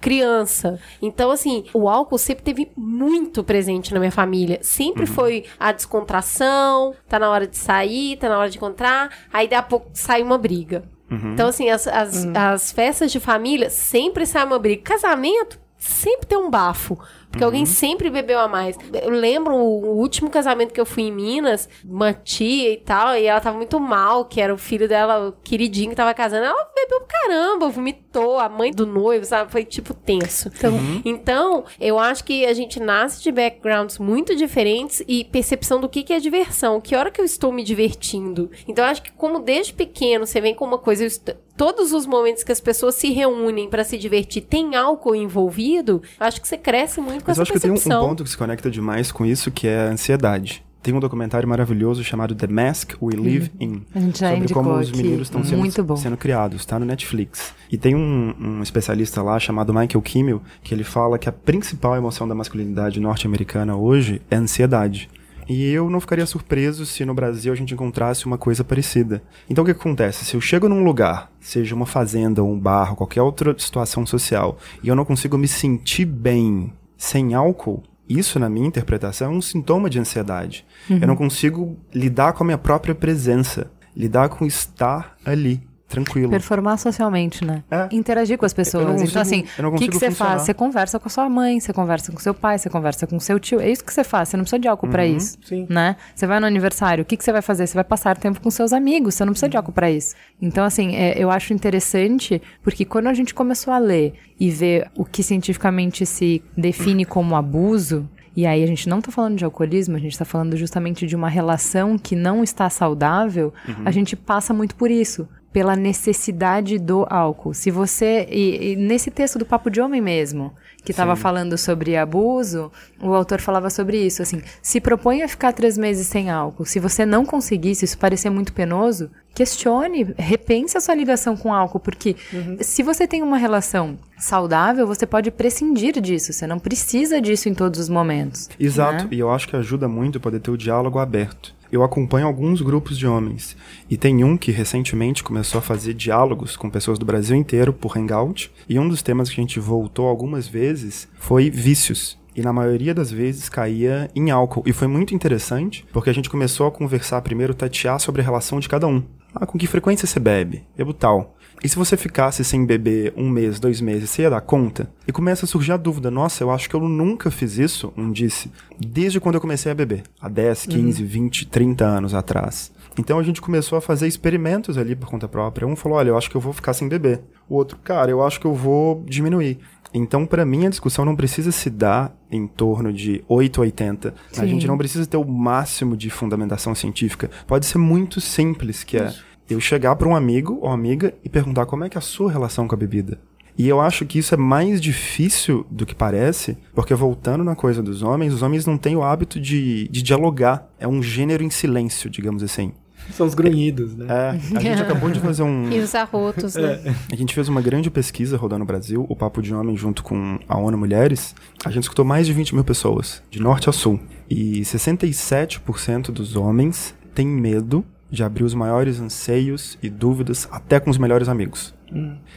[0.00, 0.78] Criança.
[1.00, 4.58] Então, assim, o álcool sempre teve muito presente na minha família.
[4.62, 9.46] Sempre foi a descontração, tá na hora de sair, tá na hora de encontrar, aí
[9.46, 10.84] daqui a pouco sai uma briga.
[11.32, 14.82] Então, assim, as, as, as festas de família sempre sai uma briga.
[14.82, 16.98] Casamento sempre tem um bafo.
[17.34, 18.78] Porque alguém sempre bebeu a mais.
[19.02, 23.24] Eu lembro o último casamento que eu fui em Minas, uma tia e tal, e
[23.26, 26.44] ela tava muito mal, que era o filho dela, o queridinho que tava casando.
[26.44, 29.50] Ela bebeu pra caramba, vomitou, a mãe do noivo, sabe?
[29.50, 30.48] Foi tipo tenso.
[30.56, 30.72] Então,
[31.04, 36.04] então eu acho que a gente nasce de backgrounds muito diferentes e percepção do que,
[36.04, 36.80] que é diversão.
[36.80, 38.48] Que hora que eu estou me divertindo?
[38.68, 41.02] Então, eu acho que como desde pequeno você vem com uma coisa.
[41.02, 45.14] eu est- Todos os momentos que as pessoas se reúnem pra se divertir tem álcool
[45.14, 47.74] envolvido, eu acho que você cresce muito com Mas eu essa acho que tem um,
[47.74, 50.64] um ponto que se conecta demais com isso, que é a ansiedade.
[50.82, 53.86] Tem um documentário maravilhoso chamado The Mask We Live In.
[53.94, 55.96] A gente já sobre como os meninos estão sendo, Muito bom.
[55.96, 57.54] sendo criados, tá no Netflix.
[57.72, 61.96] E tem um, um especialista lá chamado Michael Kimmel, que ele fala que a principal
[61.96, 65.08] emoção da masculinidade norte-americana hoje é a ansiedade.
[65.48, 69.22] E eu não ficaria surpreso se no Brasil a gente encontrasse uma coisa parecida.
[69.48, 70.24] Então o que acontece?
[70.24, 74.88] Se eu chego num lugar, seja uma fazenda um bar, qualquer outra situação social, e
[74.88, 79.88] eu não consigo me sentir bem sem álcool, isso, na minha interpretação, é um sintoma
[79.88, 80.66] de ansiedade.
[81.00, 86.30] Eu não consigo lidar com a minha própria presença, lidar com estar ali, tranquilo.
[86.30, 87.62] Performar socialmente, né?
[87.70, 87.88] É.
[87.92, 88.84] Interagir com as pessoas.
[88.84, 90.32] Então, consigo- assim, eu não o que, que você funcionar.
[90.32, 90.42] faz?
[90.42, 93.38] Você conversa com a sua mãe, você conversa com seu pai, você conversa com seu
[93.38, 93.60] tio.
[93.60, 94.28] É isso que você faz.
[94.30, 95.16] Você não precisa de álcool pra Uhum.
[95.16, 95.38] isso.
[95.44, 95.66] sim.
[95.68, 95.96] Né?
[96.14, 97.66] Você vai no aniversário, o que, que você vai fazer?
[97.66, 100.14] Você vai passar tempo com seus amigos, você não precisa de álcool pra isso.
[100.40, 104.90] Então, assim, é, eu acho interessante, porque quando a gente começou a ler e ver
[104.96, 109.44] o que cientificamente se define como abuso, e aí a gente não tá falando de
[109.44, 113.52] alcoolismo, a gente tá falando justamente de uma relação que não está saudável,
[113.84, 115.28] a gente passa muito por isso.
[115.54, 117.54] Pela necessidade do álcool.
[117.54, 118.26] Se você.
[118.28, 120.52] E, e nesse texto do Papo de Homem mesmo,
[120.84, 122.70] que estava falando sobre abuso,
[123.00, 124.20] o autor falava sobre isso.
[124.20, 126.66] Assim, se propõe a ficar três meses sem álcool.
[126.66, 131.54] Se você não conseguir, se isso parecer muito penoso, questione, repense a sua ligação com
[131.54, 132.14] álcool, porque
[132.60, 136.32] se você tem uma relação saudável, você pode prescindir disso.
[136.32, 138.50] Você não precisa disso em todos os momentos.
[138.60, 139.08] Exato, né?
[139.12, 141.54] e eu acho que ajuda muito poder ter o diálogo aberto.
[141.74, 143.56] Eu acompanho alguns grupos de homens,
[143.90, 147.98] e tem um que recentemente começou a fazer diálogos com pessoas do Brasil inteiro por
[147.98, 152.16] Hangout, e um dos temas que a gente voltou algumas vezes foi vícios.
[152.36, 154.62] E na maioria das vezes caía em álcool.
[154.64, 158.60] E foi muito interessante, porque a gente começou a conversar primeiro, tatear sobre a relação
[158.60, 159.02] de cada um.
[159.34, 160.62] Ah, com que frequência você bebe?
[160.76, 161.34] Bebo tal.
[161.64, 164.86] E se você ficasse sem beber um mês, dois meses, você ia dar conta?
[165.08, 168.12] E começa a surgir a dúvida: nossa, eu acho que eu nunca fiz isso, um
[168.12, 172.70] disse, desde quando eu comecei a beber, há 10, 15, 20, 30 anos atrás.
[172.98, 175.66] Então a gente começou a fazer experimentos ali por conta própria.
[175.66, 177.22] Um falou: olha, eu acho que eu vou ficar sem beber.
[177.48, 179.58] O outro, cara, eu acho que eu vou diminuir.
[179.96, 184.12] Então, para mim, a discussão não precisa se dar em torno de 8 ou 80.
[184.32, 184.48] A Sim.
[184.48, 187.30] gente não precisa ter o máximo de fundamentação científica.
[187.46, 189.14] Pode ser muito simples, que é
[189.48, 192.30] eu chegar para um amigo ou amiga e perguntar como é que é a sua
[192.30, 193.18] relação com a bebida.
[193.56, 197.82] E eu acho que isso é mais difícil do que parece, porque voltando na coisa
[197.82, 200.68] dos homens, os homens não têm o hábito de, de dialogar.
[200.78, 202.72] É um gênero em silêncio, digamos assim.
[203.12, 204.06] São os grunhidos, né?
[204.08, 205.70] É, a gente acabou de fazer um.
[205.70, 206.80] E os arrotos, né?
[207.12, 210.38] A gente fez uma grande pesquisa rodando no Brasil, o Papo de Homem, junto com
[210.48, 211.34] a ONU Mulheres.
[211.64, 214.00] A gente escutou mais de 20 mil pessoas, de norte a sul.
[214.28, 217.84] E 67% dos homens têm medo
[218.14, 221.74] de abrir os maiores anseios e dúvidas até com os melhores amigos.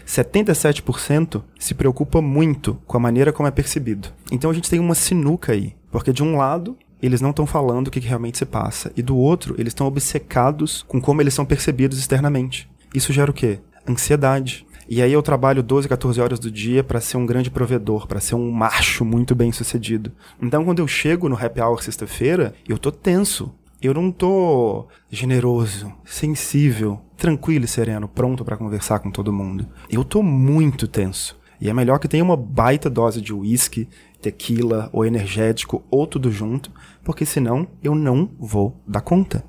[0.05, 4.09] 77% se preocupa muito com a maneira como é percebido.
[4.31, 7.87] Então a gente tem uma sinuca aí, porque de um lado eles não estão falando
[7.87, 11.33] o que que realmente se passa, e do outro eles estão obcecados com como eles
[11.33, 12.69] são percebidos externamente.
[12.93, 13.59] Isso gera o quê?
[13.87, 14.65] Ansiedade.
[14.89, 18.21] E aí eu trabalho 12, 14 horas do dia para ser um grande provedor, para
[18.21, 20.11] ser um macho muito bem sucedido.
[20.41, 23.53] Então quando eu chego no happy hour sexta-feira, eu tô tenso.
[23.81, 29.67] Eu não tô generoso, sensível, tranquilo e sereno, pronto para conversar com todo mundo.
[29.89, 31.37] Eu tô muito tenso.
[31.59, 33.87] E é melhor que tenha uma baita dose de uísque,
[34.21, 36.71] tequila ou energético ou tudo junto,
[37.03, 39.43] porque senão eu não vou dar conta.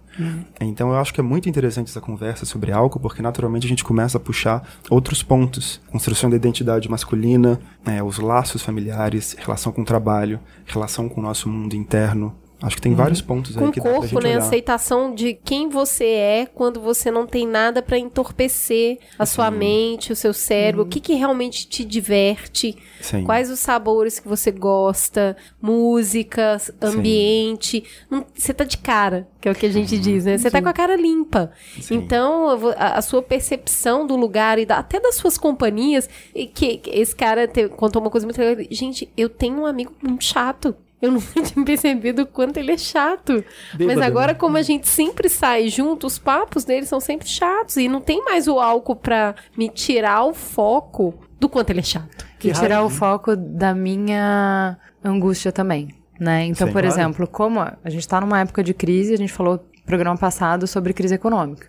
[0.61, 3.85] Então eu acho que é muito interessante essa conversa sobre álcool, porque naturalmente a gente
[3.85, 5.81] começa a puxar outros pontos.
[5.91, 11.25] Construção da identidade masculina, né, os laços familiares, relação com o trabalho, relação com o
[11.25, 12.35] nosso mundo interno.
[12.61, 14.31] Acho que tem vários pontos aí Com que dá pra corpo, né?
[14.31, 14.39] olhar.
[14.39, 20.13] Aceitação de quem você é quando você não tem nada pra entorpecer a sua mente,
[20.13, 20.83] o seu cérebro.
[20.83, 22.77] O que, que realmente te diverte?
[23.01, 23.23] Sim.
[23.25, 25.37] Quais os sabores que você gosta?
[25.63, 27.85] Música, ambiente.
[28.11, 30.37] Não- Você tá de cara, que é o que a gente diz, né?
[30.37, 31.53] Você tá com a cara limpa.
[31.91, 36.09] Então, a, a sua percepção do lugar e da- até das suas companhias.
[36.35, 38.65] E que que esse cara te- contou uma coisa muito legal.
[38.71, 40.75] Gente, eu tenho um amigo muito chato.
[41.01, 43.45] Eu nunca tinha percebido o quanto ele é chato.
[43.73, 44.39] Mas Bêbado, agora, né?
[44.39, 47.77] como a gente sempre sai junto, os papos dele são sempre chatos.
[47.77, 51.85] E não tem mais o álcool pra me tirar o foco do quanto ele é
[51.85, 52.27] chato.
[52.39, 55.89] E tirar raiva, o foco da minha angústia também,
[56.19, 56.45] né?
[56.45, 56.87] Então, Sim, por claro.
[56.87, 60.67] exemplo, como a gente está numa época de crise, a gente falou no programa passado
[60.67, 61.69] sobre crise econômica.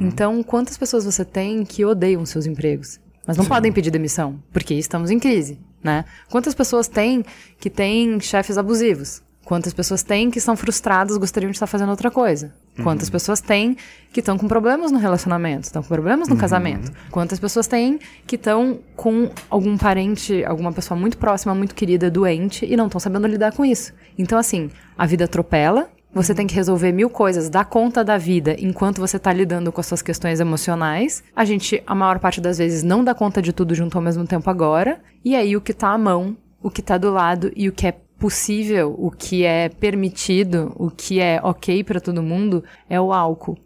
[0.00, 2.98] Então, quantas pessoas você tem que odeiam seus empregos?
[3.26, 6.04] Mas não podem pedir demissão, porque estamos em crise, né?
[6.28, 7.24] Quantas pessoas tem
[7.58, 9.22] que têm chefes abusivos?
[9.44, 12.52] Quantas pessoas têm que são frustradas, gostariam de estar fazendo outra coisa,
[12.82, 13.76] Quantas pessoas têm
[14.12, 16.90] que estão com problemas no relacionamento, estão com problemas no casamento?
[17.10, 22.64] Quantas pessoas têm que estão com algum parente, alguma pessoa muito próxima, muito querida, doente
[22.64, 23.92] e não estão sabendo lidar com isso?
[24.18, 25.88] Então, assim, a vida atropela.
[26.12, 29.80] Você tem que resolver mil coisas, dar conta da vida enquanto você tá lidando com
[29.80, 31.22] as suas questões emocionais.
[31.36, 34.26] A gente, a maior parte das vezes, não dá conta de tudo junto ao mesmo
[34.26, 35.00] tempo agora.
[35.24, 37.86] E aí, o que tá à mão, o que tá do lado e o que
[37.86, 43.12] é possível, o que é permitido, o que é ok pra todo mundo, é o
[43.12, 43.56] álcool.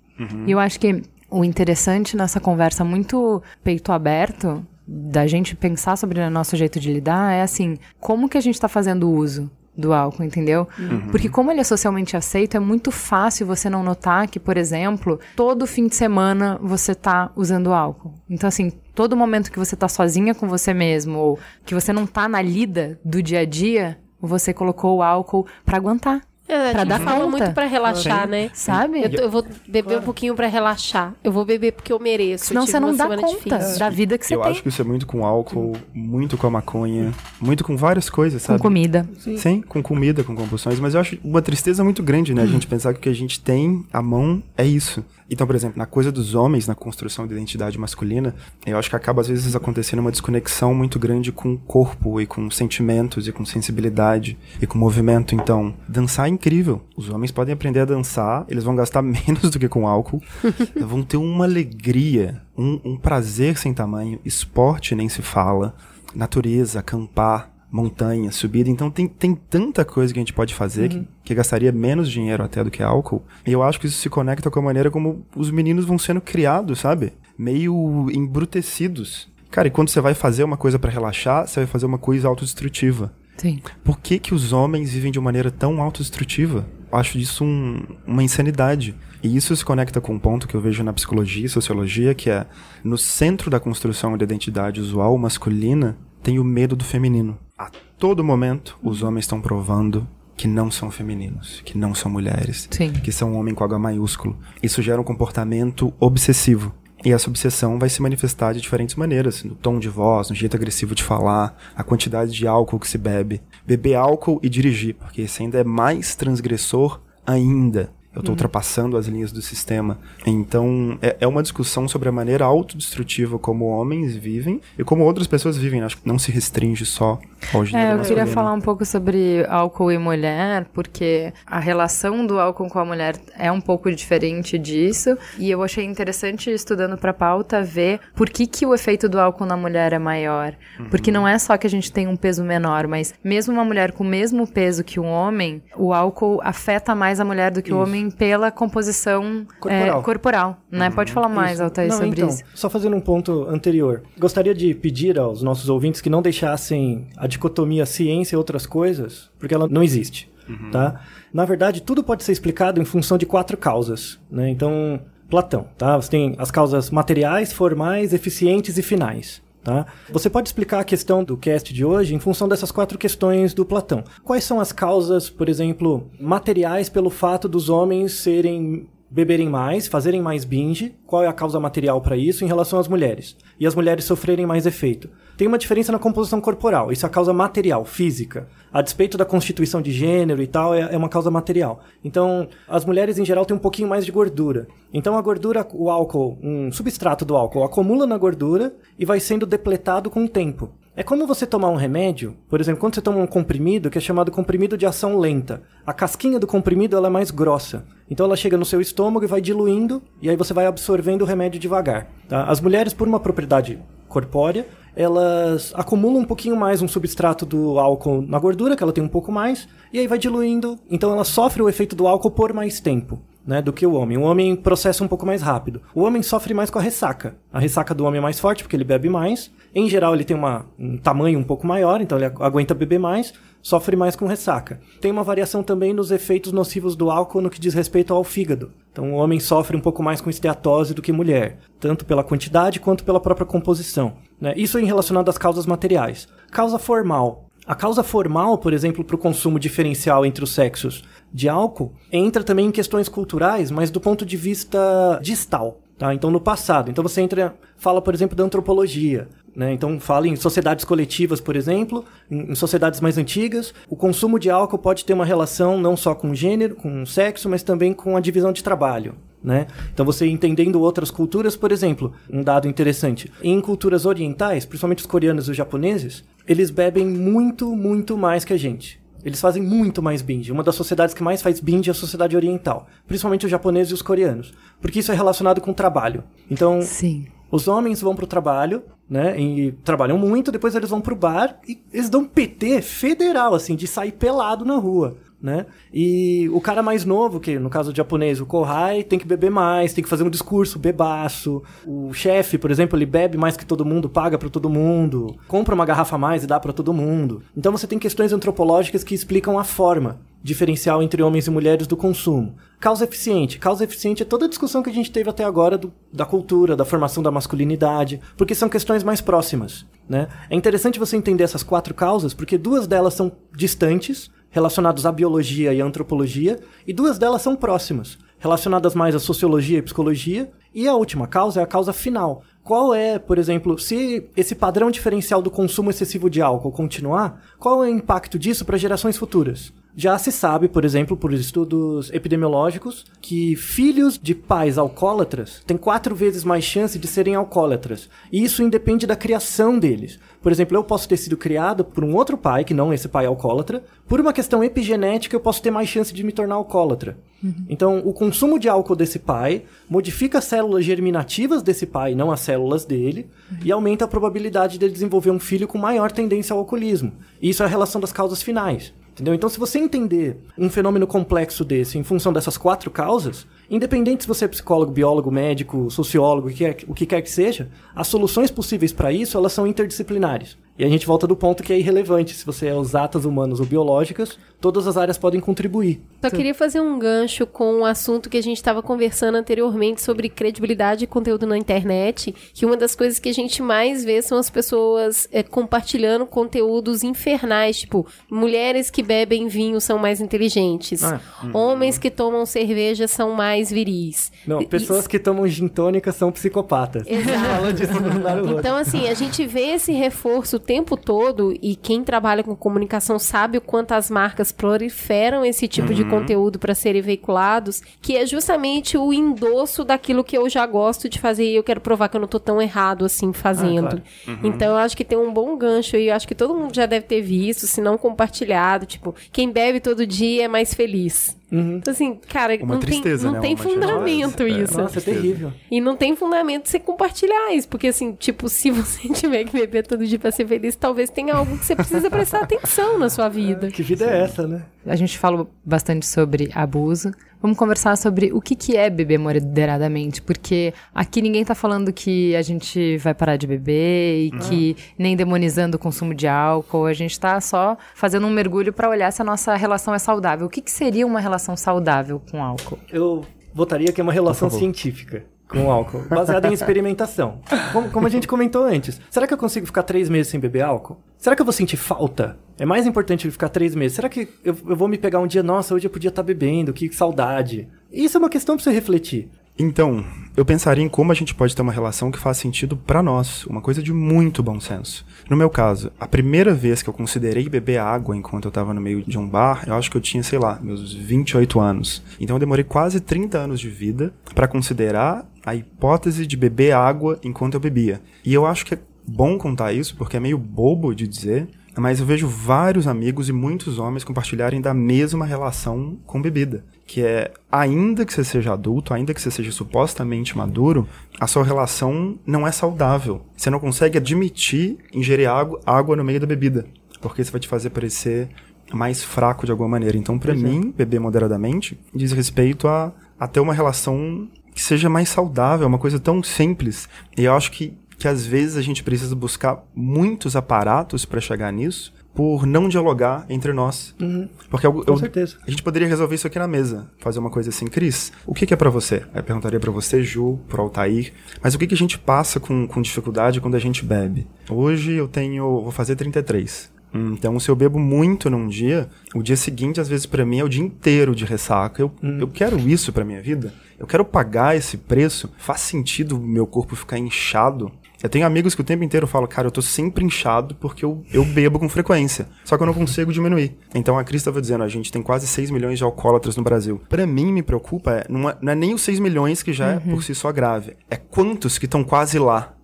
[0.47, 6.21] E eu acho que o interessante nessa conversa muito peito aberto da gente pensar sobre
[6.21, 9.93] o nosso jeito de lidar é assim, como que a gente tá fazendo uso do
[9.93, 10.69] álcool, entendeu?
[11.11, 15.19] Porque como ele é socialmente aceito, é muito fácil você não notar que, por exemplo,
[15.35, 18.15] todo fim de semana você tá usando álcool.
[18.31, 22.07] Então, assim, todo momento que você tá sozinha com você mesmo, ou que você não
[22.07, 26.21] tá na lida do dia a dia, você colocou o álcool pra aguentar.
[26.47, 27.39] É, Pra gente dar fala conta.
[27.39, 28.31] muito pra relaxar, Sim.
[28.31, 28.51] né?
[28.53, 29.03] Sabe?
[29.03, 31.15] Eu, tô- eu vou beber um pouquinho pra relaxar.
[31.25, 32.47] Eu vou beber porque eu mereço.
[32.47, 33.79] Senão eu tive você não dá conta difícil.
[33.79, 34.51] da vida que você eu tem.
[34.51, 38.43] acho que isso é muito com álcool, muito com a maconha, muito com várias coisas,
[38.43, 38.61] Com sabe?
[38.61, 39.09] comida.
[39.39, 42.43] Sim, com comida, com compulsões, mas eu acho uma tristeza muito grande, né?
[42.43, 45.03] A gente pensar que o que a gente tem à mão é isso.
[45.31, 48.35] Então, por exemplo, na coisa dos homens, na construção da identidade masculina,
[48.67, 52.27] eu acho que acaba às vezes acontecendo uma desconexão muito grande com o corpo e
[52.27, 55.35] com sentimentos e com sensibilidade e com movimento.
[55.35, 56.83] Então, dançar é incrível.
[56.97, 60.23] Os homens podem aprender a dançar, eles vão gastar menos do que com álcool,
[60.81, 64.21] vão ter uma alegria, um, um prazer sem tamanho.
[64.25, 65.75] Esporte nem se fala,
[66.15, 68.71] natureza, acampar, montanha, subida.
[68.71, 72.45] Então tem, tem tanta coisa que a gente pode fazer que, que gastaria menos dinheiro
[72.45, 73.25] até do que álcool.
[73.45, 76.21] E eu acho que isso se conecta com a maneira como os meninos vão sendo
[76.21, 77.13] criados, sabe?
[77.37, 79.29] Meio embrutecidos.
[79.51, 82.29] Cara, e quando você vai fazer uma coisa pra relaxar, você vai fazer uma coisa
[82.29, 83.13] autodestrutiva.
[83.37, 83.61] Sim.
[83.83, 86.65] Por que, que os homens vivem de uma maneira tão autodestrutiva?
[86.93, 88.95] Eu acho isso um- uma insanidade.
[89.21, 92.31] E isso se conecta com um ponto que eu vejo na psicologia e sociologia, que
[92.31, 92.47] é
[92.85, 97.37] no centro da construção da identidade usual masculina tem o medo do feminino.
[97.57, 102.67] A todo momento, os homens estão provando que não são femininos, que não são mulheres,
[102.69, 102.93] Sim.
[102.93, 104.37] que são um homem com H maiúsculo.
[104.61, 106.75] Isso gera um comportamento obsessivo.
[107.05, 110.57] E essa obsessão vai se manifestar de diferentes maneiras, no tom de voz, no jeito
[110.57, 113.41] agressivo de falar, a quantidade de álcool que se bebe.
[113.65, 117.93] Beber álcool e dirigir, porque esse ainda é mais transgressor ainda.
[118.15, 119.99] Eu estou ultrapassando as linhas do sistema.
[120.25, 125.27] Então, é, é uma discussão sobre a maneira autodestrutiva como homens vivem e como outras
[125.27, 125.83] pessoas vivem.
[125.83, 127.19] Acho que não se restringe só
[127.53, 132.27] ao gênero É, eu queria falar um pouco sobre álcool e mulher, porque a relação
[132.27, 136.97] do álcool com a mulher é um pouco diferente disso, e eu achei interessante estudando
[136.97, 140.55] pra pauta ver por que que o efeito do álcool na mulher é maior.
[140.91, 143.93] Porque não é só que a gente tem um peso menor, mas mesmo uma mulher
[143.93, 147.73] com o mesmo peso que um homem, o álcool afeta mais a mulher do que
[147.73, 147.83] o Isso.
[148.11, 150.01] Pela composição Corporal.
[150.01, 150.91] é, corporal, né?
[150.91, 151.65] Pode falar mais, Isso.
[151.65, 152.43] Altair, Não, sobre então, isso.
[152.55, 154.03] Só fazendo um ponto anterior.
[154.19, 159.31] Gostaria de pedir aos nossos ouvintes que não deixassem a dicotomia ciência e outras coisas,
[159.39, 160.31] porque ela não existe,
[160.71, 161.01] tá?
[161.33, 164.49] Na verdade, tudo pode ser explicado em função de quatro causas, né?
[164.51, 165.97] Então, Platão, tá?
[165.97, 169.43] Você tem as causas materiais, formais, eficientes e finais.
[169.65, 169.87] Tá?
[170.11, 173.65] Você pode explicar a questão do cast de hoje em função dessas quatro questões do
[173.65, 174.05] Platão.
[174.23, 180.21] Quais são as causas, por exemplo, materiais pelo fato dos homens serem beberem mais, fazerem
[180.21, 180.93] mais binge?
[181.07, 183.37] Qual é a causa material para isso em relação às mulheres?
[183.61, 185.09] E as mulheres sofrerem mais efeito?
[185.37, 188.49] Tem uma diferença na composição corporal, isso é a causa material, física.
[188.73, 191.81] A despeito da constituição de gênero e tal, é, é uma causa material.
[192.05, 194.67] Então, as mulheres em geral têm um pouquinho mais de gordura.
[194.93, 199.47] Então, a gordura, o álcool, um substrato do álcool, acumula na gordura e vai sendo
[199.47, 200.73] depletado com o tempo.
[200.97, 204.01] É como você tomar um remédio, por exemplo, quando você toma um comprimido, que é
[204.01, 205.61] chamado comprimido de ação lenta.
[205.85, 207.85] A casquinha do comprimido ela é mais grossa.
[208.09, 211.25] Então ela chega no seu estômago e vai diluindo, e aí você vai absorvendo o
[211.25, 212.07] remédio devagar.
[212.29, 212.45] tá?
[212.45, 218.23] As mulheres, por uma propriedade corpórea, elas acumulam um pouquinho mais um substrato do álcool
[218.23, 220.79] na gordura, que ela tem um pouco mais, e aí vai diluindo.
[220.89, 223.21] Então ela sofre o efeito do álcool por mais tempo.
[223.47, 224.17] Né, do que o homem.
[224.17, 225.83] O homem processa um pouco mais rápido.
[225.95, 227.37] O homem sofre mais com a ressaca.
[227.53, 229.51] A ressaca do homem é mais forte porque ele bebe mais.
[229.75, 232.99] Em geral, ele tem uma, um tamanho um pouco maior, então ele agu- aguenta beber
[232.99, 234.81] mais, sofre mais com ressaca.
[234.99, 238.71] Tem uma variação também nos efeitos nocivos do álcool no que diz respeito ao fígado.
[238.91, 242.81] Então, o homem sofre um pouco mais com esteatose do que mulher, tanto pela quantidade
[242.81, 244.15] quanto pela própria composição.
[244.41, 244.55] né?
[244.57, 246.27] Isso em relacionado às causas materiais.
[246.51, 247.45] Causa formal.
[247.67, 251.03] A causa formal, por exemplo, para o consumo diferencial entre os sexos
[251.35, 255.81] de álcool, entra também em questões culturais, mas do ponto de vista distal.
[255.99, 256.15] Tá?
[256.15, 256.91] Então, no passado.
[256.91, 259.29] Então, você entra, fala, por exemplo, da antropologia.
[259.55, 259.73] Né?
[259.73, 263.75] Então, fala em sociedades coletivas, por exemplo, em, em sociedades mais antigas.
[263.89, 267.63] O consumo de álcool pode ter uma relação não só com gênero, com sexo, mas
[267.63, 269.15] também com a divisão de trabalho.
[269.43, 269.67] Né?
[269.93, 275.07] Então, você entendendo outras culturas, por exemplo, um dado interessante: em culturas orientais, principalmente os
[275.07, 279.04] coreanos e os japoneses, eles bebem muito, muito mais que a gente.
[279.25, 280.53] Eles fazem muito mais binge.
[280.53, 283.95] Uma das sociedades que mais faz binge é a sociedade oriental, principalmente os japoneses e
[283.95, 286.23] os coreanos, porque isso é relacionado com o trabalho.
[286.51, 287.27] Então, Sim.
[287.51, 289.41] os homens vão pro trabalho, né?
[289.41, 293.87] E trabalham muito, depois eles vão pro bar e eles dão PT federal, assim, de
[293.87, 295.17] sair pelado na rua.
[295.45, 295.67] Né?
[295.93, 299.51] E o cara mais novo, que no caso do japonês, o Kohai, tem que beber
[299.51, 301.63] mais, tem que fazer um discurso bebaço.
[301.87, 305.75] O chefe, por exemplo, ele bebe mais que todo mundo, paga para todo mundo, compra
[305.75, 307.43] uma garrafa a mais e dá para todo mundo.
[307.55, 311.97] Então você tem questões antropológicas que explicam a forma diferencial entre homens e mulheres do
[311.97, 312.55] consumo.
[312.85, 313.59] Causa eficiente.
[313.59, 316.77] Causa eficiente é toda a discussão que a gente teve até agora do, da cultura,
[316.77, 319.87] da formação da masculinidade, porque são questões mais próximas.
[320.07, 320.29] Né?
[320.51, 325.73] É interessante você entender essas quatro causas, porque duas delas são distantes, relacionadas à biologia
[325.73, 330.87] e à antropologia, e duas delas são próximas, relacionadas mais à sociologia e psicologia, e
[330.87, 332.43] a última causa é a causa final.
[332.63, 337.83] Qual é, por exemplo, se esse padrão diferencial do consumo excessivo de álcool continuar, qual
[337.83, 339.73] é o impacto disso para gerações futuras?
[339.97, 346.15] Já se sabe, por exemplo, por estudos epidemiológicos, que filhos de pais alcoólatras têm quatro
[346.15, 348.09] vezes mais chance de serem alcoólatras.
[348.33, 350.19] E isso independe da criação deles.
[350.43, 353.25] Por exemplo, eu posso ter sido criado por um outro pai, que não esse pai
[353.25, 353.85] alcoólatra.
[354.09, 357.17] Por uma questão epigenética, eu posso ter mais chance de me tornar alcoólatra.
[357.43, 357.55] Uhum.
[357.69, 362.41] Então, o consumo de álcool desse pai modifica as células germinativas desse pai, não as
[362.41, 363.59] células dele, uhum.
[363.65, 367.13] e aumenta a probabilidade de ele desenvolver um filho com maior tendência ao alcoolismo.
[367.41, 368.93] Isso é a relação das causas finais.
[369.15, 369.33] Entendeu?
[369.33, 374.29] Então, se você entender um fenômeno complexo desse em função dessas quatro causas, independente se
[374.29, 378.09] você é psicólogo, biólogo, médico, sociólogo, o que quer, o que, quer que seja, as
[378.09, 380.59] soluções possíveis para isso elas são interdisciplinares.
[380.77, 383.67] E a gente volta do ponto que é irrelevante se você é usatas humanas ou
[383.67, 386.01] biológicas, todas as áreas podem contribuir.
[386.21, 390.01] Só queria fazer um gancho com o um assunto que a gente estava conversando anteriormente
[390.01, 394.21] sobre credibilidade de conteúdo na internet, que uma das coisas que a gente mais vê
[394.21, 401.05] são as pessoas é, compartilhando conteúdos infernais, tipo, mulheres que bebem vinho são mais inteligentes,
[401.05, 401.21] ah,
[401.53, 404.33] homens que tomam cerveja são mais viris.
[404.47, 407.07] Não, pessoas que tomam gin tônica são psicopatas.
[407.07, 407.73] Exato.
[407.75, 412.57] disso no então, assim, a gente vê esse reforço tempo todo, e quem trabalha com
[412.57, 415.95] comunicação sabe o quanto as marcas proliferam esse tipo uhum.
[415.95, 421.09] de conteúdo para serem veiculados, que é justamente o endosso daquilo que eu já gosto
[421.09, 423.87] de fazer e eu quero provar que eu não tô tão errado assim fazendo.
[423.87, 424.03] Ah, claro.
[424.29, 424.51] uhum.
[424.51, 426.87] Então eu acho que tem um bom gancho e eu acho que todo mundo já
[426.87, 431.37] deve ter visto, se não compartilhado, tipo, quem bebe todo dia é mais feliz.
[431.55, 431.77] Uhum.
[431.77, 433.41] Então, assim, cara, Uma não tristeza, tem, não né?
[433.41, 434.49] tem fundamento é.
[434.49, 434.77] isso.
[434.77, 435.53] Nossa, é terrível.
[435.71, 439.87] E não tem fundamento você compartilhar isso, porque assim, tipo, se você tiver que beber
[439.87, 443.29] todo dia pra ser feliz, talvez tenha algo que você precisa prestar atenção na sua
[443.29, 443.69] vida.
[443.69, 444.65] que vida é essa, né?
[444.85, 447.13] A gente falou bastante sobre abuso.
[447.45, 452.35] Vamos conversar sobre o que, que é beber moderadamente, porque aqui ninguém tá falando que
[452.35, 456.95] a gente vai parar de beber e que nem demonizando o consumo de álcool, a
[456.95, 460.47] gente tá só fazendo um mergulho para olhar se a nossa relação é saudável.
[460.47, 462.79] O que, que seria uma relação saudável com álcool?
[462.91, 467.41] Eu votaria que é uma relação científica com álcool, baseada em experimentação.
[467.73, 470.63] Como, como, a gente comentou antes, será que eu consigo ficar três meses sem beber
[470.63, 470.99] álcool?
[471.19, 472.39] Será que eu vou sentir falta?
[472.59, 473.97] É mais importante ficar três meses.
[473.97, 476.73] Será que eu, eu vou me pegar um dia, nossa, hoje eu podia estar bebendo,
[476.73, 477.69] que saudade?
[477.93, 479.29] Isso é uma questão para você refletir.
[479.57, 480.05] Então,
[480.37, 483.47] eu pensaria em como a gente pode ter uma relação que faz sentido para nós,
[483.47, 485.07] uma coisa de muito bom senso.
[485.31, 488.81] No meu caso, a primeira vez que eu considerei beber água enquanto eu estava no
[488.81, 492.03] meio de um bar, eu acho que eu tinha, sei lá, meus 28 anos.
[492.19, 497.19] Então eu demorei quase 30 anos de vida para considerar a hipótese de beber água
[497.23, 498.01] enquanto eu bebia.
[498.25, 502.01] E eu acho que é bom contar isso porque é meio bobo de dizer, mas
[502.01, 506.65] eu vejo vários amigos e muitos homens compartilharem da mesma relação com bebida.
[506.87, 510.87] Que é, ainda que você seja adulto, ainda que você seja supostamente maduro,
[511.19, 513.23] a sua relação não é saudável.
[513.37, 516.67] Você não consegue admitir ingerir água, água no meio da bebida.
[517.01, 518.29] Porque isso vai te fazer parecer
[518.73, 519.97] mais fraco de alguma maneira.
[519.97, 525.09] Então, para mim, beber moderadamente diz respeito a, a ter uma relação que seja mais
[525.09, 526.89] saudável, uma coisa tão simples.
[527.17, 531.53] E eu acho que que às vezes a gente precisa buscar muitos aparatos para chegar
[531.53, 533.95] nisso, por não dialogar entre nós.
[534.01, 534.29] Uhum.
[534.49, 535.37] Porque eu, Com eu, certeza.
[535.47, 538.47] a gente poderia resolver isso aqui na mesa, fazer uma coisa assim, Cris, o que,
[538.47, 539.05] que é para você?
[539.13, 541.13] Eu perguntaria para você, Ju, pro Altair,
[541.43, 544.27] mas o que, que a gente passa com, com dificuldade quando a gente bebe?
[544.49, 546.74] Hoje eu tenho, vou fazer 33.
[546.95, 550.45] Então, se eu bebo muito num dia, o dia seguinte, às vezes, pra mim, é
[550.45, 551.83] o dia inteiro de ressaca.
[551.83, 553.53] Eu, eu quero isso pra minha vida?
[553.79, 555.31] Eu quero pagar esse preço?
[555.37, 557.73] Faz sentido o meu corpo ficar inchado?
[558.03, 561.03] Eu tenho amigos que o tempo inteiro falam, cara, eu tô sempre inchado porque eu,
[561.11, 562.29] eu bebo com frequência.
[562.45, 563.57] Só que eu não consigo diminuir.
[563.75, 566.83] Então a Cris estava dizendo, a gente tem quase 6 milhões de alcoólatras no Brasil.
[566.87, 569.73] Pra mim, me preocupa, é, não, é, não é nem os 6 milhões que já
[569.73, 570.77] é por si só grave.
[570.91, 572.55] É quantos que estão quase lá.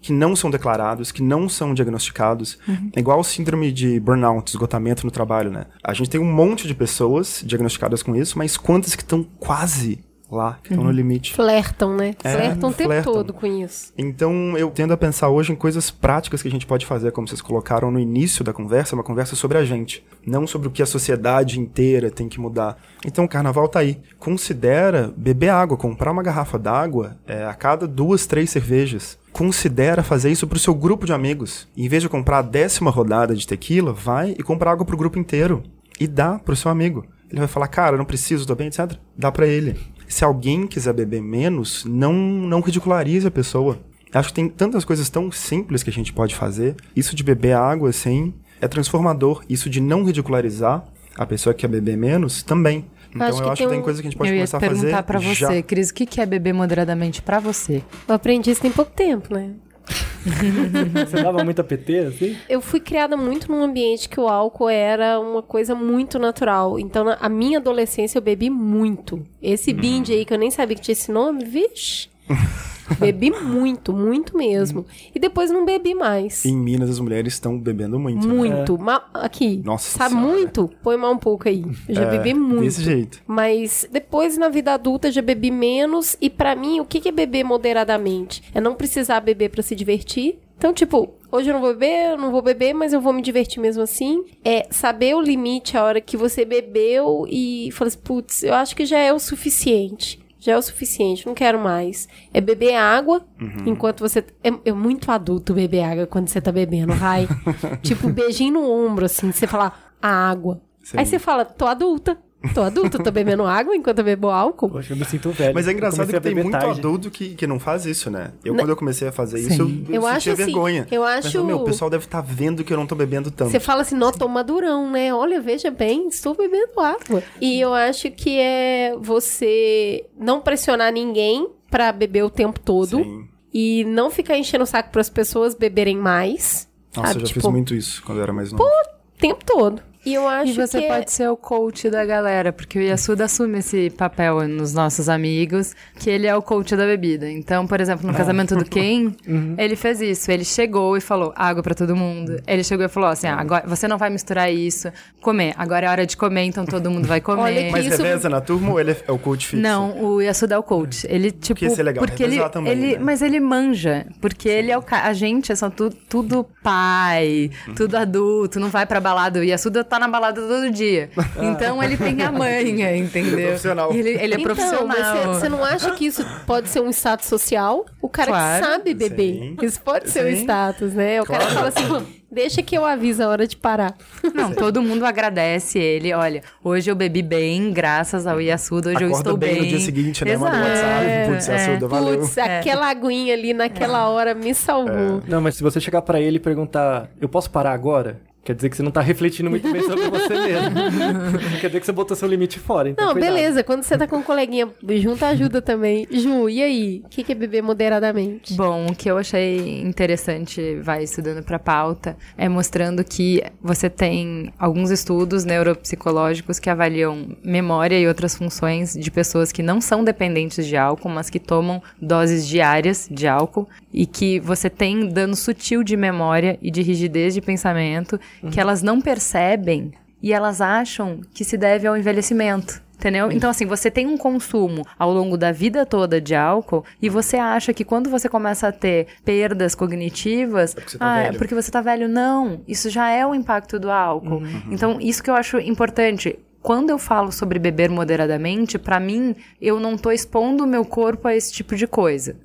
[0.00, 2.58] Que não são declarados, que não são diagnosticados.
[2.96, 5.66] É igual síndrome de burnout, esgotamento no trabalho, né?
[5.84, 9.98] A gente tem um monte de pessoas diagnosticadas com isso, mas quantas que estão quase
[10.36, 11.34] lá, que estão no limite?
[11.34, 12.14] Flertam, né?
[12.22, 13.12] É, flertam o tempo flertam.
[13.12, 13.92] todo com isso.
[13.96, 17.28] Então, eu tendo a pensar hoje em coisas práticas que a gente pode fazer, como
[17.28, 20.82] vocês colocaram no início da conversa, uma conversa sobre a gente, não sobre o que
[20.82, 22.76] a sociedade inteira tem que mudar.
[23.04, 23.98] Então, o carnaval tá aí.
[24.18, 29.18] Considera beber água, comprar uma garrafa d'água é, a cada duas, três cervejas.
[29.32, 31.68] Considera fazer isso pro seu grupo de amigos.
[31.76, 35.18] Em vez de comprar a décima rodada de tequila, vai e compra água pro grupo
[35.18, 35.62] inteiro.
[35.98, 37.04] E dá pro seu amigo.
[37.30, 38.92] Ele vai falar, cara, eu não preciso, tô bem, etc.
[39.16, 39.78] Dá pra ele.
[40.10, 43.78] Se alguém quiser beber menos, não, não ridicularize a pessoa.
[44.12, 46.74] Acho que tem tantas coisas tão simples que a gente pode fazer.
[46.96, 49.44] Isso de beber água, assim, é transformador.
[49.48, 50.84] Isso de não ridicularizar
[51.16, 52.86] a pessoa que quer beber menos, também.
[53.14, 54.34] Então acho eu que acho tem que tem um- coisas que a gente pode eu
[54.34, 55.46] ia começar a fazer perguntar pra já.
[55.48, 57.82] você, Cris, o que que é beber moderadamente pra você?
[58.08, 59.50] Eu aprendi isso tem pouco tempo, né?
[61.06, 62.36] Você dava muita PT, assim?
[62.48, 66.78] Eu fui criada muito num ambiente que o álcool era uma coisa muito natural.
[66.78, 69.24] Então, na a minha adolescência, eu bebi muito.
[69.42, 72.08] Esse binge aí, que eu nem sabia que tinha esse nome, vixe.
[72.98, 74.84] bebi muito, muito mesmo.
[75.14, 76.44] E depois não bebi mais.
[76.44, 78.26] Em Minas, as mulheres estão bebendo muito.
[78.26, 78.34] né?
[78.34, 78.78] Muito.
[78.78, 79.60] Ma- aqui.
[79.64, 80.28] Nossa Sabe Senhora.
[80.32, 80.70] muito?
[80.82, 81.64] Põe mais um pouco aí.
[81.88, 82.62] Eu já É, bebi muito.
[82.64, 83.20] Desse jeito.
[83.26, 86.16] Mas depois, na vida adulta, já bebi menos.
[86.20, 88.42] E pra mim, o que é beber moderadamente?
[88.54, 90.38] É não precisar beber pra se divertir.
[90.58, 93.22] Então, tipo, hoje eu não vou beber, eu não vou beber, mas eu vou me
[93.22, 94.22] divertir mesmo assim.
[94.44, 98.76] É saber o limite, a hora que você bebeu e fala assim, putz, eu acho
[98.76, 100.20] que já é o suficiente.
[100.40, 102.08] Já é o suficiente, não quero mais.
[102.32, 103.24] É beber água
[103.66, 104.24] enquanto você.
[104.42, 107.28] É, é muito adulto beber água quando você tá bebendo, vai.
[107.82, 110.62] tipo, beijinho no ombro, assim, você falar, a água.
[110.82, 110.98] Sim.
[110.98, 112.18] Aí você fala, tô adulta.
[112.54, 114.70] Tô adulta, tô bebendo água enquanto eu bebo álcool.
[114.70, 115.52] Poxa, eu me sinto velho.
[115.54, 116.78] Mas é engraçado que tem muito tarde.
[116.80, 118.32] adulto que, que não faz isso, né?
[118.42, 119.84] Eu, quando eu comecei a fazer isso, Sim.
[119.88, 120.86] eu, Eu sentia acho assim, vergonha.
[120.90, 123.50] eu Mas, acho- meu, o pessoal deve estar vendo que eu não tô bebendo tanto.
[123.50, 125.12] Você fala assim, não, tô madurão, né?
[125.12, 127.22] Olha, veja bem, estou bebendo água.
[127.40, 132.96] E eu acho que é você não pressionar ninguém pra beber o tempo todo.
[132.98, 133.28] Sim.
[133.52, 136.68] E não ficar enchendo o saco para as pessoas beberem mais.
[136.96, 137.20] Nossa, sabe?
[137.20, 138.64] eu já tipo, fiz muito isso quando eu era mais novo.
[138.64, 139.82] o tempo todo.
[140.04, 142.82] E eu acho E você que é- pode ser o coach da galera, porque o
[142.82, 147.30] Yasuda assume esse papel nos nossos amigos, que ele é o coach da bebida.
[147.30, 149.12] Então, por exemplo, no casamento do Ken,
[149.58, 150.30] ele fez isso.
[150.32, 152.40] Ele chegou e falou água pra todo mundo.
[152.46, 154.90] Ele chegou e falou assim: ah, agora você não vai misturar isso,
[155.20, 155.52] comer.
[155.58, 157.42] Agora é hora de comer, então todo mundo vai comer.
[157.42, 159.62] Olha que Mas isso- reveza na turma ou ele é, é o coach fixo?
[159.62, 161.06] Não, o Yasuda é o coach.
[161.10, 161.62] Ele, tipo.
[161.62, 162.98] isso é legal, porque ele, também, ele né?
[163.04, 164.06] Mas ele manja.
[164.20, 165.08] Porque ele é o cara.
[165.08, 167.74] A gente é só tu, tudo pai, Uhum.
[167.74, 169.40] tudo adulto, não vai pra balada.
[169.40, 171.10] O Yasuda tá na balada todo dia.
[171.42, 173.48] Então ele tem a manha, entendeu?
[173.48, 173.92] Profissional.
[173.92, 174.86] Ele, ele é Então, profissional.
[174.86, 177.84] mas você- você não acha que isso pode ser um status social?
[178.00, 178.62] O cara Claro.
[178.64, 179.32] que sabe beber.
[179.34, 179.56] Sim.
[179.62, 180.42] Isso pode ser um Sim.
[180.42, 181.20] status, né?
[181.20, 181.54] O cara Claro.
[181.54, 183.94] fala assim, deixa que eu aviso a hora de parar.
[184.34, 186.12] Não, todo mundo agradece ele.
[186.12, 188.90] Olha, hoje eu bebi bem, graças ao Yasuda.
[188.90, 189.62] Hoje eu Acorda estou bem bem.
[189.62, 190.36] no dia seguinte, né?
[190.36, 190.60] Manda um.
[190.60, 191.52] WhatsApp, putz, É.
[191.54, 192.18] Yasuda, valeu.
[192.20, 195.22] Putz, aquela aguinha ali naquela hora me salvou.
[195.26, 198.20] Não, mas se você chegar pra ele e perguntar, eu posso parar agora?
[198.42, 200.70] Quer dizer que você não tá refletindo muito bem sobre você mesmo.
[201.60, 202.88] Quer dizer que você botou seu limite fora.
[202.88, 203.34] Então Não, cuidado.
[203.34, 203.62] beleza.
[203.62, 206.06] Quando você tá com um coleguinha junto, ajuda também.
[206.10, 207.02] Ju, e aí?
[207.04, 208.54] O que que é beber moderadamente?
[208.54, 214.52] Bom, o que eu achei interessante, vai estudando pra pauta, é mostrando que você tem
[214.58, 220.66] alguns estudos neuropsicológicos que avaliam memória e outras funções de pessoas que não são dependentes
[220.66, 225.82] de álcool, mas que tomam doses diárias de álcool e que você tem dano sutil
[225.82, 228.18] de memória e de rigidez de pensamento
[228.50, 229.92] que elas não percebem
[230.22, 232.82] e elas acham que se deve ao envelhecimento.
[233.00, 233.32] Entendeu?
[233.32, 237.38] Então, assim, você tem um consumo ao longo da vida toda de álcool e você
[237.38, 241.38] acha que quando você começa a ter perdas cognitivas, porque você tá ah, é velho.
[241.38, 242.06] porque você tá velho.
[242.10, 244.42] Não, isso já é o impacto do álcool.
[244.70, 246.38] Então, isso que eu acho importante.
[246.62, 251.26] Quando eu falo sobre beber moderadamente, pra mim, eu não tô expondo o meu corpo
[251.26, 252.36] a esse tipo de coisa,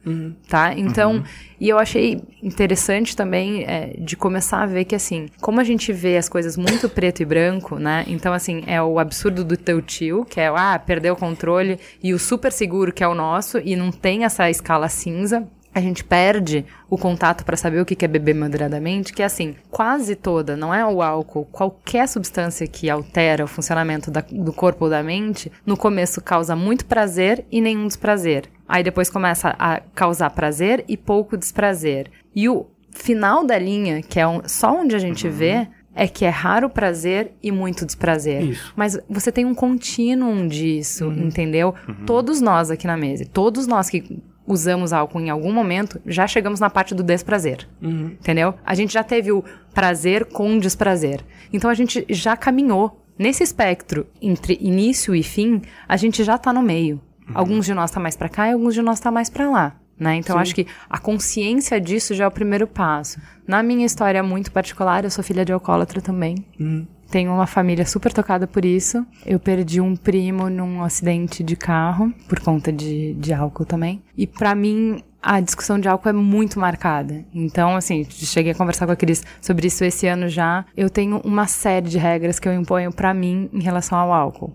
[0.47, 0.73] tá?
[0.73, 1.21] Então,
[1.59, 5.91] e eu achei interessante também é, de começar a ver que, assim, como a gente
[5.91, 8.05] vê as coisas muito preto e branco, né?
[8.07, 12.13] Então, assim, é o absurdo do teu tio, que é, ah, perdeu o controle, e
[12.13, 15.45] o super seguro, que é o nosso, e não tem essa escala cinza.
[15.75, 19.55] A gente perde o contato para saber o que é beber moderadamente, que é assim,
[19.69, 24.85] quase toda, não é o álcool, qualquer substância que altera o funcionamento da- do corpo
[24.85, 28.45] ou da mente, no começo causa muito prazer e nenhum desprazer.
[28.67, 32.09] Aí depois começa a causar prazer e pouco desprazer.
[32.33, 36.23] E o final da linha, que é um- só onde a gente vê, é que
[36.23, 38.41] é raro prazer e muito desprazer.
[38.43, 38.73] Isso.
[38.77, 41.75] Mas você tem um contínuo disso, entendeu?
[42.05, 46.59] Todos nós aqui na mesa, todos nós que usamos álcool em algum momento, já chegamos
[46.59, 47.67] na parte do desprazer.
[47.81, 48.53] Entendeu?
[48.65, 49.43] A gente já teve o
[49.73, 51.21] prazer com desprazer.
[51.51, 53.01] Então a gente já caminhou.
[53.17, 56.99] Nesse espectro entre início e fim, a gente já tá no meio.
[57.33, 59.75] Alguns de nós tá mais pra cá e alguns de nós tá mais pra lá.
[59.97, 60.15] Né?
[60.17, 63.17] Então, acho que a consciência disso já é o primeiro passo.
[63.47, 66.45] Na minha história muito particular, eu sou filha de alcoólatra também.
[67.15, 69.07] Tenho uma família super tocada por isso.
[69.25, 74.03] Eu perdi um primo num acidente de carro, por conta de, de álcool também.
[74.17, 77.23] E pra mim, a discussão de álcool é muito marcada.
[77.33, 80.65] Então, assim, cheguei a conversar com a Cris sobre isso esse ano já.
[80.75, 84.53] Eu tenho uma série de regras que eu imponho pra mim em relação ao álcool.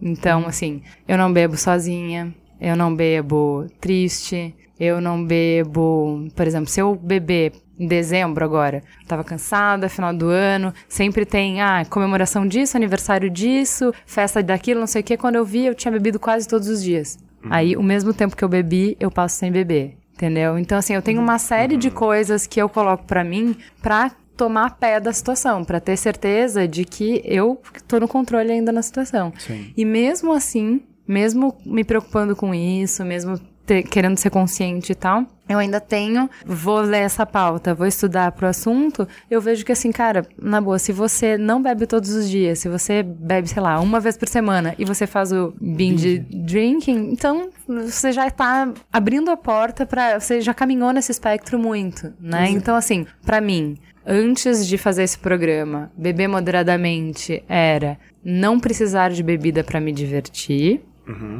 [0.00, 6.28] Então, assim, eu não bebo sozinha, eu não bebo triste, eu não bebo.
[6.36, 11.62] Por exemplo, se eu beber em dezembro agora, tava cansada, final do ano, sempre tem,
[11.62, 15.16] ah, comemoração disso, aniversário disso, festa daquilo, não sei o que.
[15.16, 17.18] Quando eu vi, eu tinha bebido quase todos os dias.
[17.48, 19.96] Aí, o mesmo tempo que eu bebi, eu passo sem beber.
[20.12, 20.58] Entendeu?
[20.58, 24.76] Então, assim, eu tenho uma série de coisas que eu coloco pra mim pra tomar
[24.76, 29.32] pé da situação, pra ter certeza de que eu tô no controle ainda na situação.
[29.38, 29.72] Sim.
[29.74, 33.40] E mesmo assim, mesmo me preocupando com isso, mesmo
[33.70, 38.32] ter- querendo ser consciente e tal, eu ainda tenho, vou ler essa pauta, vou estudar
[38.32, 42.28] pro assunto, eu vejo que assim, cara, na boa, se você não bebe todos os
[42.28, 46.18] dias, se você bebe, sei lá, uma vez por semana e você faz o binge
[46.30, 50.18] drinking, então você já tá abrindo a porta pra.
[50.18, 52.48] você já caminhou nesse espectro muito, né?
[52.50, 59.22] Então assim, pra mim, antes de fazer esse programa, beber moderadamente era não precisar de
[59.22, 60.80] bebida pra me divertir,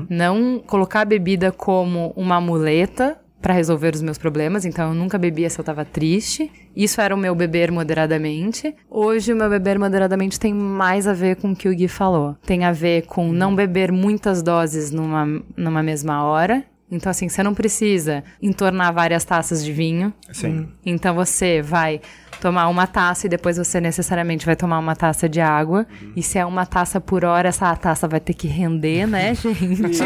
[0.09, 5.17] não colocar a bebida como uma muleta pra resolver os meus problemas, então eu nunca
[5.17, 6.51] bebia se eu tava triste.
[6.77, 8.75] Isso era o meu beber moderadamente.
[8.89, 12.37] Hoje o meu beber moderadamente tem mais a ver com o que o Gui falou.
[12.45, 15.27] Tem a ver com não beber muitas doses numa,
[15.57, 16.65] numa mesma hora.
[16.91, 20.13] Então, assim, você não precisa entornar várias taças de vinho.
[20.33, 20.69] Sim.
[20.85, 22.01] Então você vai
[22.41, 25.87] tomar uma taça e depois você necessariamente vai tomar uma taça de água.
[26.17, 30.03] E se é uma taça por hora, essa taça vai ter que render, né, gente?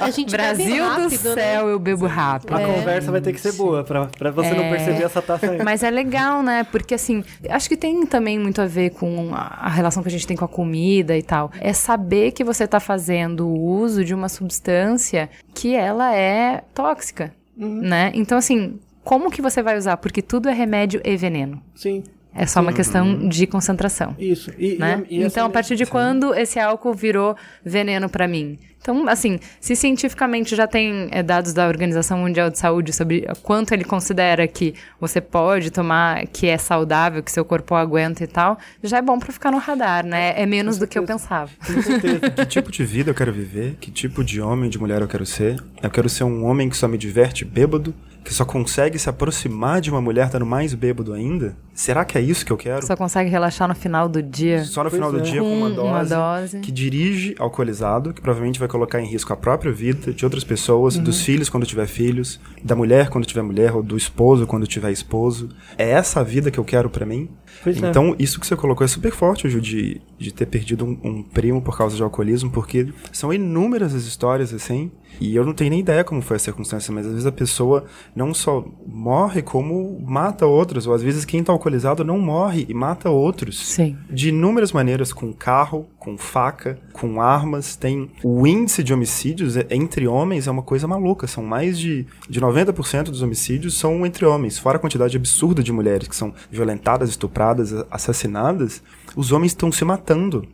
[0.00, 1.34] A gente bebe Brasil rápido, do né?
[1.34, 2.54] céu, eu bebo rápido.
[2.54, 4.70] A conversa vai ter que ser boa pra, pra você não É.
[4.70, 5.62] perceber essa taça aí.
[5.62, 6.64] Mas é legal, né?
[6.64, 10.12] Porque assim, acho que tem também muito a ver com a a relação que a
[10.12, 11.50] gente tem com a comida e tal.
[11.60, 17.32] É saber que você tá fazendo o uso de uma substância que ela é tóxica,
[17.56, 18.10] né?
[18.14, 18.78] Então assim,
[19.08, 19.96] como que você vai usar?
[19.96, 21.62] Porque tudo é remédio e veneno.
[21.74, 22.04] Sim,
[22.34, 24.14] É só uma questão de concentração.
[24.18, 24.50] isso.
[24.58, 25.02] E, e Né?
[25.08, 28.58] e essa então, a partir de quando esse álcool virou veneno pra mim?
[28.80, 33.72] Então, assim, se cientificamente já tem é, dados da Organização Mundial de Saúde sobre quanto
[33.72, 38.58] ele considera que você pode tomar, que é saudável, que seu corpo aguenta e tal,
[38.82, 40.34] já é bom pra ficar no radar, né?
[40.40, 41.50] É menos do que eu pensava.
[41.66, 42.30] Com certeza.
[42.30, 43.76] Que tipo de vida eu quero viver?
[43.80, 45.56] Que tipo de homem, de mulher eu quero ser?
[45.82, 47.94] Eu quero ser um homem que só me diverte bêbado?
[48.24, 51.56] Que só consegue se aproximar de uma mulher estando mais bêbado ainda?
[51.72, 52.84] Será que é isso que eu quero?
[52.84, 54.64] Só consegue relaxar no final do dia.
[54.64, 55.22] Só no Pois final do é.
[55.22, 56.04] dia com uma Com dose, uma
[56.40, 56.58] dose.
[56.60, 60.96] que dirige alcoolizado, que provavelmente vai colocar em risco a própria vida de outras pessoas,
[60.96, 61.04] Uhum.
[61.04, 64.90] dos filhos quando tiver filhos, da mulher quando tiver mulher, ou do esposo quando tiver
[64.90, 65.48] esposo.
[65.78, 67.30] É essa a vida que eu quero pra mim?
[67.62, 67.88] Pois é.
[67.88, 71.22] então, isso que você colocou é super forte, Ju, de, de ter perdido um, um
[71.22, 74.90] primo por causa de alcoolismo, porque são inúmeras as histórias, assim,
[75.20, 77.84] e eu não tenho nem ideia como foi a circunstância, mas às vezes a pessoa
[78.14, 82.74] não só morre, como mata outros, ou às vezes quem tá alcoolizado não morre e
[82.74, 83.96] mata outros Sim.
[84.10, 87.76] de inúmeras maneiras, com carro, com faca, com armas.
[87.76, 91.26] Tem o índice de homicídios entre homens é uma coisa maluca.
[91.26, 95.72] São mais de, de 90% dos homicídios são entre homens, fora a quantidade absurda de
[95.72, 98.82] mulheres que são violentadas, estupradas, assassinadas.
[99.16, 100.46] Os homens estão se matando.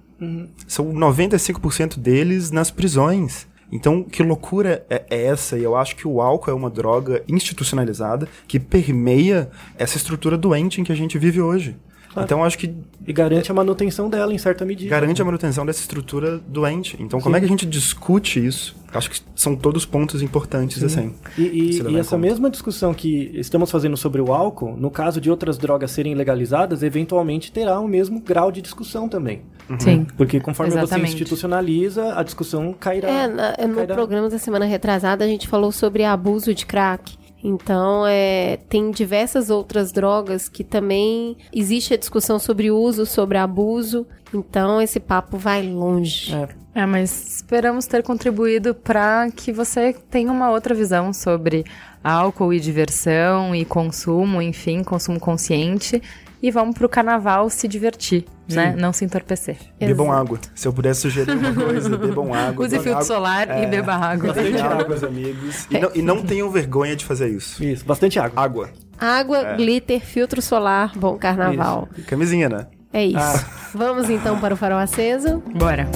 [0.67, 3.47] São 95% deles nas prisões.
[3.71, 5.59] Então, que loucura é é essa?
[5.59, 10.81] E eu acho que o álcool é uma droga institucionalizada que permeia essa estrutura doente
[10.81, 11.77] em que a gente vive hoje.
[12.23, 12.73] Então, eu acho que
[13.07, 14.89] E garante a manutenção dela em certa medida.
[14.91, 16.97] garante a manutenção dessa estrutura doente.
[17.01, 17.37] Então, como Sim.
[17.37, 18.77] é que a gente discute isso?
[18.93, 21.13] Acho que são todos pontos importantes, assim.
[21.37, 22.19] E, e- e essa conta.
[22.19, 26.83] mesma discussão que estamos fazendo sobre o álcool, no caso de outras drogas serem legalizadas,
[26.85, 29.43] eventualmente terá o mesmo grau de discussão também.
[29.81, 30.07] Sim.
[30.17, 31.09] Porque conforme Exatamente.
[31.09, 33.09] você institucionaliza, a discussão cairá.
[33.09, 33.95] É, na- no cairá.
[33.95, 37.17] programa da semana retrasada a gente falou sobre abuso de crack.
[37.47, 44.07] Então, é, tem diversas outras drogas que também existe a discussão sobre uso, sobre abuso.
[44.33, 46.35] Então, esse papo vai longe.
[46.35, 46.49] É.
[46.75, 51.65] É, mas esperamos ter contribuído para que você tenha uma outra visão sobre
[52.03, 56.03] álcool e diversão e consumo, enfim, consumo consciente.
[56.45, 58.75] E vamos pro carnaval se divertir, né?
[58.79, 59.57] Não se entorpecer.
[59.81, 60.39] Bebam água.
[60.55, 62.67] Se eu pudesse sugerir uma coisa, bebam água.
[62.67, 63.03] Use Bebam filtro água.
[63.05, 63.67] solar e É.
[63.67, 64.35] beba água.
[64.35, 65.67] Bebam água, amigos.
[65.71, 67.65] E não, e não tenham vergonha de fazer isso.
[67.65, 68.43] Isso, bastante água.
[68.45, 68.71] Água.
[68.99, 71.89] Água, glitter, filtro solar, bom carnaval.
[71.97, 72.67] E camisinha, né?
[72.93, 73.47] É isso.
[73.75, 75.43] Vamos então para o farol aceso.
[75.57, 75.89] Bora.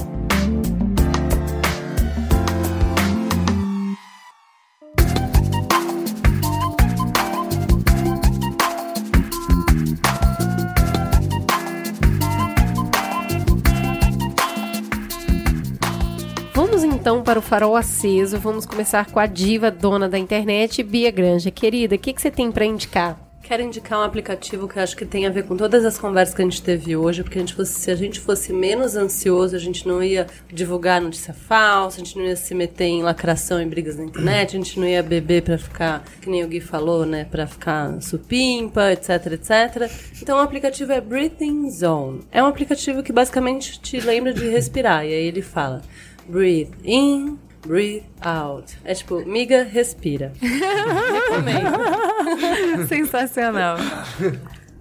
[17.09, 18.39] Então para o farol aceso.
[18.39, 21.51] Vamos começar com a diva dona da internet, Bia Granja.
[21.51, 23.19] Querida, o que, que você tem para indicar?
[23.43, 26.43] Quero indicar um aplicativo que acho que tem a ver com todas as conversas que
[26.43, 29.59] a gente teve hoje, porque a gente fosse- se a gente fosse menos ansioso, a
[29.59, 33.65] gente não ia divulgar notícia falsa, a gente não ia se meter em lacração e
[33.65, 37.07] brigas na internet, a gente não ia beber pra ficar, que nem o Gui falou,
[37.07, 39.91] né, pra ficar supimpa, etc, etc.
[40.21, 42.21] Então o aplicativo é Breathing Zone.
[42.31, 45.81] É um aplicativo que basicamente te lembra de respirar, e aí ele fala
[46.29, 48.77] Breathe in, breathe out.
[48.85, 50.33] É tipo, miga, respira.
[50.41, 51.79] Recomendo.
[52.89, 53.79] Sensacional.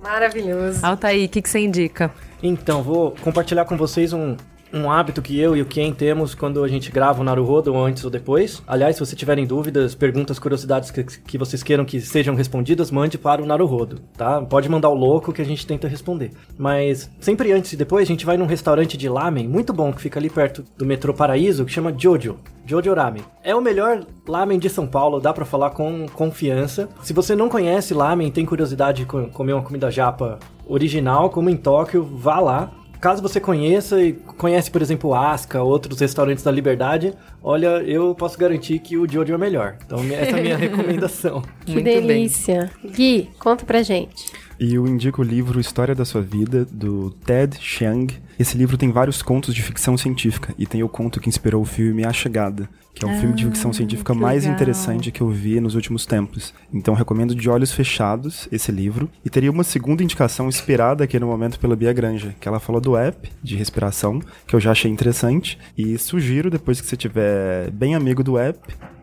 [0.02, 0.86] Maravilhoso.
[0.86, 2.12] Altair, o que, que você indica?
[2.44, 4.36] Então, vou compartilhar com vocês um,
[4.74, 7.86] um hábito que eu e o Ken temos quando a gente grava o Naruhodo, ou
[7.86, 8.62] antes ou depois.
[8.68, 13.18] Aliás, se vocês tiverem dúvidas, perguntas, curiosidades que, que vocês queiram que sejam respondidas, mande
[13.18, 14.42] para o Naruhodo, tá?
[14.42, 16.32] Pode mandar o louco que a gente tenta responder.
[16.58, 20.02] Mas sempre antes e depois, a gente vai num restaurante de lamen, muito bom, que
[20.02, 22.38] fica ali perto do metrô Paraíso, que chama Jojo.
[22.66, 23.24] Jojo Ramen.
[23.42, 26.90] É o melhor lamen de São Paulo, dá pra falar com confiança.
[27.02, 30.38] Se você não conhece lamen, tem curiosidade de co- comer uma comida japa
[30.68, 32.72] original, como em Tóquio, vá lá.
[33.00, 37.14] Caso você conheça e conhece, por exemplo, Asca, outros restaurantes da Liberdade,
[37.44, 39.78] olha, eu posso garantir que o Jojo é melhor.
[39.86, 41.42] Então, essa é a minha recomendação.
[41.66, 42.02] Que Muito bem.
[42.02, 42.72] delícia.
[42.84, 44.26] Gui, conta pra gente.
[44.60, 48.12] E eu indico o livro História da Sua Vida, do Ted Chiang.
[48.40, 51.66] Esse livro tem vários contos de ficção científica e tem o conto que inspirou o
[51.66, 54.56] filme A Chegada, que é o filme de ficção científica mais legal.
[54.56, 56.56] interessante que eu vi nos últimos tempos.
[56.74, 59.08] Então recomendo de olhos fechados esse livro.
[59.24, 62.82] E teria uma segunda indicação inspirada aqui no momento pela Bia Granja, que ela falou
[62.82, 65.60] do app de respiração, que eu já achei interessante.
[65.78, 68.60] E sugiro, depois que você tiver bem amigo do app,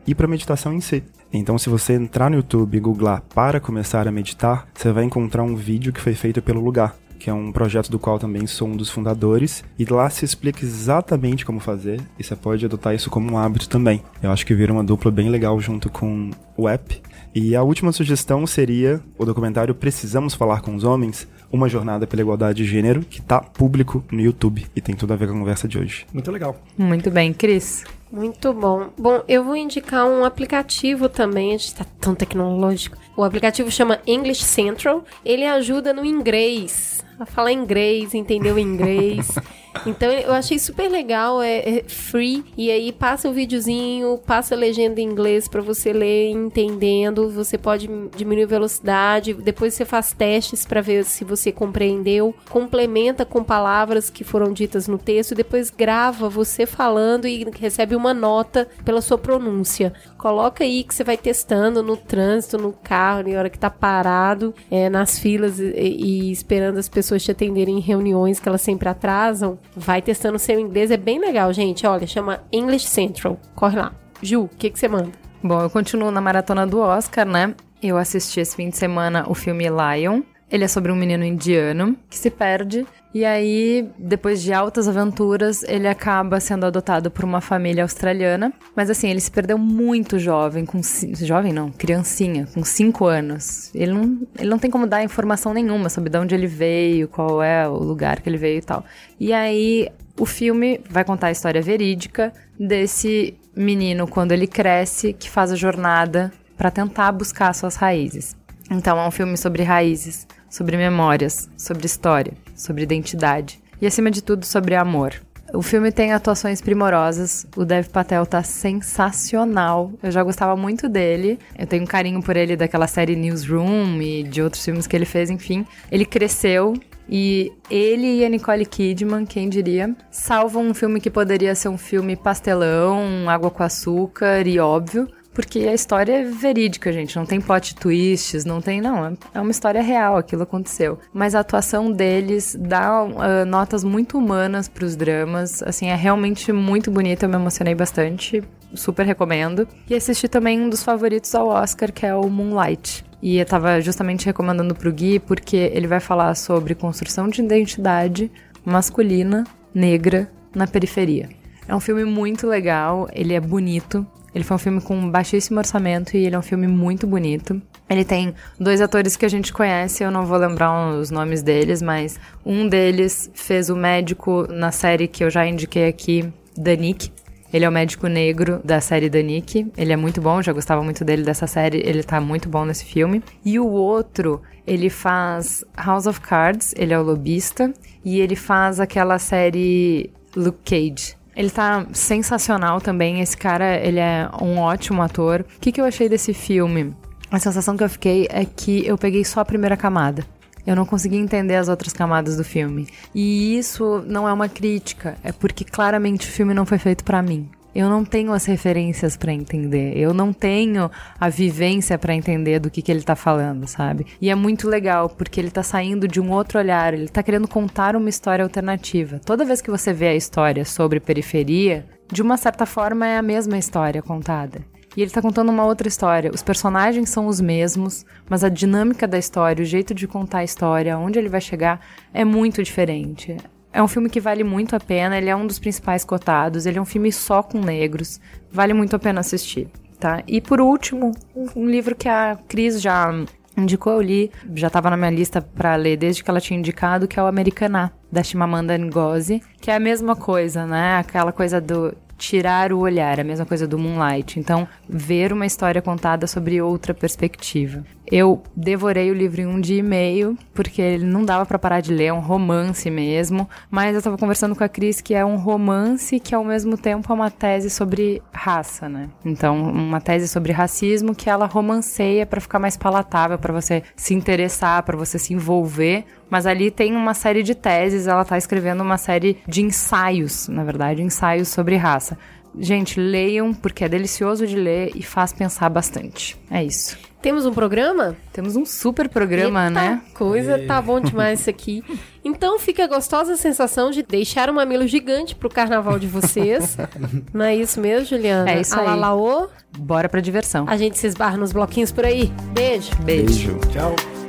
[0.06, 1.02] ir para meditação em si.
[1.32, 5.42] Então, se você entrar no YouTube e googlar para começar a meditar, você vai encontrar
[5.42, 8.68] um vídeo que foi feito pelo Lugar, que é um projeto do qual também sou
[8.68, 13.10] um dos fundadores, e lá se explica exatamente como fazer, e você pode adotar isso
[13.10, 14.02] como um hábito também.
[14.22, 17.00] Eu acho que vira uma dupla bem legal junto com o app.
[17.34, 22.22] E a última sugestão seria o documentário Precisamos Falar com os Homens, uma jornada pela
[22.22, 25.38] igualdade de gênero, que tá público no YouTube e tem tudo a ver com a
[25.38, 26.06] conversa de hoje.
[26.12, 26.56] Muito legal.
[26.78, 27.84] Muito bem, Cris.
[28.14, 28.90] Muito bom.
[28.96, 32.96] Bom, eu vou indicar um aplicativo também, a gente tá tão tecnológico.
[33.16, 35.04] O aplicativo chama English Central.
[35.24, 39.32] Ele ajuda no inglês, a falar inglês, entender o inglês.
[39.86, 42.44] Então eu achei super legal, é, é free.
[42.56, 47.28] E aí passa o videozinho, passa a legenda em inglês pra você ler entendendo.
[47.30, 49.34] Você pode diminuir a velocidade.
[49.34, 52.34] Depois você faz testes pra ver se você compreendeu.
[52.48, 55.32] Complementa com palavras que foram ditas no texto.
[55.32, 59.92] E depois grava você falando e recebe uma nota pela sua pronúncia.
[60.16, 64.54] Coloca aí que você vai testando no trânsito, no carro, na hora que tá parado,
[64.70, 68.88] é, nas filas e, e esperando as pessoas te atenderem em reuniões que elas sempre
[68.88, 69.58] atrasam.
[69.76, 71.86] Vai testando seu inglês, é bem legal, gente.
[71.86, 73.38] Olha, chama English Central.
[73.54, 73.92] Corre lá.
[74.22, 75.10] Ju, o que que você manda?
[75.42, 77.54] Bom, eu continuo na maratona do Oscar, né?
[77.82, 80.22] Eu assisti esse fim de semana o filme Lion.
[80.50, 85.62] Ele é sobre um menino indiano que se perde e aí, depois de altas aventuras,
[85.62, 88.52] ele acaba sendo adotado por uma família australiana.
[88.74, 90.80] Mas assim, ele se perdeu muito jovem, com
[91.20, 93.72] jovem não, criancinha, com 5 anos.
[93.72, 97.40] Ele não, ele não tem como dar informação nenhuma sobre de onde ele veio, qual
[97.40, 98.84] é o lugar que ele veio e tal.
[99.20, 99.88] E aí,
[100.18, 105.56] o filme vai contar a história verídica desse menino quando ele cresce, que faz a
[105.56, 108.34] jornada para tentar buscar suas raízes.
[108.70, 114.22] Então é um filme sobre raízes, sobre memórias, sobre história, sobre identidade e acima de
[114.22, 115.14] tudo sobre amor.
[115.52, 117.46] O filme tem atuações primorosas.
[117.56, 119.92] O Dev Patel tá sensacional.
[120.02, 121.38] Eu já gostava muito dele.
[121.56, 125.04] Eu tenho um carinho por ele daquela série Newsroom e de outros filmes que ele
[125.04, 125.64] fez, enfim.
[125.92, 126.74] Ele cresceu
[127.08, 131.78] e ele e a Nicole Kidman, quem diria, salvam um filme que poderia ser um
[131.78, 137.16] filme pastelão, água com açúcar e óbvio, porque a história é verídica, gente.
[137.16, 138.80] Não tem plot twists, não tem.
[138.80, 140.98] Não, é uma história real, aquilo aconteceu.
[141.12, 145.62] Mas a atuação deles dá uh, notas muito humanas pros dramas.
[145.62, 148.42] Assim, é realmente muito bonita, eu me emocionei bastante.
[148.74, 149.68] Super recomendo.
[149.90, 153.04] E assisti também um dos favoritos ao Oscar, que é o Moonlight.
[153.20, 158.30] E eu tava justamente recomendando pro Gui porque ele vai falar sobre construção de identidade
[158.64, 159.44] masculina,
[159.74, 161.28] negra, na periferia.
[161.66, 164.06] É um filme muito legal, ele é bonito.
[164.34, 167.62] Ele foi um filme com baixíssimo orçamento e ele é um filme muito bonito.
[167.88, 171.80] Ele tem dois atores que a gente conhece, eu não vou lembrar os nomes deles,
[171.80, 177.12] mas um deles fez o médico na série que eu já indiquei aqui, Danik.
[177.52, 179.70] Ele é o médico negro da série Danik.
[179.76, 182.84] Ele é muito bom, já gostava muito dele dessa série, ele tá muito bom nesse
[182.84, 183.22] filme.
[183.44, 187.72] E o outro, ele faz House of Cards, ele é o lobista,
[188.04, 191.16] e ele faz aquela série Luke Cage.
[191.36, 193.20] Ele tá sensacional também.
[193.20, 195.40] Esse cara, ele é um ótimo ator.
[195.40, 196.94] O que, que eu achei desse filme?
[197.30, 200.24] A sensação que eu fiquei é que eu peguei só a primeira camada.
[200.66, 202.86] Eu não consegui entender as outras camadas do filme.
[203.14, 207.20] E isso não é uma crítica, é porque claramente o filme não foi feito para
[207.20, 207.50] mim.
[207.74, 209.98] Eu não tenho as referências para entender.
[209.98, 214.06] Eu não tenho a vivência para entender do que, que ele tá falando, sabe?
[214.20, 217.48] E é muito legal, porque ele tá saindo de um outro olhar, ele tá querendo
[217.48, 219.18] contar uma história alternativa.
[219.18, 223.22] Toda vez que você vê a história sobre periferia, de uma certa forma é a
[223.22, 224.60] mesma história contada.
[224.96, 226.30] E ele tá contando uma outra história.
[226.32, 230.44] Os personagens são os mesmos, mas a dinâmica da história, o jeito de contar a
[230.44, 231.80] história, onde ele vai chegar,
[232.12, 233.36] é muito diferente.
[233.74, 236.78] É um filme que vale muito a pena, ele é um dos principais cotados, ele
[236.78, 239.66] é um filme só com negros, vale muito a pena assistir,
[239.98, 240.22] tá?
[240.28, 241.10] E por último,
[241.56, 243.12] um livro que a Cris já
[243.56, 247.08] indicou, eu li, já estava na minha lista para ler desde que ela tinha indicado,
[247.08, 250.98] que é o Americaná, da Chimamanda Ngozi, que é a mesma coisa, né?
[250.98, 254.38] Aquela coisa do tirar o olhar, a mesma coisa do Moonlight.
[254.38, 257.84] Então, ver uma história contada sobre outra perspectiva.
[258.10, 261.80] Eu devorei o livro em um dia e meio, porque ele não dava para parar
[261.80, 263.48] de ler, é um romance mesmo.
[263.70, 267.10] Mas eu tava conversando com a Cris que é um romance que ao mesmo tempo
[267.10, 269.08] é uma tese sobre raça, né?
[269.24, 274.12] Então, uma tese sobre racismo que ela romanceia para ficar mais palatável, para você se
[274.12, 276.04] interessar, para você se envolver.
[276.34, 280.64] Mas ali tem uma série de teses, ela tá escrevendo uma série de ensaios, na
[280.64, 282.18] verdade, ensaios sobre raça.
[282.58, 286.36] Gente, leiam porque é delicioso de ler e faz pensar bastante.
[286.50, 286.98] É isso.
[287.22, 288.16] Temos um programa?
[288.32, 290.00] Temos um super programa, Eita né?
[290.12, 291.84] coisa, tá bom demais isso aqui.
[292.24, 296.76] Então fica a gostosa sensação de deixar um mamilo gigante pro carnaval de vocês.
[297.32, 298.50] Não é isso mesmo, Juliana?
[298.50, 298.84] É isso aí.
[298.84, 299.46] Alalaô.
[299.78, 300.64] Bora pra diversão.
[300.68, 302.32] A gente se esbarra nos bloquinhos por aí.
[302.52, 302.90] Beijo.
[303.04, 303.52] Beijo.
[303.52, 303.60] Beijo.
[303.72, 304.23] Tchau.